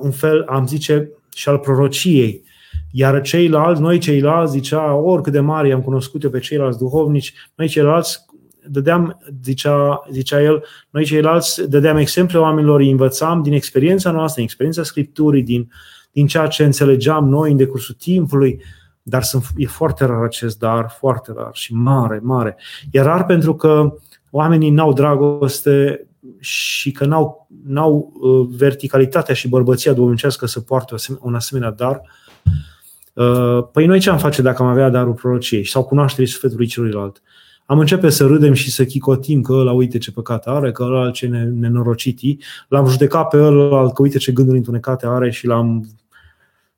un 0.00 0.10
fel, 0.10 0.44
am 0.48 0.66
zice, 0.66 1.10
și 1.34 1.48
al 1.48 1.58
prorociei. 1.58 2.44
Iar 2.90 3.20
ceilalți, 3.20 3.80
noi 3.80 3.98
ceilalți, 3.98 4.52
zicea, 4.52 4.94
oricât 4.94 5.32
de 5.32 5.40
mari 5.40 5.72
am 5.72 5.82
cunoscut 5.82 6.22
eu 6.22 6.30
pe 6.30 6.38
ceilalți 6.38 6.78
duhovnici, 6.78 7.34
noi 7.54 7.68
ceilalți 7.68 8.24
dădeam, 8.70 9.20
zicea, 9.42 10.06
zicea 10.10 10.42
el, 10.42 10.64
noi 10.90 11.04
ceilalți 11.04 11.68
dădeam 11.68 11.96
exemple 11.96 12.38
oamenilor, 12.38 12.80
îi 12.80 12.90
învățam 12.90 13.42
din 13.42 13.52
experiența 13.52 14.10
noastră, 14.10 14.34
din 14.34 14.44
experiența 14.44 14.82
Scripturii, 14.82 15.42
din, 15.42 15.70
din 16.12 16.26
ceea 16.26 16.46
ce 16.46 16.64
înțelegeam 16.64 17.28
noi 17.28 17.50
în 17.50 17.56
decursul 17.56 17.94
timpului, 17.94 18.62
dar 19.02 19.22
sunt, 19.22 19.44
e 19.56 19.66
foarte 19.66 20.04
rar 20.04 20.22
acest 20.22 20.58
dar, 20.58 20.94
foarte 20.98 21.32
rar 21.36 21.50
și 21.52 21.74
mare, 21.74 22.20
mare. 22.22 22.56
E 22.90 23.00
rar 23.00 23.24
pentru 23.24 23.54
că 23.54 23.94
oamenii 24.30 24.70
n-au 24.70 24.92
dragoste 24.92 26.06
și 26.38 26.92
că 26.92 27.04
n-au, 27.04 27.48
n-au 27.64 28.12
uh, 28.20 28.48
verticalitatea 28.50 29.34
și 29.34 29.48
bărbăția 29.48 29.92
duhovnicească 29.92 30.46
să 30.46 30.60
poartă 30.60 30.94
un 31.20 31.34
asemenea 31.34 31.70
dar, 31.70 32.02
uh, 33.12 33.64
păi 33.72 33.86
noi 33.86 34.00
ce 34.00 34.10
am 34.10 34.18
face 34.18 34.42
dacă 34.42 34.62
am 34.62 34.68
avea 34.68 34.88
darul 34.88 35.14
prorociei 35.14 35.66
sau 35.66 35.84
cunoașterii 35.84 36.30
sufletului 36.30 36.66
celuilalt? 36.66 37.22
Am 37.70 37.78
începe 37.78 38.08
să 38.10 38.26
râdem 38.26 38.52
și 38.52 38.70
să 38.70 38.84
chicotim 38.84 39.42
că 39.42 39.52
ăla 39.52 39.72
uite 39.72 39.98
ce 39.98 40.12
păcat 40.12 40.46
are, 40.46 40.72
că 40.72 40.82
ăla 40.82 41.10
ce 41.10 41.26
nenorociti, 41.26 42.36
l-am 42.68 42.86
judecat 42.86 43.28
pe 43.28 43.36
ăla 43.36 43.90
că 43.90 44.02
uite 44.02 44.18
ce 44.18 44.32
gânduri 44.32 44.56
întunecate 44.56 45.06
are 45.06 45.30
și 45.30 45.46
l-am 45.46 45.88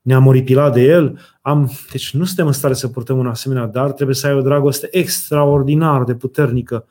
ne-am 0.01 0.27
oripilat 0.27 0.73
de 0.73 0.81
el. 0.81 1.19
Am, 1.41 1.71
deci 1.91 2.15
nu 2.15 2.25
suntem 2.25 2.47
în 2.47 2.53
stare 2.53 2.75
să 2.75 2.89
purtăm 2.89 3.19
un 3.19 3.27
asemenea 3.27 3.67
dar, 3.67 3.93
trebuie 3.93 4.17
să 4.17 4.27
ai 4.27 4.35
o 4.35 4.41
dragoste 4.41 4.89
extraordinar 4.91 6.05
de 6.05 6.15
puternică 6.15 6.87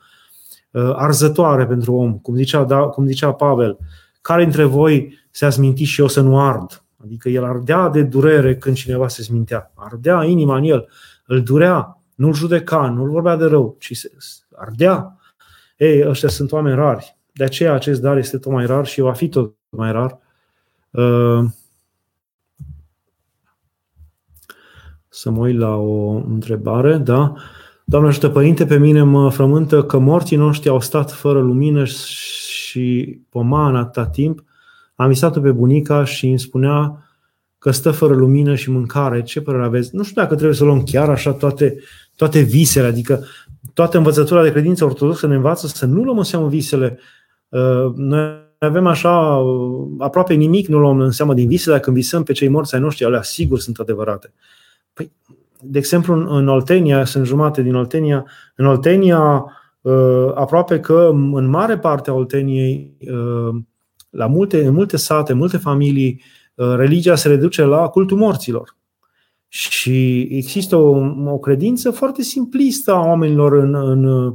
Uh, 0.72 0.92
arzătoare 0.94 1.66
pentru 1.66 1.94
om, 1.94 2.18
cum 2.18 2.34
zicea, 2.34 2.64
da, 2.64 2.78
cum 2.78 3.06
zicea 3.06 3.32
Pavel. 3.32 3.78
Care 4.20 4.42
dintre 4.42 4.64
voi 4.64 5.18
se-a 5.30 5.50
smintit 5.50 5.86
și 5.86 6.00
eu 6.00 6.06
să 6.06 6.20
nu 6.20 6.40
ard? 6.40 6.84
Adică 7.02 7.28
el 7.28 7.44
ardea 7.44 7.88
de 7.88 8.02
durere 8.02 8.56
când 8.56 8.76
cineva 8.76 9.08
se 9.08 9.22
smintea. 9.22 9.72
Ardea 9.74 10.24
inima 10.24 10.56
în 10.56 10.64
el, 10.64 10.88
îl 11.26 11.42
durea, 11.42 11.99
nu-l 12.20 12.34
judeca, 12.34 12.88
nu-l 12.88 13.10
vorbea 13.10 13.36
de 13.36 13.44
rău, 13.44 13.76
ci 13.78 13.96
se 13.96 14.10
ardea. 14.56 15.18
Ei, 15.76 16.08
ăștia 16.08 16.28
sunt 16.28 16.52
oameni 16.52 16.76
rari, 16.76 17.16
De 17.32 17.44
aceea 17.44 17.72
acest 17.72 18.00
dar 18.00 18.16
este 18.16 18.38
tot 18.38 18.52
mai 18.52 18.66
rar 18.66 18.86
și 18.86 19.00
va 19.00 19.12
fi 19.12 19.28
tot 19.28 19.54
mai 19.68 19.92
rar. 19.92 20.18
Uh, 20.90 21.44
să 25.08 25.30
mă 25.30 25.40
uit 25.40 25.58
la 25.58 25.74
o 25.74 26.10
întrebare, 26.10 26.96
da? 26.96 27.34
Doamne 27.84 28.08
ajută 28.08 28.28
Părinte, 28.28 28.66
pe 28.66 28.78
mine 28.78 29.02
mă 29.02 29.30
frământă 29.30 29.84
că 29.84 29.98
morții 29.98 30.36
noștri 30.36 30.68
au 30.68 30.80
stat 30.80 31.12
fără 31.12 31.40
lumină 31.40 31.84
și 31.84 33.20
pomană 33.28 33.78
atâta 33.78 34.06
timp. 34.06 34.44
Am 34.94 35.08
visat-o 35.08 35.40
pe 35.40 35.50
bunica 35.50 36.04
și 36.04 36.26
îmi 36.26 36.38
spunea 36.38 37.04
că 37.60 37.70
stă 37.70 37.90
fără 37.90 38.14
lumină 38.14 38.54
și 38.54 38.70
mâncare. 38.70 39.22
Ce 39.22 39.40
părere 39.40 39.64
aveți? 39.64 39.90
Nu 39.92 40.02
știu 40.02 40.22
dacă 40.22 40.34
trebuie 40.34 40.56
să 40.56 40.64
luăm 40.64 40.82
chiar 40.82 41.08
așa 41.10 41.32
toate, 41.32 41.76
toate 42.16 42.40
visele, 42.40 42.86
adică 42.86 43.24
toată 43.74 43.96
învățătura 43.96 44.42
de 44.42 44.50
credință 44.50 44.84
ortodoxă 44.84 45.26
ne 45.26 45.34
învață 45.34 45.66
să 45.66 45.86
nu 45.86 46.02
luăm 46.02 46.18
în 46.18 46.24
seamă 46.24 46.48
visele. 46.48 46.98
Uh, 47.48 47.92
noi 47.94 48.38
avem 48.58 48.86
așa 48.86 49.36
uh, 49.36 49.88
aproape 49.98 50.34
nimic 50.34 50.66
nu 50.66 50.78
luăm 50.78 50.98
în 51.00 51.10
seamă 51.10 51.34
din 51.34 51.48
vise, 51.48 51.70
dacă 51.70 51.90
visăm 51.90 52.22
pe 52.22 52.32
cei 52.32 52.48
morți 52.48 52.74
ai 52.74 52.80
noștri, 52.80 53.04
alea 53.04 53.22
sigur 53.22 53.58
sunt 53.58 53.78
adevărate. 53.78 54.32
Păi, 54.92 55.12
de 55.62 55.78
exemplu, 55.78 56.14
în, 56.14 56.26
în 56.36 56.48
Oltenia, 56.48 57.04
sunt 57.04 57.26
jumate 57.26 57.62
din 57.62 57.74
Oltenia, 57.74 58.26
în 58.54 58.66
Oltenia, 58.66 59.44
uh, 59.80 60.32
aproape 60.34 60.80
că 60.80 61.10
în 61.32 61.46
mare 61.48 61.78
parte 61.78 62.10
a 62.10 62.14
Olteniei, 62.14 62.96
la 64.10 64.26
multe, 64.26 64.66
în 64.66 64.74
multe 64.74 64.96
sate, 64.96 65.32
în 65.32 65.38
multe 65.38 65.56
familii, 65.56 66.22
religia 66.76 67.14
se 67.14 67.28
reduce 67.28 67.62
la 67.62 67.88
cultul 67.88 68.16
morților. 68.16 68.76
Și 69.48 70.20
există 70.20 70.76
o, 70.76 70.96
o 71.26 71.38
credință 71.38 71.90
foarte 71.90 72.22
simplistă 72.22 72.92
a 72.92 73.06
oamenilor 73.06 73.52
în, 73.52 73.74
în 73.74 74.34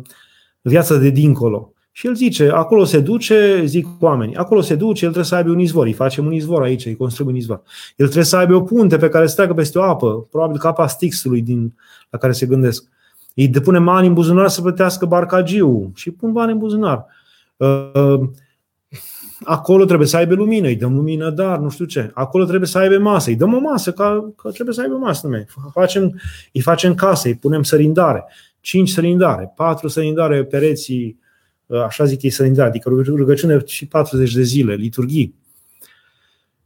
viața 0.61 0.97
de 0.97 1.09
dincolo. 1.09 1.73
Și 1.91 2.07
el 2.07 2.15
zice, 2.15 2.49
acolo 2.49 2.83
se 2.83 2.99
duce, 2.99 3.61
zic 3.65 3.87
oamenii, 3.99 4.35
acolo 4.35 4.61
se 4.61 4.75
duce, 4.75 5.05
el 5.05 5.11
trebuie 5.11 5.23
să 5.23 5.35
aibă 5.35 5.49
un 5.49 5.59
izvor, 5.59 5.85
îi 5.85 5.93
facem 5.93 6.25
un 6.25 6.33
izvor 6.33 6.61
aici, 6.61 6.85
îi 6.85 6.95
construim 6.95 7.29
un 7.29 7.35
izvor. 7.35 7.61
El 7.95 8.05
trebuie 8.05 8.23
să 8.23 8.37
aibă 8.37 8.55
o 8.55 8.61
punte 8.61 8.97
pe 8.97 9.09
care 9.09 9.27
să 9.27 9.35
treacă 9.35 9.53
peste 9.53 9.77
o 9.77 9.83
apă, 9.83 10.27
probabil 10.29 10.57
capa 10.57 10.87
Stixului 10.87 11.41
din, 11.41 11.73
la 12.09 12.17
care 12.17 12.33
se 12.33 12.45
gândesc. 12.45 12.87
Îi 13.35 13.47
depune 13.47 13.79
bani 13.79 14.07
în 14.07 14.13
buzunar 14.13 14.47
să 14.47 14.61
plătească 14.61 15.05
barcagiu 15.05 15.91
și 15.95 16.11
pun 16.11 16.31
bani 16.31 16.51
în 16.51 16.57
buzunar. 16.57 17.05
Uh, 17.57 18.19
Acolo 19.45 19.85
trebuie 19.85 20.07
să 20.07 20.17
aibă 20.17 20.33
lumină, 20.33 20.67
îi 20.67 20.75
dăm 20.75 20.95
lumină, 20.95 21.29
dar 21.29 21.57
nu 21.57 21.69
știu 21.69 21.85
ce. 21.85 22.11
Acolo 22.13 22.45
trebuie 22.45 22.67
să 22.67 22.77
aibă 22.77 22.97
masă, 22.97 23.29
îi 23.29 23.35
dăm 23.35 23.53
o 23.53 23.59
masă, 23.59 23.91
că, 23.91 24.23
că 24.35 24.51
trebuie 24.51 24.75
să 24.75 24.81
aibă 24.81 24.95
masă. 24.95 25.27
Noi. 25.27 25.45
Facem, 25.71 26.19
îi 26.53 26.61
facem 26.61 26.95
casă, 26.95 27.27
îi 27.27 27.35
punem 27.35 27.63
sărindare. 27.63 28.25
Cinci 28.59 28.89
sărindare, 28.89 29.51
patru 29.55 29.87
sărindare, 29.87 30.43
pereții, 30.43 31.19
așa 31.85 32.05
zic 32.05 32.21
ei 32.21 32.29
sărindare, 32.29 32.69
adică 32.69 32.89
rugăciune 32.89 33.61
și 33.65 33.87
40 33.87 34.33
de 34.33 34.41
zile, 34.41 34.73
liturghii. 34.73 35.35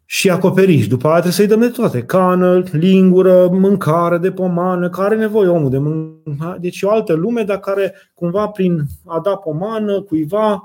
Și 0.06 0.30
acoperiș. 0.30 0.88
După 0.88 1.08
aia 1.08 1.14
trebuie 1.14 1.34
să-i 1.34 1.48
dăm 1.48 1.60
de 1.60 1.70
toate. 1.70 2.04
Cană, 2.04 2.64
lingură, 2.72 3.48
mâncare 3.48 4.18
de 4.18 4.32
pomană, 4.32 4.90
care 4.90 5.08
are 5.08 5.16
nevoie 5.16 5.48
omul 5.48 5.70
de 5.70 5.78
mâncare. 5.78 6.58
Deci 6.62 6.82
o 6.82 6.90
altă 6.90 7.14
lume, 7.14 7.42
dar 7.44 7.60
care 7.60 7.94
cumva 8.14 8.48
prin 8.48 8.82
a 9.06 9.20
da 9.20 9.36
pomană 9.36 10.02
cuiva 10.02 10.64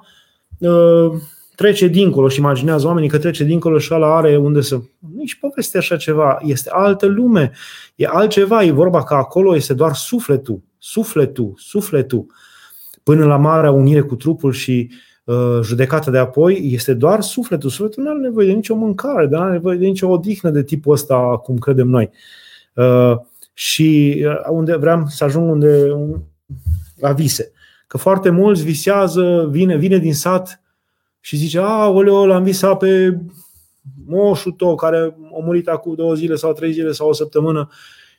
uh, 0.58 1.12
trece 1.54 1.86
dincolo 1.86 2.28
și 2.28 2.38
imaginează 2.38 2.86
oamenii 2.86 3.08
că 3.08 3.18
trece 3.18 3.44
dincolo 3.44 3.78
și 3.78 3.94
ăla 3.94 4.16
are 4.16 4.36
unde 4.36 4.60
să... 4.60 4.80
Nici 5.14 5.34
poveste 5.34 5.78
așa 5.78 5.96
ceva. 5.96 6.38
Este 6.42 6.70
altă 6.72 7.06
lume. 7.06 7.52
E 7.94 8.06
altceva. 8.08 8.62
E 8.62 8.70
vorba 8.70 9.02
că 9.02 9.14
acolo 9.14 9.56
este 9.56 9.74
doar 9.74 9.94
sufletul. 9.94 10.62
Sufletul. 10.78 11.52
Sufletul. 11.56 12.26
Până 13.02 13.24
la 13.24 13.36
marea 13.36 13.70
unire 13.70 14.00
cu 14.00 14.16
trupul 14.16 14.52
și 14.52 14.90
uh, 15.24 15.58
judecata 15.62 16.10
de 16.10 16.18
apoi, 16.18 16.60
este 16.72 16.94
doar 16.94 17.20
sufletul. 17.20 17.70
Sufletul 17.70 18.02
nu 18.02 18.10
are 18.10 18.18
nevoie 18.18 18.46
de 18.46 18.52
nicio 18.52 18.74
mâncare, 18.74 19.26
nu 19.26 19.40
are 19.40 19.52
nevoie 19.52 19.78
de 19.78 19.86
nicio 19.86 20.08
odihnă 20.08 20.50
de 20.50 20.62
tipul 20.62 20.92
ăsta, 20.92 21.40
cum 21.42 21.58
credem 21.58 21.88
noi. 21.88 22.10
Uh, 22.74 23.16
și 23.52 24.22
uh, 24.26 24.48
unde 24.50 24.76
vreau 24.76 25.04
să 25.06 25.24
ajung 25.24 25.50
unde 25.50 25.96
la 26.96 27.12
vise. 27.12 27.52
Că 27.86 27.98
foarte 27.98 28.30
mulți 28.30 28.64
visează, 28.64 29.48
vine, 29.50 29.76
vine 29.76 29.98
din 29.98 30.14
sat 30.14 30.63
și 31.24 31.36
zice, 31.36 31.58
a, 31.58 31.88
oleo, 31.88 32.26
l-am 32.26 32.42
visat 32.42 32.78
pe 32.78 33.18
moșul 34.06 34.52
tău 34.52 34.74
care 34.74 35.16
a 35.34 35.44
murit 35.44 35.68
acum 35.68 35.94
două 35.94 36.14
zile 36.14 36.34
sau 36.34 36.52
trei 36.52 36.72
zile 36.72 36.92
sau 36.92 37.08
o 37.08 37.12
săptămână 37.12 37.68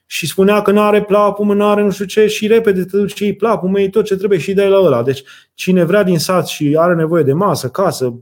și 0.06 0.28
spunea 0.28 0.62
că 0.62 0.72
nu 0.72 0.82
are 0.82 1.03
plapul, 1.03 1.56
nu 1.56 1.66
are 1.66 1.82
nu 1.82 1.91
știu 1.91 2.06
ce 2.06 2.28
și 2.28 2.47
repede 2.47 2.86
te 2.86 2.97
duci 2.97 3.16
și 3.16 3.34
plapul, 3.34 3.70
măi, 3.70 3.89
tot 3.89 4.06
ce 4.06 4.16
trebuie 4.16 4.39
și 4.39 4.53
dai 4.53 4.70
la 4.70 4.78
ăla. 4.78 5.03
Deci 5.03 5.24
cine 5.53 5.84
vrea 5.84 6.03
din 6.03 6.20
sat 6.20 6.47
și 6.47 6.76
are 6.80 6.95
nevoie 6.95 7.24
de 7.24 7.34
masă, 7.34 7.70
casă, 7.70 8.20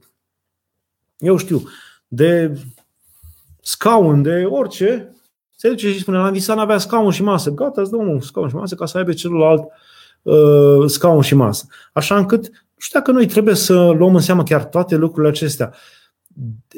eu 1.18 1.38
știu, 1.38 1.64
de 2.08 2.60
scaun, 3.62 4.22
de 4.22 4.44
orice, 4.50 5.16
se 5.56 5.70
duce 5.70 5.92
și 5.92 6.00
spune, 6.00 6.18
la 6.18 6.30
visat 6.30 6.56
n-avea 6.56 6.78
scaun 6.78 7.12
și 7.12 7.24
masă. 7.24 7.50
Gata, 7.50 7.82
îți 7.82 7.92
dau 7.92 8.02
un 8.02 8.20
scaun 8.20 8.50
și 8.50 8.56
masă 8.56 8.76
ca 8.76 8.86
să 8.86 8.98
aibă 8.98 9.14
celălalt 9.14 9.64
uh, 10.22 10.90
scaun 10.90 11.22
și 11.22 11.36
masă. 11.36 11.66
Așa 11.94 12.18
încât 12.18 12.52
știu 12.84 13.00
dacă 13.00 13.12
noi 13.12 13.26
trebuie 13.26 13.56
să 13.56 13.90
luăm 13.90 14.16
în 14.16 14.22
seamă 14.22 14.44
chiar 14.44 14.66
toate 14.66 14.96
lucrurile 14.96 15.32
acestea. 15.32 15.74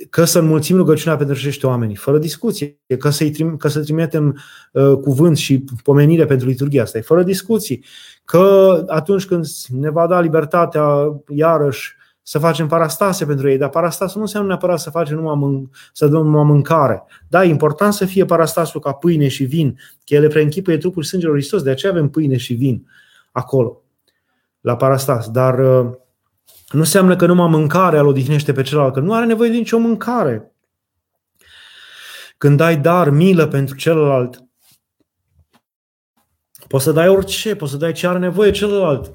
Că 0.10 0.24
să 0.24 0.40
înmulțim 0.40 0.76
rugăciunea 0.76 1.18
pentru 1.18 1.36
acești 1.36 1.66
oameni, 1.66 1.96
fără 1.96 2.18
discuție, 2.18 2.80
că, 3.00 3.10
să-i 3.10 3.32
trim, 3.32 3.58
că 3.58 3.68
să 3.68 3.80
trimitem 3.80 4.40
uh, 4.72 4.98
cuvânt 5.02 5.38
și 5.38 5.64
pomenire 5.84 6.26
pentru 6.26 6.48
liturgia 6.48 6.82
asta, 6.82 7.00
fără 7.02 7.24
discuții, 7.24 7.84
că 8.26 8.84
atunci 8.88 9.26
când 9.26 9.46
ne 9.68 9.90
va 9.90 10.08
da 10.08 10.20
libertatea, 10.20 10.86
iarăși, 11.28 11.96
să 12.22 12.40
facem 12.40 12.68
parastase 12.68 13.26
pentru 13.26 13.50
ei, 13.50 13.58
dar 13.58 13.70
parastasul 13.70 14.18
nu 14.18 14.24
înseamnă 14.24 14.50
neapărat 14.50 14.80
să 14.80 14.90
facem 14.90 15.16
numai 15.16 15.36
mân- 15.36 15.70
să 15.94 16.08
dăm 16.08 16.24
numai 16.24 16.44
mâncare. 16.44 17.04
Da, 17.28 17.44
e 17.44 17.50
important 17.50 17.94
să 17.94 18.06
fie 18.06 18.26
parastasul 18.26 18.82
ca 18.82 18.92
pâine 18.92 19.28
și 19.28 19.44
vin, 19.44 19.78
că 20.04 20.14
ele 20.14 20.28
preînchipuie 20.28 20.78
trupul 20.78 21.04
și 21.04 21.10
sângele 21.10 21.32
Hristos, 21.32 21.62
de 21.62 21.70
aceea 21.70 21.92
avem 21.92 22.10
pâine 22.10 22.38
și 22.38 22.54
vin 22.54 22.88
acolo 23.32 23.80
la 24.66 24.76
parastas, 24.76 25.30
dar 25.30 25.60
uh, 25.60 25.92
nu 26.70 26.80
înseamnă 26.80 27.16
că 27.16 27.26
numai 27.26 27.48
mâncarea 27.48 28.00
îl 28.00 28.08
odihnește 28.08 28.54
pe 28.54 28.62
celălalt, 28.62 28.94
că 28.94 29.00
nu 29.00 29.14
are 29.14 29.26
nevoie 29.26 29.50
de 29.50 29.56
nicio 29.56 29.78
mâncare. 29.78 30.56
Când 32.38 32.58
dai 32.58 32.78
dar, 32.78 33.10
milă 33.10 33.48
pentru 33.48 33.76
celălalt, 33.76 34.44
poți 36.68 36.84
să 36.84 36.92
dai 36.92 37.08
orice, 37.08 37.56
poți 37.56 37.72
să 37.72 37.78
dai 37.78 37.92
ce 37.92 38.08
are 38.08 38.18
nevoie 38.18 38.52
celălalt, 38.52 39.12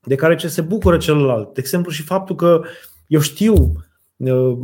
de 0.00 0.14
care 0.14 0.34
ce 0.34 0.48
se 0.48 0.60
bucură 0.60 0.96
celălalt. 0.96 1.54
De 1.54 1.60
exemplu 1.60 1.90
și 1.90 2.02
faptul 2.02 2.36
că, 2.36 2.62
eu 3.06 3.20
știu, 3.20 3.72
uh, 4.16 4.58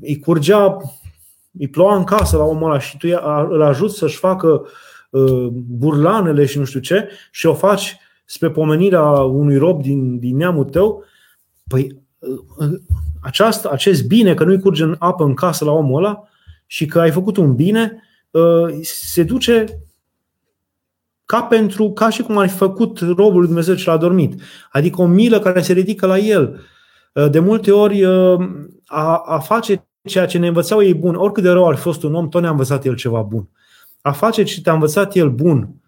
îi 0.00 0.18
curgea, 0.18 0.76
îi 1.58 1.68
ploua 1.68 1.96
în 1.96 2.04
casă 2.04 2.36
la 2.36 2.44
omul 2.44 2.70
ăla 2.70 2.78
și 2.78 2.96
tu 2.96 3.08
îl 3.48 3.62
ajuți 3.62 3.98
să-și 3.98 4.18
facă 4.18 4.66
uh, 5.10 5.46
burlanele 5.52 6.44
și 6.44 6.58
nu 6.58 6.64
știu 6.64 6.80
ce 6.80 7.08
și 7.30 7.46
o 7.46 7.54
faci 7.54 7.98
spre 8.30 8.50
pomenirea 8.50 9.02
unui 9.10 9.56
rob 9.56 9.82
din, 9.82 10.18
din 10.18 10.36
neamul 10.36 10.64
tău, 10.64 11.04
păi 11.68 12.02
aceasta, 13.20 13.68
acest 13.68 14.06
bine, 14.06 14.34
că 14.34 14.44
nu-i 14.44 14.60
curge 14.60 14.82
în 14.82 14.96
apă 14.98 15.24
în 15.24 15.34
casă 15.34 15.64
la 15.64 15.70
omul 15.70 16.04
ăla 16.04 16.22
și 16.66 16.86
că 16.86 17.00
ai 17.00 17.10
făcut 17.10 17.36
un 17.36 17.54
bine, 17.54 18.02
ă, 18.34 18.68
se 18.82 19.22
duce 19.22 19.82
ca 21.24 21.42
pentru, 21.42 21.90
ca 21.92 22.08
și 22.08 22.22
cum 22.22 22.38
ai 22.38 22.48
făcut 22.48 22.98
robul 22.98 23.38
lui 23.38 23.46
Dumnezeu 23.46 23.74
ce 23.74 23.90
l-a 23.90 23.96
dormit. 23.96 24.42
Adică 24.72 25.02
o 25.02 25.06
milă 25.06 25.38
care 25.38 25.62
se 25.62 25.72
ridică 25.72 26.06
la 26.06 26.18
el. 26.18 26.60
Ă, 27.16 27.28
de 27.28 27.38
multe 27.38 27.72
ori 27.72 28.04
ă, 28.04 28.38
a, 28.86 29.16
a 29.16 29.38
face 29.38 29.88
ceea 30.02 30.26
ce 30.26 30.38
ne 30.38 30.46
învățau 30.46 30.82
ei 30.82 30.94
bun, 30.94 31.14
oricât 31.14 31.42
de 31.42 31.50
rău 31.50 31.68
ar 31.68 31.74
fi 31.74 31.82
fost 31.82 32.02
un 32.02 32.14
om, 32.14 32.28
tot 32.28 32.40
ne-a 32.40 32.50
învățat 32.50 32.84
el 32.84 32.94
ceva 32.94 33.20
bun. 33.20 33.48
A 34.00 34.12
face 34.12 34.42
ce 34.42 34.60
te-a 34.60 34.72
învățat 34.72 35.14
el 35.14 35.30
bun, 35.30 35.79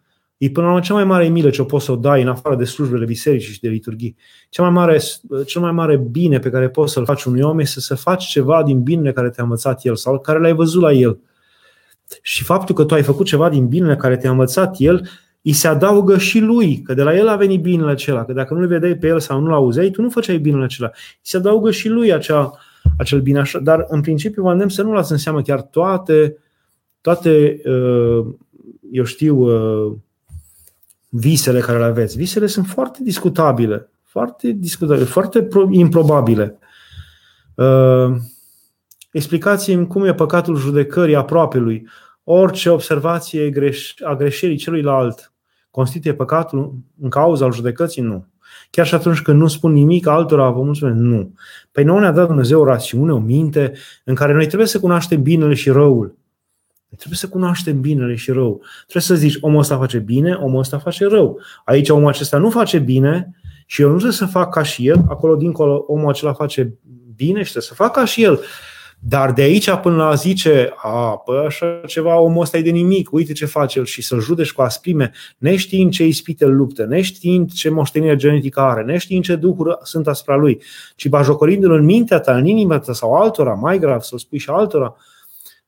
E 0.42 0.50
până 0.50 0.66
la 0.66 0.72
urmă 0.72 0.84
cea 0.84 0.94
mai 0.94 1.04
mare 1.04 1.28
milă 1.28 1.50
ce 1.50 1.62
o 1.62 1.64
poți 1.64 1.84
să 1.84 1.92
o 1.92 1.96
dai 1.96 2.22
în 2.22 2.28
afară 2.28 2.56
de 2.56 2.64
slujbele 2.64 3.04
bisericii 3.04 3.52
și 3.52 3.60
de 3.60 3.68
liturghii. 3.68 4.16
Cel 4.48 4.64
mai 4.64 4.72
mare, 4.72 5.00
cel 5.46 5.60
mai 5.60 5.72
mare 5.72 5.96
bine 5.96 6.38
pe 6.38 6.50
care 6.50 6.68
poți 6.68 6.92
să-l 6.92 7.04
faci 7.04 7.24
unui 7.24 7.40
om 7.40 7.58
este 7.58 7.80
să 7.80 7.94
faci 7.94 8.24
ceva 8.24 8.62
din 8.62 8.82
binele 8.82 9.12
care 9.12 9.30
te-a 9.30 9.42
învățat 9.42 9.84
el 9.84 9.96
sau 9.96 10.18
care 10.18 10.38
l-ai 10.38 10.52
văzut 10.52 10.82
la 10.82 10.92
el. 10.92 11.18
Și 12.22 12.44
faptul 12.44 12.74
că 12.74 12.84
tu 12.84 12.94
ai 12.94 13.02
făcut 13.02 13.26
ceva 13.26 13.48
din 13.48 13.68
binele 13.68 13.96
care 13.96 14.16
te-a 14.16 14.30
învățat 14.30 14.74
el, 14.78 15.08
îi 15.42 15.52
se 15.52 15.68
adaugă 15.68 16.18
și 16.18 16.38
lui, 16.38 16.82
că 16.82 16.94
de 16.94 17.02
la 17.02 17.16
el 17.16 17.28
a 17.28 17.36
venit 17.36 17.60
binele 17.60 17.90
acela, 17.90 18.24
că 18.24 18.32
dacă 18.32 18.54
nu-l 18.54 18.66
vedeai 18.66 18.96
pe 18.96 19.06
el 19.06 19.20
sau 19.20 19.40
nu-l 19.40 19.52
auzeai, 19.52 19.90
tu 19.90 20.02
nu 20.02 20.10
făceai 20.10 20.38
binele 20.38 20.64
acela. 20.64 20.90
Îi 20.94 21.20
se 21.20 21.36
adaugă 21.36 21.70
și 21.70 21.88
lui 21.88 22.12
acea, 22.12 22.58
acel 22.98 23.20
bine 23.20 23.38
așa, 23.38 23.58
dar 23.58 23.84
în 23.88 24.00
principiu 24.00 24.42
vă 24.42 24.50
îndemn 24.50 24.70
să 24.70 24.82
nu 24.82 24.90
luați 24.90 25.12
în 25.12 25.18
seamă 25.18 25.42
chiar 25.42 25.62
toate, 25.62 26.36
toate 27.00 27.60
uh, 27.64 28.26
eu 28.90 29.04
știu, 29.04 29.36
uh, 29.36 29.92
visele 31.14 31.60
care 31.60 31.78
le 31.78 31.84
aveți. 31.84 32.16
Visele 32.16 32.46
sunt 32.46 32.66
foarte 32.66 32.98
discutabile, 33.02 33.90
foarte 34.04 34.50
discutabile, 34.50 35.04
foarte 35.04 35.48
improbabile. 35.70 36.58
Uh, 37.54 38.16
explicați-mi 39.10 39.86
cum 39.86 40.04
e 40.04 40.14
păcatul 40.14 40.56
judecării 40.56 41.14
aproapelui. 41.14 41.88
Orice 42.24 42.68
observație 42.68 43.52
a 44.04 44.14
greșerii 44.14 44.56
celuilalt 44.56 45.32
constituie 45.70 46.14
păcatul 46.14 46.74
în 47.00 47.08
cauza 47.08 47.44
al 47.44 47.52
judecății? 47.52 48.02
Nu. 48.02 48.26
Chiar 48.70 48.86
și 48.86 48.94
atunci 48.94 49.22
când 49.22 49.40
nu 49.40 49.46
spun 49.46 49.72
nimic 49.72 50.06
altora, 50.06 50.50
vă 50.50 50.62
mulțumesc. 50.62 50.96
Nu. 50.96 51.34
Păi 51.72 51.84
nouă 51.84 52.00
ne-a 52.00 52.12
dat 52.12 52.26
Dumnezeu 52.26 52.60
o 52.60 52.64
rațiune, 52.64 53.12
o 53.12 53.18
minte, 53.18 53.72
în 54.04 54.14
care 54.14 54.32
noi 54.32 54.46
trebuie 54.46 54.68
să 54.68 54.80
cunoaștem 54.80 55.22
binele 55.22 55.54
și 55.54 55.70
răul. 55.70 56.16
Trebuie 56.96 57.18
să 57.18 57.28
cunoaștem 57.28 57.80
binele 57.80 58.14
și 58.14 58.30
rău. 58.30 58.60
Trebuie 58.80 59.02
să 59.02 59.14
zici, 59.14 59.38
omul 59.40 59.58
ăsta 59.58 59.76
face 59.76 59.98
bine, 59.98 60.32
omul 60.32 60.58
ăsta 60.58 60.78
face 60.78 61.06
rău. 61.06 61.40
Aici 61.64 61.88
omul 61.88 62.08
acesta 62.08 62.38
nu 62.38 62.50
face 62.50 62.78
bine 62.78 63.36
și 63.66 63.80
eu 63.82 63.88
nu 63.88 63.94
trebuie 63.94 64.16
să 64.16 64.26
fac 64.26 64.52
ca 64.52 64.62
și 64.62 64.86
el. 64.86 65.04
Acolo, 65.08 65.36
dincolo, 65.36 65.84
omul 65.88 66.08
acela 66.08 66.32
face 66.32 66.74
bine 67.16 67.42
și 67.42 67.50
trebuie 67.50 67.62
să 67.62 67.74
fac 67.74 67.92
ca 67.92 68.04
și 68.04 68.22
el. 68.22 68.40
Dar 69.04 69.32
de 69.32 69.42
aici 69.42 69.70
până 69.70 69.96
la 69.96 70.14
zice, 70.14 70.72
a, 70.76 71.16
păi 71.16 71.44
așa 71.46 71.80
ceva, 71.86 72.18
omul 72.18 72.42
ăsta 72.42 72.58
e 72.58 72.62
de 72.62 72.70
nimic, 72.70 73.12
uite 73.12 73.32
ce 73.32 73.46
face 73.46 73.78
el 73.78 73.84
și 73.84 74.02
să-l 74.02 74.20
judeci 74.20 74.52
cu 74.52 74.62
asprime, 74.62 75.12
neștiind 75.38 75.92
ce 75.92 76.06
ispite 76.06 76.44
îl 76.44 76.56
luptă, 76.56 76.84
neștiind 76.84 77.52
ce 77.52 77.70
moștenire 77.70 78.16
genetică 78.16 78.60
are, 78.60 78.82
neștiind 78.82 79.24
ce 79.24 79.36
duhuri 79.36 79.76
sunt 79.82 80.06
asupra 80.06 80.36
lui, 80.36 80.62
ci 80.96 81.08
bajocorindu-l 81.08 81.72
în 81.72 81.84
mintea 81.84 82.20
ta, 82.20 82.36
în 82.36 82.46
inima 82.46 82.78
ta 82.78 82.92
sau 82.92 83.14
altora, 83.14 83.52
mai 83.52 83.78
grav, 83.78 84.00
să-l 84.00 84.18
spui 84.18 84.38
și 84.38 84.50
altora, 84.50 84.96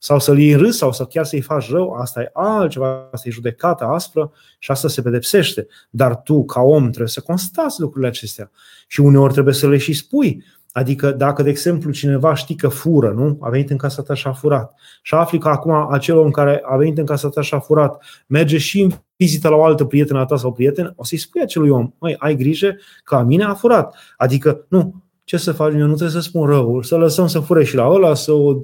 sau 0.04 0.18
să-l 0.18 0.38
iei 0.38 0.52
în 0.52 0.58
râs 0.58 0.76
sau 0.76 0.92
să 0.92 1.04
chiar 1.04 1.24
să-i 1.24 1.40
faci 1.40 1.70
rău, 1.70 1.92
asta 1.92 2.20
e 2.20 2.30
altceva, 2.32 3.08
asta 3.12 3.28
e 3.28 3.32
judecată 3.32 3.84
aspră 3.84 4.32
și 4.58 4.70
asta 4.70 4.88
se 4.88 5.02
pedepsește. 5.02 5.66
Dar 5.90 6.16
tu, 6.16 6.44
ca 6.44 6.60
om, 6.60 6.82
trebuie 6.82 7.08
să 7.08 7.20
constați 7.20 7.80
lucrurile 7.80 8.08
acestea. 8.08 8.50
Și 8.86 9.00
uneori 9.00 9.32
trebuie 9.32 9.54
să 9.54 9.68
le 9.68 9.76
și 9.76 9.92
spui. 9.92 10.44
Adică 10.72 11.10
dacă, 11.10 11.42
de 11.42 11.50
exemplu, 11.50 11.90
cineva 11.90 12.34
știi 12.34 12.54
că 12.54 12.68
fură, 12.68 13.10
nu? 13.10 13.38
A 13.40 13.48
venit 13.48 13.70
în 13.70 13.76
casa 13.76 14.02
ta 14.02 14.14
și 14.14 14.26
a 14.26 14.32
furat. 14.32 14.74
Și 15.02 15.14
afli 15.14 15.38
că 15.38 15.48
acum 15.48 15.72
acel 15.90 16.16
om 16.16 16.30
care 16.30 16.62
a 16.64 16.76
venit 16.76 16.98
în 16.98 17.06
casa 17.06 17.28
ta 17.28 17.40
și 17.40 17.54
a 17.54 17.58
furat 17.58 18.04
merge 18.26 18.58
și 18.58 18.80
în 18.80 18.90
vizită 19.16 19.48
la 19.48 19.56
o 19.56 19.64
altă 19.64 19.84
prietenă 19.84 20.18
a 20.18 20.24
ta 20.24 20.36
sau 20.36 20.52
prieten, 20.52 20.92
o 20.96 21.04
să-i 21.04 21.18
spui 21.18 21.40
acelui 21.42 21.70
om, 21.70 21.92
măi, 21.98 22.16
ai 22.18 22.36
grijă 22.36 22.76
că 23.04 23.14
a 23.14 23.22
mine 23.22 23.44
a 23.44 23.54
furat. 23.54 23.94
Adică, 24.16 24.66
nu, 24.68 25.02
ce 25.24 25.36
să 25.36 25.52
faci? 25.52 25.72
Eu 25.72 25.78
nu 25.78 25.94
trebuie 25.94 26.22
să 26.22 26.28
spun 26.28 26.46
rău, 26.46 26.82
să 26.82 26.96
lăsăm 26.96 27.26
să 27.26 27.40
fure 27.40 27.64
și 27.64 27.74
la 27.74 27.88
ăla, 27.88 28.14
să 28.14 28.32
o 28.32 28.54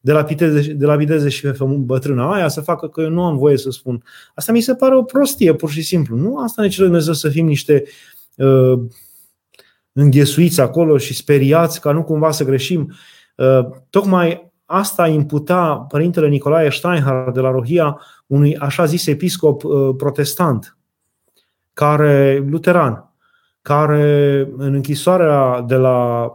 de 0.00 0.12
la, 0.12 0.24
piteze, 0.24 0.72
de 0.72 0.86
la 0.86 0.96
videze 0.96 1.28
și 1.28 1.40
pe 1.40 1.56
bătrâna 1.60 2.34
aia 2.34 2.48
să 2.48 2.60
facă 2.60 2.88
că 2.88 3.00
eu 3.00 3.10
nu 3.10 3.24
am 3.24 3.36
voie 3.36 3.56
să 3.56 3.70
spun. 3.70 4.02
Asta 4.34 4.52
mi 4.52 4.60
se 4.60 4.74
pare 4.74 4.96
o 4.96 5.02
prostie, 5.02 5.54
pur 5.54 5.70
și 5.70 5.82
simplu. 5.82 6.16
Nu 6.16 6.38
asta 6.38 6.62
ne 6.62 6.68
cere 6.68 6.84
Dumnezeu 6.84 7.12
să 7.12 7.28
fim 7.28 7.46
niște 7.46 7.84
uh, 8.36 8.80
înghesuiți 9.92 10.60
acolo 10.60 10.98
și 10.98 11.14
speriați 11.14 11.80
ca 11.80 11.92
nu 11.92 12.04
cumva 12.04 12.30
să 12.30 12.44
greșim. 12.44 12.92
Uh, 13.36 13.68
tocmai 13.90 14.52
asta 14.64 15.08
imputa 15.08 15.86
Părintele 15.88 16.28
Nicolae 16.28 16.70
Steinhardt 16.70 17.34
de 17.34 17.40
la 17.40 17.50
Rohia 17.50 18.00
unui 18.26 18.56
așa 18.56 18.84
zis 18.84 19.06
episcop 19.06 19.64
uh, 19.64 19.94
protestant, 19.96 20.76
care, 21.72 22.44
luteran, 22.48 23.12
care 23.62 24.40
în 24.56 24.74
închisoarea 24.74 25.60
de 25.60 25.74
la 25.74 26.28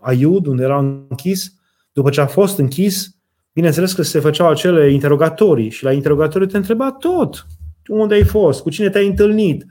Aiud, 0.00 0.46
unde 0.46 0.62
era 0.62 0.78
închis, 0.78 1.57
după 1.98 2.10
ce 2.10 2.20
a 2.20 2.26
fost 2.26 2.58
închis, 2.58 3.10
bineînțeles 3.52 3.92
că 3.92 4.02
se 4.02 4.20
făceau 4.20 4.48
acele 4.48 4.92
interogatorii 4.92 5.70
și 5.70 5.84
la 5.84 5.92
interogatorii 5.92 6.48
te 6.48 6.56
întreba 6.56 6.92
tot. 6.92 7.46
Unde 7.88 8.14
ai 8.14 8.24
fost? 8.24 8.62
Cu 8.62 8.70
cine 8.70 8.90
te-ai 8.90 9.06
întâlnit? 9.06 9.66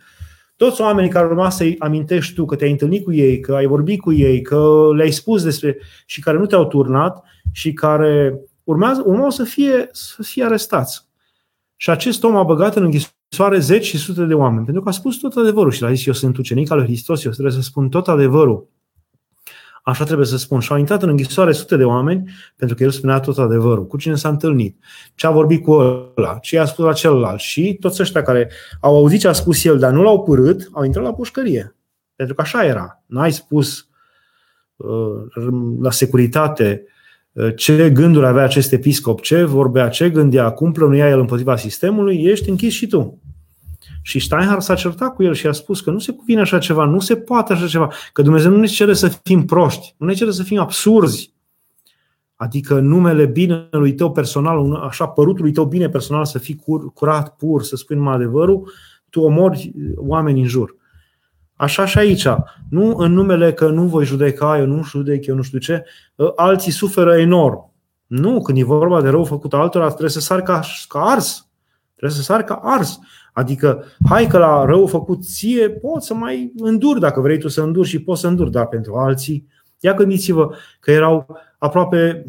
Toți 0.56 0.82
oamenii 0.82 1.10
care 1.10 1.26
urma 1.26 1.50
să-i 1.50 1.76
amintești 1.80 2.34
tu 2.34 2.46
că 2.46 2.56
te-ai 2.56 2.72
întâlnit 2.72 3.04
cu 3.04 3.14
ei, 3.14 3.40
că 3.40 3.54
ai 3.54 3.66
vorbit 3.66 4.00
cu 4.00 4.14
ei, 4.14 4.42
că 4.42 4.88
le-ai 4.96 5.12
spus 5.12 5.44
despre 5.44 5.78
și 6.06 6.22
care 6.22 6.38
nu 6.38 6.46
te-au 6.46 6.66
turnat 6.66 7.24
și 7.52 7.74
care 7.74 8.40
urmează, 8.64 9.04
urmau 9.06 9.30
să 9.30 9.44
fie, 9.44 9.90
să 9.92 10.24
fie 10.24 10.44
arestați. 10.44 11.08
Și 11.76 11.90
acest 11.90 12.24
om 12.24 12.36
a 12.36 12.44
băgat 12.44 12.76
în 12.76 12.84
închisoare 12.84 13.60
zeci 13.60 13.86
și 13.86 13.98
sute 13.98 14.24
de 14.24 14.34
oameni, 14.34 14.66
pentru 14.66 14.84
că 14.84 14.90
a 14.90 14.92
spus 14.92 15.18
tot 15.18 15.36
adevărul 15.36 15.72
și 15.72 15.82
l-a 15.82 15.94
zis, 15.94 16.06
eu 16.06 16.14
sunt 16.14 16.38
ucenic 16.38 16.72
al 16.72 16.78
lui 16.78 16.86
Hristos, 16.86 17.24
eu 17.24 17.32
trebuie 17.32 17.54
să 17.54 17.62
spun 17.62 17.90
tot 17.90 18.08
adevărul. 18.08 18.76
Așa 19.88 20.04
trebuie 20.04 20.26
să 20.26 20.38
spun. 20.38 20.60
Și 20.60 20.72
au 20.72 20.78
intrat 20.78 21.04
în 21.04 21.10
închisoare 21.10 21.52
sute 21.52 21.76
de 21.76 21.84
oameni 21.84 22.30
pentru 22.56 22.76
că 22.76 22.84
el 22.84 22.90
spunea 22.90 23.20
tot 23.20 23.38
adevărul. 23.38 23.88
Cu 23.88 23.98
cine 23.98 24.16
s-a 24.16 24.30
întâlnit, 24.30 24.78
ce 25.16 25.28
a 25.28 25.32
vorbit 25.32 25.64
cu 25.64 25.72
ăla, 25.72 26.38
ce 26.42 26.56
i-a 26.56 26.66
spus 26.66 26.86
la 26.86 26.94
celălalt. 26.94 27.40
Și 27.40 27.78
toți 27.80 28.02
ăștia 28.02 28.22
care 28.22 28.52
au 28.82 28.96
auzit 28.96 29.20
ce 29.20 29.28
a 29.28 29.32
spus 29.32 29.64
el, 29.64 29.80
dar 29.80 29.92
nu 29.92 30.02
l-au 30.02 30.24
părât, 30.24 30.70
au 30.72 30.84
intrat 30.84 31.04
la 31.04 31.14
pușcărie. 31.14 31.76
Pentru 32.16 32.36
că 32.36 32.42
așa 32.42 32.66
era. 32.66 33.04
N-ai 33.06 33.32
spus 33.32 33.88
uh, 34.76 35.48
la 35.82 35.92
securitate 35.92 36.84
uh, 37.32 37.56
ce 37.56 37.90
gânduri 37.90 38.26
avea 38.26 38.44
acest 38.44 38.72
episcop, 38.72 39.22
ce 39.22 39.44
vorbea, 39.44 39.90
ce 39.90 40.10
gândea, 40.10 40.50
cum 40.50 40.72
plănuia 40.72 41.10
el 41.10 41.20
împotriva 41.20 41.56
sistemului, 41.56 42.24
ești 42.24 42.50
închis 42.50 42.74
și 42.74 42.88
tu. 42.88 43.22
Și 44.08 44.20
Steinhardt 44.20 44.64
s-a 44.64 44.76
certat 44.76 45.16
cu 45.16 45.24
el 45.24 45.34
și 45.34 45.48
a 45.48 45.52
spus 45.52 45.82
că 45.82 45.92
nu 45.92 46.00
se 46.00 46.12
cuvine 46.12 46.42
așa 46.42 46.60
ceva, 46.60 46.86
nu 46.86 47.00
se 47.00 47.16
poate 47.16 47.54
așa 47.54 47.68
ceva, 47.68 47.92
că 48.14 48.22
Dumnezeu 48.22 48.52
nu 48.52 48.58
ne 48.58 48.66
cere 48.66 48.94
să 48.94 49.08
fim 49.24 49.46
proști, 49.46 49.96
nu 49.98 50.06
ne 50.06 50.14
cere 50.14 50.32
să 50.32 50.44
fim 50.44 50.60
absurzi. 50.60 51.34
Adică 52.36 52.80
numele 52.80 53.26
binelui 53.26 53.94
tău 53.94 54.12
personal, 54.12 54.74
așa 54.74 55.08
părutului 55.08 55.52
tău 55.52 55.66
bine 55.66 55.90
personal 55.90 56.26
să 56.26 56.40
fii 56.40 56.56
cur, 56.56 56.94
curat, 56.94 57.36
pur, 57.36 57.64
să 57.64 57.76
spui 57.76 57.96
numai 57.96 58.14
adevărul, 58.14 58.72
tu 59.10 59.22
omori 59.22 59.74
oameni 59.96 60.40
în 60.42 60.48
jur. 60.48 60.76
Așa 61.54 61.86
și 61.86 61.98
aici. 61.98 62.28
Nu 62.70 62.96
în 62.96 63.14
numele 63.14 63.54
că 63.54 63.70
nu 63.70 63.84
voi 63.84 64.06
judeca, 64.06 64.58
eu 64.60 64.66
nu 64.66 64.84
judec, 64.84 65.26
eu 65.26 65.36
nu 65.36 65.42
știu 65.42 65.60
ce, 65.60 65.84
alții 66.36 66.72
suferă 66.72 67.18
enorm. 67.18 67.74
Nu, 68.06 68.42
când 68.42 68.58
e 68.58 68.64
vorba 68.64 69.02
de 69.02 69.10
rău 69.10 69.24
făcut 69.24 69.54
altora, 69.54 69.88
trebuie 69.88 70.10
să 70.10 70.20
sar 70.20 70.42
ca, 70.42 70.60
ca 70.88 71.00
ars. 71.00 71.48
Trebuie 71.96 72.18
să 72.18 72.24
sar 72.24 72.44
ca 72.44 72.60
ars. 72.64 73.00
Adică, 73.38 73.84
hai 74.10 74.28
că 74.28 74.38
la 74.38 74.66
rău 74.66 74.88
făcut 74.88 75.24
ție 75.24 75.70
poți 75.70 76.08
să 76.08 76.14
mai 76.14 76.52
înduri 76.58 77.00
dacă 77.00 77.22
vrei 77.22 77.38
tu 77.38 77.48
să 77.48 77.62
înduri 77.62 77.88
și 77.88 78.02
poți 78.02 78.22
să 78.22 78.28
înduri, 78.28 78.52
dar 78.52 78.68
pentru 78.68 78.96
alții, 78.96 79.48
ia 79.80 79.94
gândiți-vă 79.94 80.50
că 80.80 80.92
erau 80.92 81.38
aproape 81.58 82.26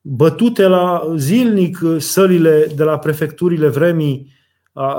bătute 0.00 0.66
la 0.66 1.12
zilnic 1.16 1.78
sălile 1.98 2.66
de 2.76 2.84
la 2.84 2.98
prefecturile 2.98 3.68
vremii 3.68 4.32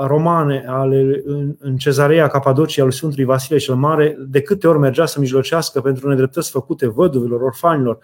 romane 0.06 0.64
ale, 0.66 1.22
în, 1.24 1.54
în 1.58 1.76
cezarea 1.76 2.26
Capadocia 2.26 2.82
lui 2.82 2.92
Sfântului 2.92 3.24
Vasile 3.24 3.58
cel 3.58 3.74
Mare, 3.74 4.16
de 4.28 4.40
câte 4.40 4.68
ori 4.68 4.78
mergea 4.78 5.06
să 5.06 5.20
mijlocească 5.20 5.80
pentru 5.80 6.08
nedreptăți 6.08 6.50
făcute 6.50 6.86
văduvilor, 6.86 7.40
orfanilor, 7.40 7.98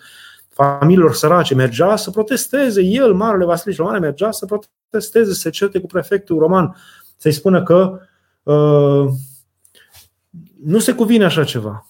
familiilor 0.59 1.15
sărace, 1.15 1.55
mergea 1.55 1.97
să 1.97 2.11
protesteze, 2.11 2.83
el, 2.83 3.15
Marele 3.15 3.45
Vasile 3.45 3.75
cel 3.75 3.85
Mare, 3.85 3.99
mergea 3.99 4.31
să 4.31 4.47
protesteze, 4.47 5.33
să 5.33 5.41
se 5.41 5.51
certe 5.51 5.81
cu 5.81 5.87
prefectul 5.87 6.39
roman, 6.39 6.77
să-i 7.17 7.33
spună 7.33 7.63
că 7.63 7.99
uh, 8.43 9.09
nu 10.65 10.79
se 10.79 10.95
cuvine 10.95 11.25
așa 11.25 11.45
ceva. 11.45 11.87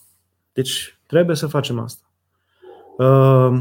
Deci 0.52 0.98
trebuie 1.06 1.36
să 1.36 1.46
facem 1.46 1.78
asta. 1.78 2.02
Uh, 2.96 3.60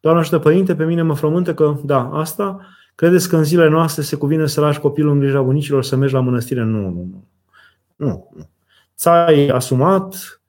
Doamna 0.00 0.20
ajută 0.20 0.38
Părinte, 0.38 0.74
pe 0.74 0.84
mine 0.84 1.02
mă 1.02 1.14
frământă 1.14 1.54
că, 1.54 1.76
da, 1.84 2.10
asta, 2.12 2.66
credeți 2.94 3.28
că 3.28 3.36
în 3.36 3.44
zilele 3.44 3.68
noastre 3.68 4.02
se 4.02 4.16
cuvine 4.16 4.46
să 4.46 4.60
lași 4.60 4.80
copilul 4.80 5.12
în 5.12 5.18
grija 5.18 5.42
bunicilor 5.42 5.84
să 5.84 5.96
mergi 5.96 6.14
la 6.14 6.20
mănăstire? 6.20 6.62
Nu, 6.62 6.80
nu, 6.80 6.88
nu. 6.88 7.24
Nu, 7.96 8.30
nu. 8.36 8.48
Ți-ai 8.96 9.46
asumat 9.48 10.40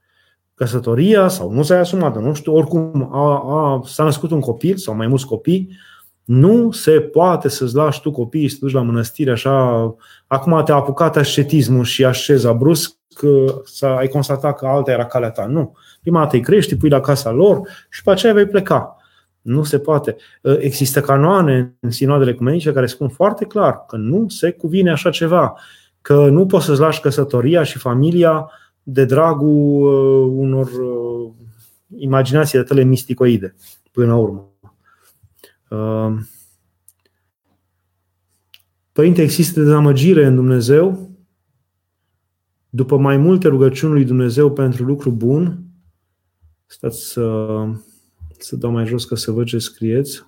căsătoria 0.56 1.28
sau 1.28 1.52
nu 1.52 1.64
s-a 1.64 1.80
asumat, 1.80 2.22
nu 2.22 2.34
știu, 2.34 2.56
oricum 2.56 3.10
a, 3.14 3.44
a, 3.48 3.82
s-a 3.86 4.04
născut 4.04 4.32
un 4.32 4.40
copil 4.40 4.78
sau 4.78 4.96
mai 4.96 5.08
mulți 5.08 5.26
copii, 5.26 5.78
nu 6.24 6.72
se 6.72 6.92
poate 6.92 7.50
să-ți 7.50 7.76
lași 7.76 8.02
tu 8.02 8.12
copiii 8.12 8.50
să 8.50 8.58
duci 8.60 8.74
la 8.74 8.82
mănăstire 8.82 9.32
așa, 9.32 9.96
acum 10.28 10.64
te-a 10.64 10.76
apucat 10.76 11.18
ascetismul 11.18 11.84
și 11.84 12.06
așeza 12.06 12.54
brusc, 12.54 12.96
că 13.16 13.62
să 13.66 13.86
ai 13.86 14.08
constatat 14.08 14.58
că 14.58 14.66
alta 14.66 14.92
era 14.92 15.06
calea 15.06 15.30
ta. 15.30 15.46
Nu. 15.46 15.74
Prima 16.02 16.20
dată 16.20 16.36
îi 16.36 16.42
crești, 16.42 16.76
pui 16.76 16.90
la 16.90 17.00
casa 17.00 17.32
lor 17.32 17.62
și 17.90 18.00
după 18.00 18.12
aceea 18.12 18.34
vei 18.34 18.48
pleca. 18.48 18.96
Nu 19.42 19.64
se 19.64 19.80
poate. 19.80 20.16
Există 20.60 21.02
canoane 21.02 21.76
în 21.80 21.92
sinoadele 21.92 22.32
ecumenice 22.32 22.72
care 22.72 22.86
spun 22.86 23.10
foarte 23.10 23.46
clar 23.46 23.86
că 23.88 23.96
nu 23.96 24.30
se 24.30 24.52
cuvine 24.52 24.92
așa 24.92 25.10
ceva, 25.10 25.56
că 26.02 26.28
nu 26.30 26.46
poți 26.46 26.66
să-ți 26.66 26.80
lași 26.80 27.02
căsătoria 27.02 27.64
și 27.64 27.78
familia 27.78 28.50
de 28.88 29.06
dragul 29.06 29.84
uh, 29.84 30.34
unor 30.38 30.68
uh, 30.68 31.34
imaginații 31.98 32.58
de 32.58 32.64
tale 32.64 32.84
misticoide, 32.84 33.56
până 33.92 34.08
la 34.08 34.16
urmă. 34.16 34.52
Uh, 35.70 36.20
Părinte, 38.92 39.22
există 39.22 39.64
dezamăgire 39.64 40.26
în 40.26 40.36
Dumnezeu 40.36 41.10
după 42.70 42.98
mai 42.98 43.18
multe 43.18 43.48
rugăciuni 43.48 43.94
lui 43.94 44.06
Dumnezeu 44.06 44.52
pentru 44.52 44.84
lucru 44.84 45.12
bun. 45.12 45.64
Stați 46.66 47.08
să, 47.08 47.48
să 48.38 48.56
dau 48.56 48.72
mai 48.72 48.86
jos 48.86 49.06
ca 49.06 49.16
să 49.16 49.32
văd 49.32 49.46
ce 49.46 49.58
scrieți. 49.58 50.26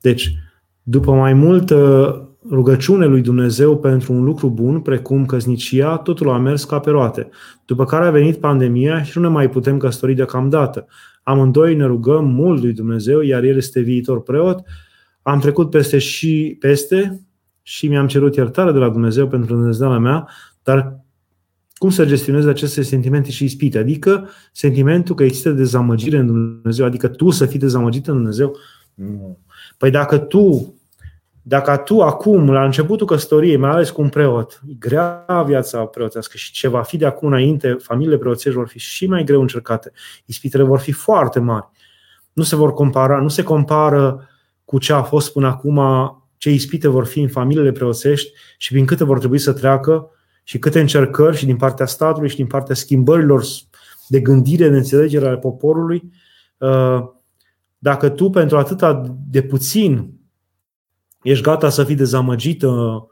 Deci, 0.00 0.34
după 0.82 1.12
mai 1.12 1.32
multă 1.32 2.31
rugăciune 2.50 3.06
lui 3.06 3.20
Dumnezeu 3.20 3.78
pentru 3.78 4.12
un 4.12 4.24
lucru 4.24 4.50
bun, 4.50 4.80
precum 4.80 5.26
căsnicia, 5.26 5.96
totul 5.96 6.28
a 6.28 6.38
mers 6.38 6.64
ca 6.64 6.78
pe 6.78 6.90
roate. 6.90 7.28
După 7.64 7.84
care 7.84 8.06
a 8.06 8.10
venit 8.10 8.36
pandemia 8.36 9.02
și 9.02 9.18
nu 9.18 9.22
ne 9.22 9.28
mai 9.28 9.50
putem 9.50 9.76
căsători 9.76 10.14
deocamdată. 10.14 10.86
Amândoi 11.22 11.74
ne 11.74 11.84
rugăm 11.84 12.24
mult 12.24 12.62
lui 12.62 12.72
Dumnezeu, 12.72 13.20
iar 13.20 13.42
El 13.42 13.56
este 13.56 13.80
viitor 13.80 14.22
preot. 14.22 14.62
Am 15.22 15.40
trecut 15.40 15.70
peste 15.70 15.98
și 15.98 16.56
peste 16.60 17.26
și 17.62 17.88
mi-am 17.88 18.06
cerut 18.06 18.36
iertare 18.36 18.72
de 18.72 18.78
la 18.78 18.88
Dumnezeu 18.88 19.28
pentru 19.28 19.54
îndrăzneala 19.54 19.98
mea, 19.98 20.28
dar 20.62 21.00
cum 21.74 21.90
să 21.90 22.06
gestionezi 22.06 22.48
aceste 22.48 22.82
sentimente 22.82 23.30
și 23.30 23.44
ispite? 23.44 23.78
Adică 23.78 24.28
sentimentul 24.52 25.14
că 25.14 25.22
există 25.22 25.50
dezamăgire 25.50 26.18
în 26.18 26.26
Dumnezeu, 26.26 26.86
adică 26.86 27.08
tu 27.08 27.30
să 27.30 27.46
fii 27.46 27.58
dezamăgit 27.58 28.08
în 28.08 28.14
Dumnezeu? 28.14 28.56
Nu. 28.94 29.38
Păi 29.78 29.90
dacă 29.90 30.18
tu, 30.18 30.74
dacă 31.42 31.76
tu 31.76 32.00
acum, 32.00 32.50
la 32.50 32.64
începutul 32.64 33.06
căsătoriei, 33.06 33.56
mai 33.56 33.70
ales 33.70 33.90
cu 33.90 34.02
un 34.02 34.08
preot, 34.08 34.60
e 34.68 34.74
grea 34.78 35.44
viața 35.46 35.84
preotească 35.84 36.36
și 36.36 36.52
ce 36.52 36.68
va 36.68 36.82
fi 36.82 36.96
de 36.96 37.06
acum 37.06 37.28
înainte, 37.28 37.76
familiile 37.80 38.18
preoțești 38.18 38.58
vor 38.58 38.68
fi 38.68 38.78
și 38.78 39.06
mai 39.06 39.24
greu 39.24 39.40
încercate. 39.40 39.92
Ispitele 40.24 40.62
vor 40.62 40.78
fi 40.78 40.92
foarte 40.92 41.40
mari. 41.40 41.66
Nu 42.32 42.42
se 42.42 42.56
vor 42.56 42.72
compara, 42.72 43.20
nu 43.20 43.28
se 43.28 43.42
compară 43.42 44.28
cu 44.64 44.78
ce 44.78 44.92
a 44.92 45.02
fost 45.02 45.32
până 45.32 45.46
acum, 45.46 45.80
ce 46.36 46.50
ispite 46.50 46.88
vor 46.88 47.06
fi 47.06 47.20
în 47.20 47.28
familiile 47.28 47.72
preoțești 47.72 48.32
și 48.58 48.72
prin 48.72 48.86
câte 48.86 49.04
vor 49.04 49.18
trebui 49.18 49.38
să 49.38 49.52
treacă 49.52 50.10
și 50.42 50.58
câte 50.58 50.80
încercări 50.80 51.36
și 51.36 51.44
din 51.44 51.56
partea 51.56 51.86
statului 51.86 52.28
și 52.28 52.36
din 52.36 52.46
partea 52.46 52.74
schimbărilor 52.74 53.44
de 54.08 54.20
gândire, 54.20 54.68
de 54.68 54.76
înțelegere 54.76 55.26
ale 55.26 55.36
poporului, 55.36 56.12
uh, 56.58 56.98
dacă 57.78 58.08
tu 58.08 58.30
pentru 58.30 58.58
atâta 58.58 59.16
de 59.30 59.42
puțin 59.42 60.20
ești 61.22 61.44
gata 61.44 61.68
să 61.68 61.84
fii 61.84 61.94
dezamăgit 61.94 62.62
uh, 62.62 63.02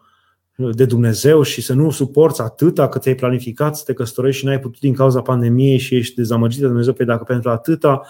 de 0.57 0.85
Dumnezeu 0.85 1.43
și 1.43 1.63
să 1.63 1.73
nu 1.73 1.91
suporți 1.91 2.41
atâta 2.41 2.89
cât 2.89 3.07
ai 3.07 3.15
planificat 3.15 3.77
să 3.77 3.83
te 3.87 3.93
căsătorești 3.93 4.41
și 4.41 4.47
n-ai 4.47 4.61
putut 4.61 4.81
din 4.81 4.95
cauza 4.95 5.23
pandemiei 5.23 5.79
și 5.79 5.97
ești 5.97 6.15
dezamăgit 6.15 6.61
de 6.61 6.67
Dumnezeu, 6.67 6.93
pe 6.93 7.05
dacă 7.05 7.25
pentru 7.25 7.51
atâta 7.51 8.03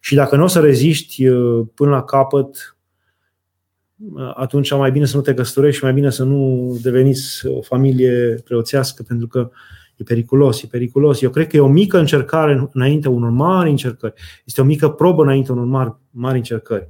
și 0.00 0.14
dacă 0.14 0.36
nu 0.36 0.42
o 0.42 0.46
să 0.46 0.60
reziști 0.60 1.26
uh, 1.26 1.66
până 1.74 1.90
la 1.90 2.02
capăt, 2.02 2.76
atunci 4.34 4.74
mai 4.74 4.90
bine 4.90 5.04
să 5.04 5.16
nu 5.16 5.22
te 5.22 5.34
căsătorești 5.34 5.78
și 5.78 5.84
mai 5.84 5.92
bine 5.92 6.10
să 6.10 6.24
nu 6.24 6.72
deveniți 6.82 7.46
o 7.46 7.62
familie 7.62 8.42
preoțească, 8.44 9.02
pentru 9.02 9.26
că 9.26 9.50
e 9.96 10.02
periculos, 10.02 10.62
e 10.62 10.66
periculos. 10.66 11.22
Eu 11.22 11.30
cred 11.30 11.46
că 11.46 11.56
e 11.56 11.60
o 11.60 11.68
mică 11.68 11.98
încercare 11.98 12.68
înainte 12.72 13.08
unor 13.08 13.30
mari 13.30 13.70
încercări. 13.70 14.14
Este 14.44 14.60
o 14.60 14.64
mică 14.64 14.88
probă 14.88 15.22
înainte 15.22 15.52
unor 15.52 15.64
mari, 15.64 15.94
mari 16.10 16.36
încercări. 16.36 16.88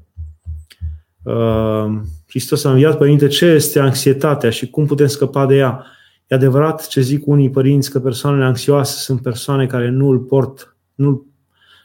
Uh, 1.25 2.01
Hristos 2.27 2.65
a 2.65 2.71
înviat, 2.71 2.99
Părinte, 2.99 3.27
ce 3.27 3.47
este 3.47 3.79
anxietatea 3.79 4.51
și 4.51 4.71
cum 4.71 4.87
putem 4.87 5.07
scăpa 5.07 5.47
de 5.47 5.57
ea. 5.57 5.85
E 6.27 6.35
adevărat 6.35 6.87
ce 6.87 7.01
zic 7.01 7.27
unii 7.27 7.51
părinți 7.51 7.91
că 7.91 8.01
persoanele 8.01 8.45
anxioase 8.45 8.99
sunt 8.99 9.23
persoane 9.23 9.67
care 9.67 9.89
nu 9.89 10.09
îl 10.09 10.19
port, 10.19 10.77
nu, 10.95 11.27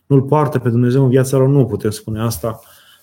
nu-l 0.06 0.22
poartă 0.22 0.60
pe 0.60 0.70
Dumnezeu 0.70 1.04
în 1.04 1.10
viața 1.10 1.38
lor. 1.38 1.48
Nu 1.48 1.66
putem 1.66 1.90
spune 1.90 2.22
asta. 2.22 2.60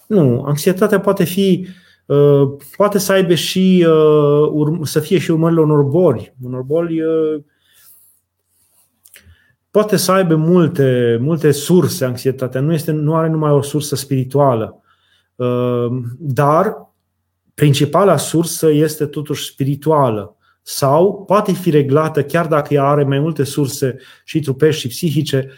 Nu, 0.06 0.42
anxietatea 0.42 1.00
poate 1.00 1.24
fi 1.24 1.66
uh, 1.66 1.74
Uh, 2.06 2.56
poate 2.76 2.98
să 2.98 3.12
aibă 3.12 3.34
și 3.34 3.86
uh, 3.88 4.78
să 4.82 5.00
fie 5.00 5.18
și 5.18 5.30
urmările 5.30 5.60
unor 5.60 5.82
boli. 5.82 6.34
Unor 6.42 6.62
boli 6.62 7.02
uh, 7.02 7.42
poate 9.70 9.96
să 9.96 10.12
aibă 10.12 10.36
multe, 10.36 11.18
multe 11.20 11.50
surse 11.50 12.04
anxietatea. 12.04 12.60
Nu, 12.60 12.72
este, 12.72 12.90
nu 12.90 13.14
are 13.14 13.28
numai 13.28 13.50
o 13.50 13.62
sursă 13.62 13.96
spirituală. 13.96 14.80
Dar 16.18 16.92
principala 17.54 18.16
sursă 18.16 18.70
este 18.70 19.06
totuși 19.06 19.44
spirituală 19.44 20.36
sau 20.62 21.24
poate 21.26 21.52
fi 21.52 21.70
reglată, 21.70 22.22
chiar 22.22 22.46
dacă 22.46 22.74
ea 22.74 22.84
are 22.84 23.04
mai 23.04 23.18
multe 23.18 23.44
surse 23.44 23.96
și 24.24 24.40
trupești 24.40 24.80
și 24.80 24.88
psihice, 24.88 25.48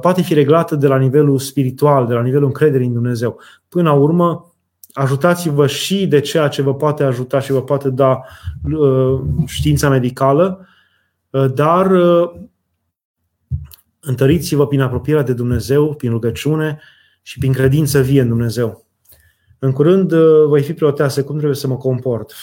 poate 0.00 0.22
fi 0.22 0.34
reglată 0.34 0.76
de 0.76 0.86
la 0.86 0.98
nivelul 0.98 1.38
spiritual, 1.38 2.06
de 2.06 2.14
la 2.14 2.22
nivelul 2.22 2.46
încrederii 2.46 2.86
în 2.86 2.92
Dumnezeu. 2.92 3.40
Până 3.68 3.88
la 3.88 3.94
urmă, 3.94 4.52
ajutați-vă 4.92 5.66
și 5.66 6.06
de 6.06 6.20
ceea 6.20 6.48
ce 6.48 6.62
vă 6.62 6.74
poate 6.74 7.04
ajuta 7.04 7.40
și 7.40 7.52
vă 7.52 7.62
poate 7.62 7.90
da 7.90 8.20
uh, 8.62 9.20
știința 9.46 9.88
medicală, 9.88 10.66
uh, 11.30 11.52
dar 11.54 11.90
uh, 11.90 12.30
întăriți-vă 14.00 14.66
prin 14.66 14.80
apropierea 14.80 15.22
de 15.22 15.32
Dumnezeu, 15.32 15.94
prin 15.94 16.10
rugăciune 16.10 16.80
și 17.22 17.38
prin 17.38 17.52
credință 17.52 18.00
vie 18.00 18.20
în 18.20 18.28
Dumnezeu. 18.28 18.86
În 19.64 19.72
curând 19.72 20.12
voi 20.46 20.62
fi 20.62 20.72
preoteasă, 20.72 21.24
cum 21.24 21.36
trebuie 21.36 21.56
să 21.56 21.66
mă 21.66 21.76
comport? 21.76 22.34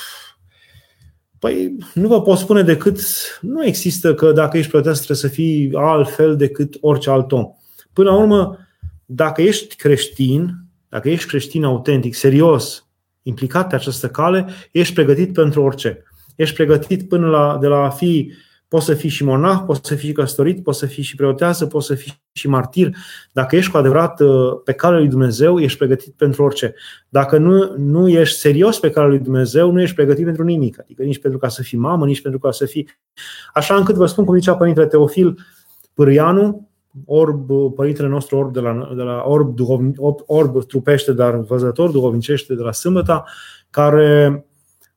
Păi 1.39 1.75
nu 1.93 2.07
vă 2.07 2.21
pot 2.21 2.37
spune 2.37 2.63
decât, 2.63 2.99
nu 3.41 3.65
există 3.65 4.13
că 4.13 4.31
dacă 4.31 4.57
ești 4.57 4.69
preoteasă 4.69 5.03
trebuie 5.03 5.29
să 5.29 5.35
fii 5.35 5.71
altfel 5.73 6.35
decât 6.35 6.77
orice 6.81 7.09
alt 7.09 7.31
om. 7.31 7.45
Până 7.93 8.09
la 8.09 8.15
urmă, 8.15 8.57
dacă 9.05 9.41
ești 9.41 9.75
creștin, 9.75 10.55
dacă 10.89 11.09
ești 11.09 11.27
creștin 11.27 11.63
autentic, 11.63 12.15
serios, 12.15 12.87
implicat 13.21 13.69
pe 13.69 13.75
această 13.75 14.07
cale, 14.09 14.47
ești 14.71 14.93
pregătit 14.93 15.33
pentru 15.33 15.63
orice. 15.63 16.03
Ești 16.35 16.55
pregătit 16.55 17.07
până 17.07 17.27
la, 17.27 17.57
de 17.61 17.67
la 17.67 17.77
a 17.77 17.89
fi, 17.89 18.33
poți 18.69 18.85
să 18.85 18.93
fii 18.93 19.09
și 19.09 19.23
monah, 19.23 19.63
poți 19.65 19.87
să 19.87 19.95
fii 19.95 20.11
căsătorit, 20.11 20.63
poți 20.63 20.79
să 20.79 20.85
fii 20.85 21.03
și 21.03 21.15
preoteasă, 21.15 21.65
poți 21.65 21.85
să 21.85 21.95
fii 21.95 22.21
și 22.31 22.47
martir. 22.47 22.95
Dacă 23.31 23.55
ești 23.55 23.71
cu 23.71 23.77
adevărat 23.77 24.19
uh, 24.19 24.29
pe 24.63 24.73
calea 24.73 24.99
lui 24.99 25.07
Dumnezeu, 25.07 25.59
ești 25.59 25.77
pregătit 25.77 26.13
pentru 26.13 26.43
orice. 26.43 26.75
Dacă 27.09 27.37
nu, 27.37 27.73
nu 27.77 28.09
ești 28.09 28.39
serios 28.39 28.79
pe 28.79 28.89
calea 28.89 29.09
lui 29.09 29.19
Dumnezeu, 29.19 29.71
nu 29.71 29.81
ești 29.81 29.95
pregătit 29.95 30.25
pentru 30.25 30.43
nimic. 30.43 30.79
Adică 30.79 31.03
nici 31.03 31.19
pentru 31.19 31.39
ca 31.39 31.47
să 31.47 31.61
fii 31.61 31.77
mamă, 31.77 32.05
nici 32.05 32.21
pentru 32.21 32.39
ca 32.39 32.51
să 32.51 32.65
fii... 32.65 32.87
Așa 33.53 33.75
încât 33.75 33.95
vă 33.95 34.05
spun, 34.05 34.25
cum 34.25 34.35
zicea 34.35 34.55
Părintele 34.55 34.87
Teofil 34.87 35.37
Pârâianu, 35.93 36.69
orb, 37.05 37.51
părintele 37.75 38.07
nostru 38.07 38.37
orb 38.37 38.53
de 38.53 38.59
la, 38.59 38.91
de 38.95 39.01
la 39.01 39.23
orb, 39.25 39.55
duhovni, 39.55 39.93
orb, 39.97 40.19
orb 40.25 40.63
trupește, 40.65 41.13
dar 41.13 41.35
văzător 41.35 41.91
duhovnicește 41.91 42.55
de 42.55 42.61
la 42.61 42.71
Sâmbăta, 42.71 43.23
care 43.69 44.45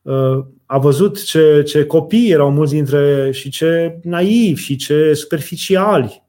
uh, 0.01 0.45
a 0.73 0.77
văzut 0.77 1.23
ce, 1.23 1.63
ce 1.63 1.85
copii 1.85 2.31
erau 2.31 2.51
mulți 2.51 2.73
dintre 2.73 3.31
și 3.31 3.49
ce 3.49 3.99
naivi 4.03 4.61
și 4.61 4.75
ce 4.75 5.13
superficiali 5.13 6.23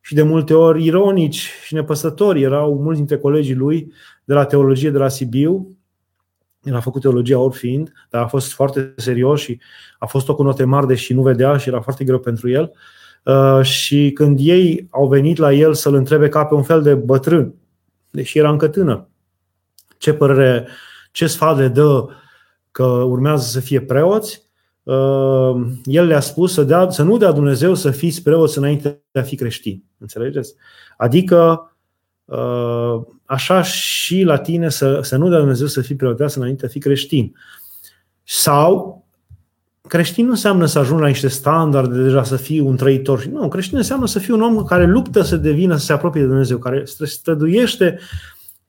și 0.00 0.14
de 0.14 0.22
multe 0.22 0.54
ori 0.54 0.84
ironici 0.84 1.50
și 1.64 1.74
nepăsători 1.74 2.42
erau 2.42 2.78
mulți 2.82 2.98
dintre 2.98 3.18
colegii 3.18 3.54
lui 3.54 3.92
de 4.24 4.34
la 4.34 4.44
teologie 4.44 4.90
de 4.90 4.98
la 4.98 5.08
Sibiu. 5.08 5.76
El 6.62 6.74
a 6.74 6.80
făcut 6.80 7.00
teologia 7.00 7.38
orfind, 7.38 7.92
dar 8.10 8.22
a 8.22 8.26
fost 8.26 8.52
foarte 8.52 8.94
serios 8.96 9.40
și 9.40 9.60
a 9.98 10.06
fost 10.06 10.28
o 10.28 10.34
cu 10.34 10.42
note 10.42 10.64
mari, 10.64 10.86
deși 10.86 11.12
nu 11.12 11.22
vedea 11.22 11.56
și 11.56 11.68
era 11.68 11.80
foarte 11.80 12.04
greu 12.04 12.18
pentru 12.18 12.48
el. 12.48 12.62
Uh, 12.62 12.78
Uh, 13.24 13.62
și 13.62 14.10
când 14.14 14.38
ei 14.40 14.86
au 14.90 15.08
venit 15.08 15.36
la 15.36 15.52
el 15.52 15.74
să-l 15.74 15.94
întrebe 15.94 16.28
ca 16.28 16.44
pe 16.44 16.54
un 16.54 16.62
fel 16.62 16.82
de 16.82 16.94
bătrân, 16.94 17.54
deși 18.10 18.38
era 18.38 18.50
încă 18.50 18.68
tânăr, 18.68 19.08
ce 19.98 20.12
părere, 20.12 20.68
ce 21.12 21.26
sfat 21.26 21.58
le 21.58 21.68
dă 21.68 22.06
că 22.72 22.84
urmează 22.84 23.48
să 23.48 23.60
fie 23.60 23.80
preoți, 23.80 24.42
uh, 24.82 25.54
el 25.84 26.06
le-a 26.06 26.20
spus 26.20 26.52
să, 26.52 26.62
dea, 26.62 26.90
să 26.90 27.02
nu 27.02 27.16
dea 27.16 27.32
Dumnezeu 27.32 27.74
să 27.74 27.90
fiți 27.90 28.22
preoți 28.22 28.58
înainte 28.58 29.02
de 29.10 29.20
a 29.20 29.22
fi 29.22 29.36
creștini. 29.36 29.84
Înțelegeți? 29.98 30.54
Adică 30.96 31.70
uh, 32.24 33.00
așa 33.24 33.62
și 33.62 34.22
la 34.22 34.36
tine 34.36 34.68
să, 34.68 35.00
să 35.02 35.16
nu 35.16 35.28
dea 35.28 35.38
Dumnezeu 35.38 35.66
să 35.66 35.80
fii 35.80 35.96
preoteasă 35.96 36.38
înainte 36.38 36.60
de 36.60 36.66
a 36.66 36.70
fi 36.70 36.78
creștin. 36.78 37.34
Sau 38.22 39.04
creștin 39.88 40.24
nu 40.24 40.30
înseamnă 40.30 40.66
să 40.66 40.78
ajungi 40.78 41.02
la 41.02 41.08
niște 41.08 41.28
standarde, 41.28 42.02
deja 42.02 42.24
să 42.24 42.36
fii 42.36 42.60
un 42.60 42.76
trăitor. 42.76 43.24
Nu, 43.24 43.48
creștin 43.48 43.76
înseamnă 43.76 44.06
să 44.06 44.18
fii 44.18 44.34
un 44.34 44.42
om 44.42 44.64
care 44.64 44.86
luptă 44.86 45.22
să 45.22 45.36
devină, 45.36 45.76
să 45.76 45.84
se 45.84 45.92
apropie 45.92 46.20
de 46.20 46.26
Dumnezeu, 46.26 46.58
care 46.58 46.84
străduiește, 46.84 47.98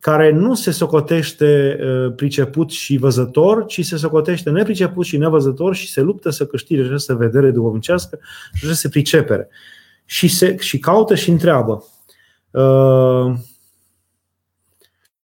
care 0.04 0.32
nu 0.32 0.54
se 0.54 0.72
socotește 0.72 1.80
uh, 1.80 2.14
priceput 2.16 2.70
și 2.70 2.98
văzător, 2.98 3.66
ci 3.66 3.86
se 3.86 3.98
socotește 3.98 4.50
nepriceput 4.50 5.06
și 5.06 5.18
nevăzător 5.18 5.76
și 5.76 5.92
se 5.92 6.02
luptă 6.02 6.30
să 6.30 6.46
câștige 6.46 6.84
această 6.84 7.16
vedere 7.16 7.52
duhovnicească 7.52 8.20
și 8.54 8.66
această 8.66 8.90
pricepere. 8.90 9.50
Și, 10.06 10.28
se, 10.28 10.58
și 10.58 10.80
caută 10.80 11.16
și 11.16 11.30
întreabă. 11.30 11.84
Uh, 12.52 13.34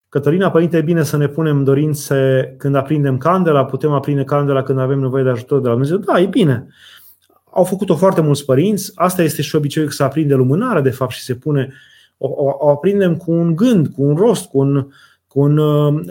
Cătălina, 0.09 0.51
Părinte, 0.51 0.77
e 0.77 0.83
bine 0.83 1.03
să 1.03 1.17
ne 1.17 1.29
punem 1.29 1.65
dorințe 1.65 2.55
când 2.59 2.75
aprindem 2.75 3.19
candela, 3.19 3.65
putem 3.65 3.93
aprinde 3.93 4.25
candela 4.25 4.63
când 4.63 4.79
avem 4.79 4.99
nevoie 4.99 5.23
de 5.23 5.31
ajutor 5.31 5.61
de 5.61 5.67
la 5.67 5.73
Dumnezeu. 5.73 5.97
Da, 5.97 6.21
e 6.21 6.27
bine. 6.27 6.67
Au 7.51 7.65
făcut-o 7.65 7.97
foarte 7.97 8.21
mulți 8.21 8.45
părinți, 8.45 8.93
asta 8.95 9.23
este 9.23 9.43
și 9.43 9.57
obiceiul 9.57 9.91
să 9.91 10.03
aprinde 10.03 10.35
lumânarea, 10.35 10.83
de 10.83 10.91
fapt, 10.91 11.13
și 11.13 11.23
se 11.23 11.35
pune, 11.35 11.73
o, 12.23 12.45
o, 12.45 12.57
o 12.59 12.69
aprindem 12.69 13.17
cu 13.17 13.33
un 13.33 13.57
gând, 13.57 13.89
cu 13.89 14.03
un 14.03 14.17
rost, 14.17 14.49
cu 14.49 14.59
un, 14.59 14.87
cu 15.27 15.41
un, 15.41 15.59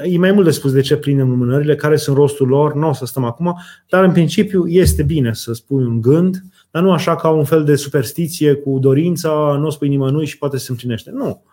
e 0.03 0.17
mai 0.17 0.31
mult 0.31 0.45
de 0.45 0.51
spus 0.51 0.71
de 0.71 0.81
ce 0.81 0.97
prindem 0.97 1.29
lumânările, 1.29 1.75
care 1.75 1.95
sunt 1.95 2.15
rostul 2.15 2.47
lor, 2.47 2.73
nu 2.73 2.89
o 2.89 2.93
să 2.93 3.05
stăm 3.05 3.23
acum, 3.23 3.57
dar 3.89 4.03
în 4.03 4.11
principiu 4.11 4.67
este 4.67 5.03
bine 5.03 5.33
să 5.33 5.53
spui 5.53 5.83
un 5.83 6.01
gând, 6.01 6.41
dar 6.71 6.83
nu 6.83 6.91
așa 6.91 7.15
ca 7.15 7.29
un 7.29 7.43
fel 7.43 7.63
de 7.63 7.75
superstiție 7.75 8.53
cu 8.53 8.79
dorința, 8.79 9.57
nu 9.59 9.65
o 9.65 9.69
spui 9.69 9.87
nimănui 9.87 10.25
și 10.25 10.37
poate 10.37 10.57
se 10.57 10.67
împlinește. 10.69 11.11
Nu 11.13 11.43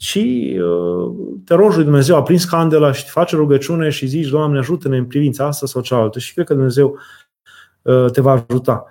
și 0.00 0.56
uh, 0.60 1.16
te 1.44 1.54
rogi 1.54 1.74
lui 1.74 1.84
Dumnezeu, 1.84 2.16
a 2.16 2.22
prins 2.22 2.44
candela 2.44 2.92
și 2.92 3.04
te 3.04 3.10
face 3.10 3.36
rugăciune 3.36 3.88
și 3.88 4.06
zici, 4.06 4.28
Doamne, 4.28 4.58
ajută-ne 4.58 4.96
în 4.96 5.04
privința 5.04 5.46
asta 5.46 5.66
sau 5.66 5.82
cealaltă 5.82 6.18
și 6.18 6.32
cred 6.34 6.46
că 6.46 6.54
Dumnezeu 6.54 6.98
uh, 7.82 8.10
te 8.10 8.20
va 8.20 8.44
ajuta. 8.48 8.84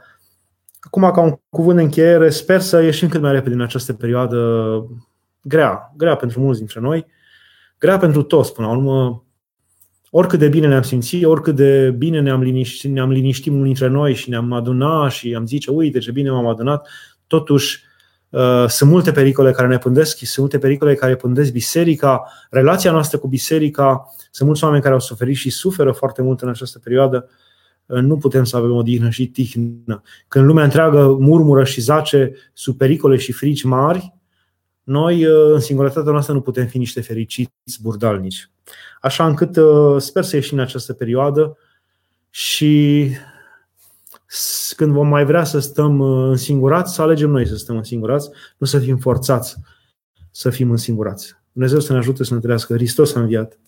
Acum, 0.88 1.12
ca 1.12 1.22
un 1.22 1.36
cuvânt 1.50 1.78
de 1.78 1.84
încheiere, 1.84 2.30
sper 2.30 2.60
să 2.60 2.82
ieșim 2.82 3.08
cât 3.08 3.22
mai 3.22 3.32
repede 3.32 3.54
din 3.54 3.64
această 3.64 3.94
perioadă 3.94 4.38
grea, 5.42 5.94
grea 5.98 6.16
pentru 6.16 6.40
mulți 6.40 6.60
dintre 6.60 6.80
noi, 6.80 7.06
grea 7.80 7.98
pentru 7.98 8.24
toți, 8.24 8.54
până 8.54 8.68
la 8.68 8.74
urmă. 8.74 9.26
oricât 10.10 10.40
de 10.40 10.48
bine 10.48 10.68
ne-am 10.68 10.82
simțit, 10.82 11.26
oricât 11.26 11.56
de 11.56 11.92
bine 11.98 12.22
ne-am 12.22 12.42
liniștit, 12.42 12.92
ne-am 12.92 13.12
liniștit 13.12 13.52
unul 13.52 13.64
dintre 13.64 13.88
noi 13.88 14.14
și 14.14 14.30
ne-am 14.30 14.52
adunat 14.52 15.12
și 15.12 15.36
am 15.36 15.46
zice, 15.46 15.72
uite 15.72 16.00
ce 16.00 16.12
bine 16.12 16.30
m-am 16.30 16.48
adunat, 16.48 16.88
totuși 17.28 17.84
uh, 18.30 18.66
sunt 18.68 18.90
multe 18.90 19.12
pericole 19.12 19.52
care 19.52 19.68
ne 19.68 19.78
pândesc, 19.78 20.18
sunt 20.18 20.38
multe 20.38 20.58
pericole 20.58 20.96
care 20.96 21.16
pândesc 21.16 21.52
biserica, 21.52 22.32
relația 22.50 22.92
noastră 22.92 23.18
cu 23.18 23.28
biserica, 23.28 24.14
sunt 24.32 24.48
mulți 24.48 24.64
oameni 24.64 24.82
care 24.82 24.94
au 24.94 25.00
suferit 25.00 25.36
și 25.36 25.50
suferă 25.50 25.92
foarte 25.92 26.22
mult 26.22 26.42
în 26.42 26.50
această 26.50 26.80
perioadă, 26.80 27.30
uh, 27.30 27.47
nu 27.88 28.18
putem 28.18 28.44
să 28.44 28.58
avem 28.58 28.72
o 28.72 28.82
dihnă 28.82 29.10
și 29.10 29.28
tihnă. 29.28 30.02
Când 30.28 30.46
lumea 30.46 30.64
întreagă 30.64 31.18
murmură 31.20 31.64
și 31.64 31.82
zace 31.82 32.34
sub 32.54 32.78
pericole 32.78 33.18
și 33.18 33.32
frici 33.32 33.64
mari, 33.64 34.14
noi, 34.84 35.26
uh, 35.26 35.54
în 35.54 35.60
singurătatea 35.60 36.12
noastră, 36.12 36.34
nu 36.34 36.42
putem 36.42 36.66
fi 36.66 36.78
niște 36.78 37.02
fericiți 37.02 37.82
burdalnici. 37.82 38.50
Așa 39.02 39.28
încât 39.28 39.58
uh, 39.58 40.02
sper 40.02 40.24
să 40.24 40.36
ieșim 40.36 40.58
în 40.58 40.64
această 40.64 40.94
perioadă 40.94 41.58
și 42.30 43.08
când 44.76 44.92
vom 44.92 45.08
mai 45.08 45.26
vrea 45.26 45.44
să 45.44 45.60
stăm 45.60 46.00
uh, 46.00 46.30
însingurați, 46.30 46.94
să 46.94 47.02
alegem 47.02 47.30
noi 47.30 47.48
să 47.48 47.56
stăm 47.56 47.78
însingurați, 47.78 48.30
nu 48.58 48.68
să 48.68 48.80
fim 48.80 48.98
forțați 48.98 49.58
să 50.32 50.50
fim 50.50 50.72
însingurați. 50.72 51.36
Dumnezeu 51.52 51.80
să 51.80 51.92
ne 51.92 51.98
ajute 51.98 52.24
să 52.24 52.34
ne 52.34 52.40
trăiască. 52.40 52.74
Hristos 52.74 53.16
a 53.16 53.20
înviat. 53.20 53.60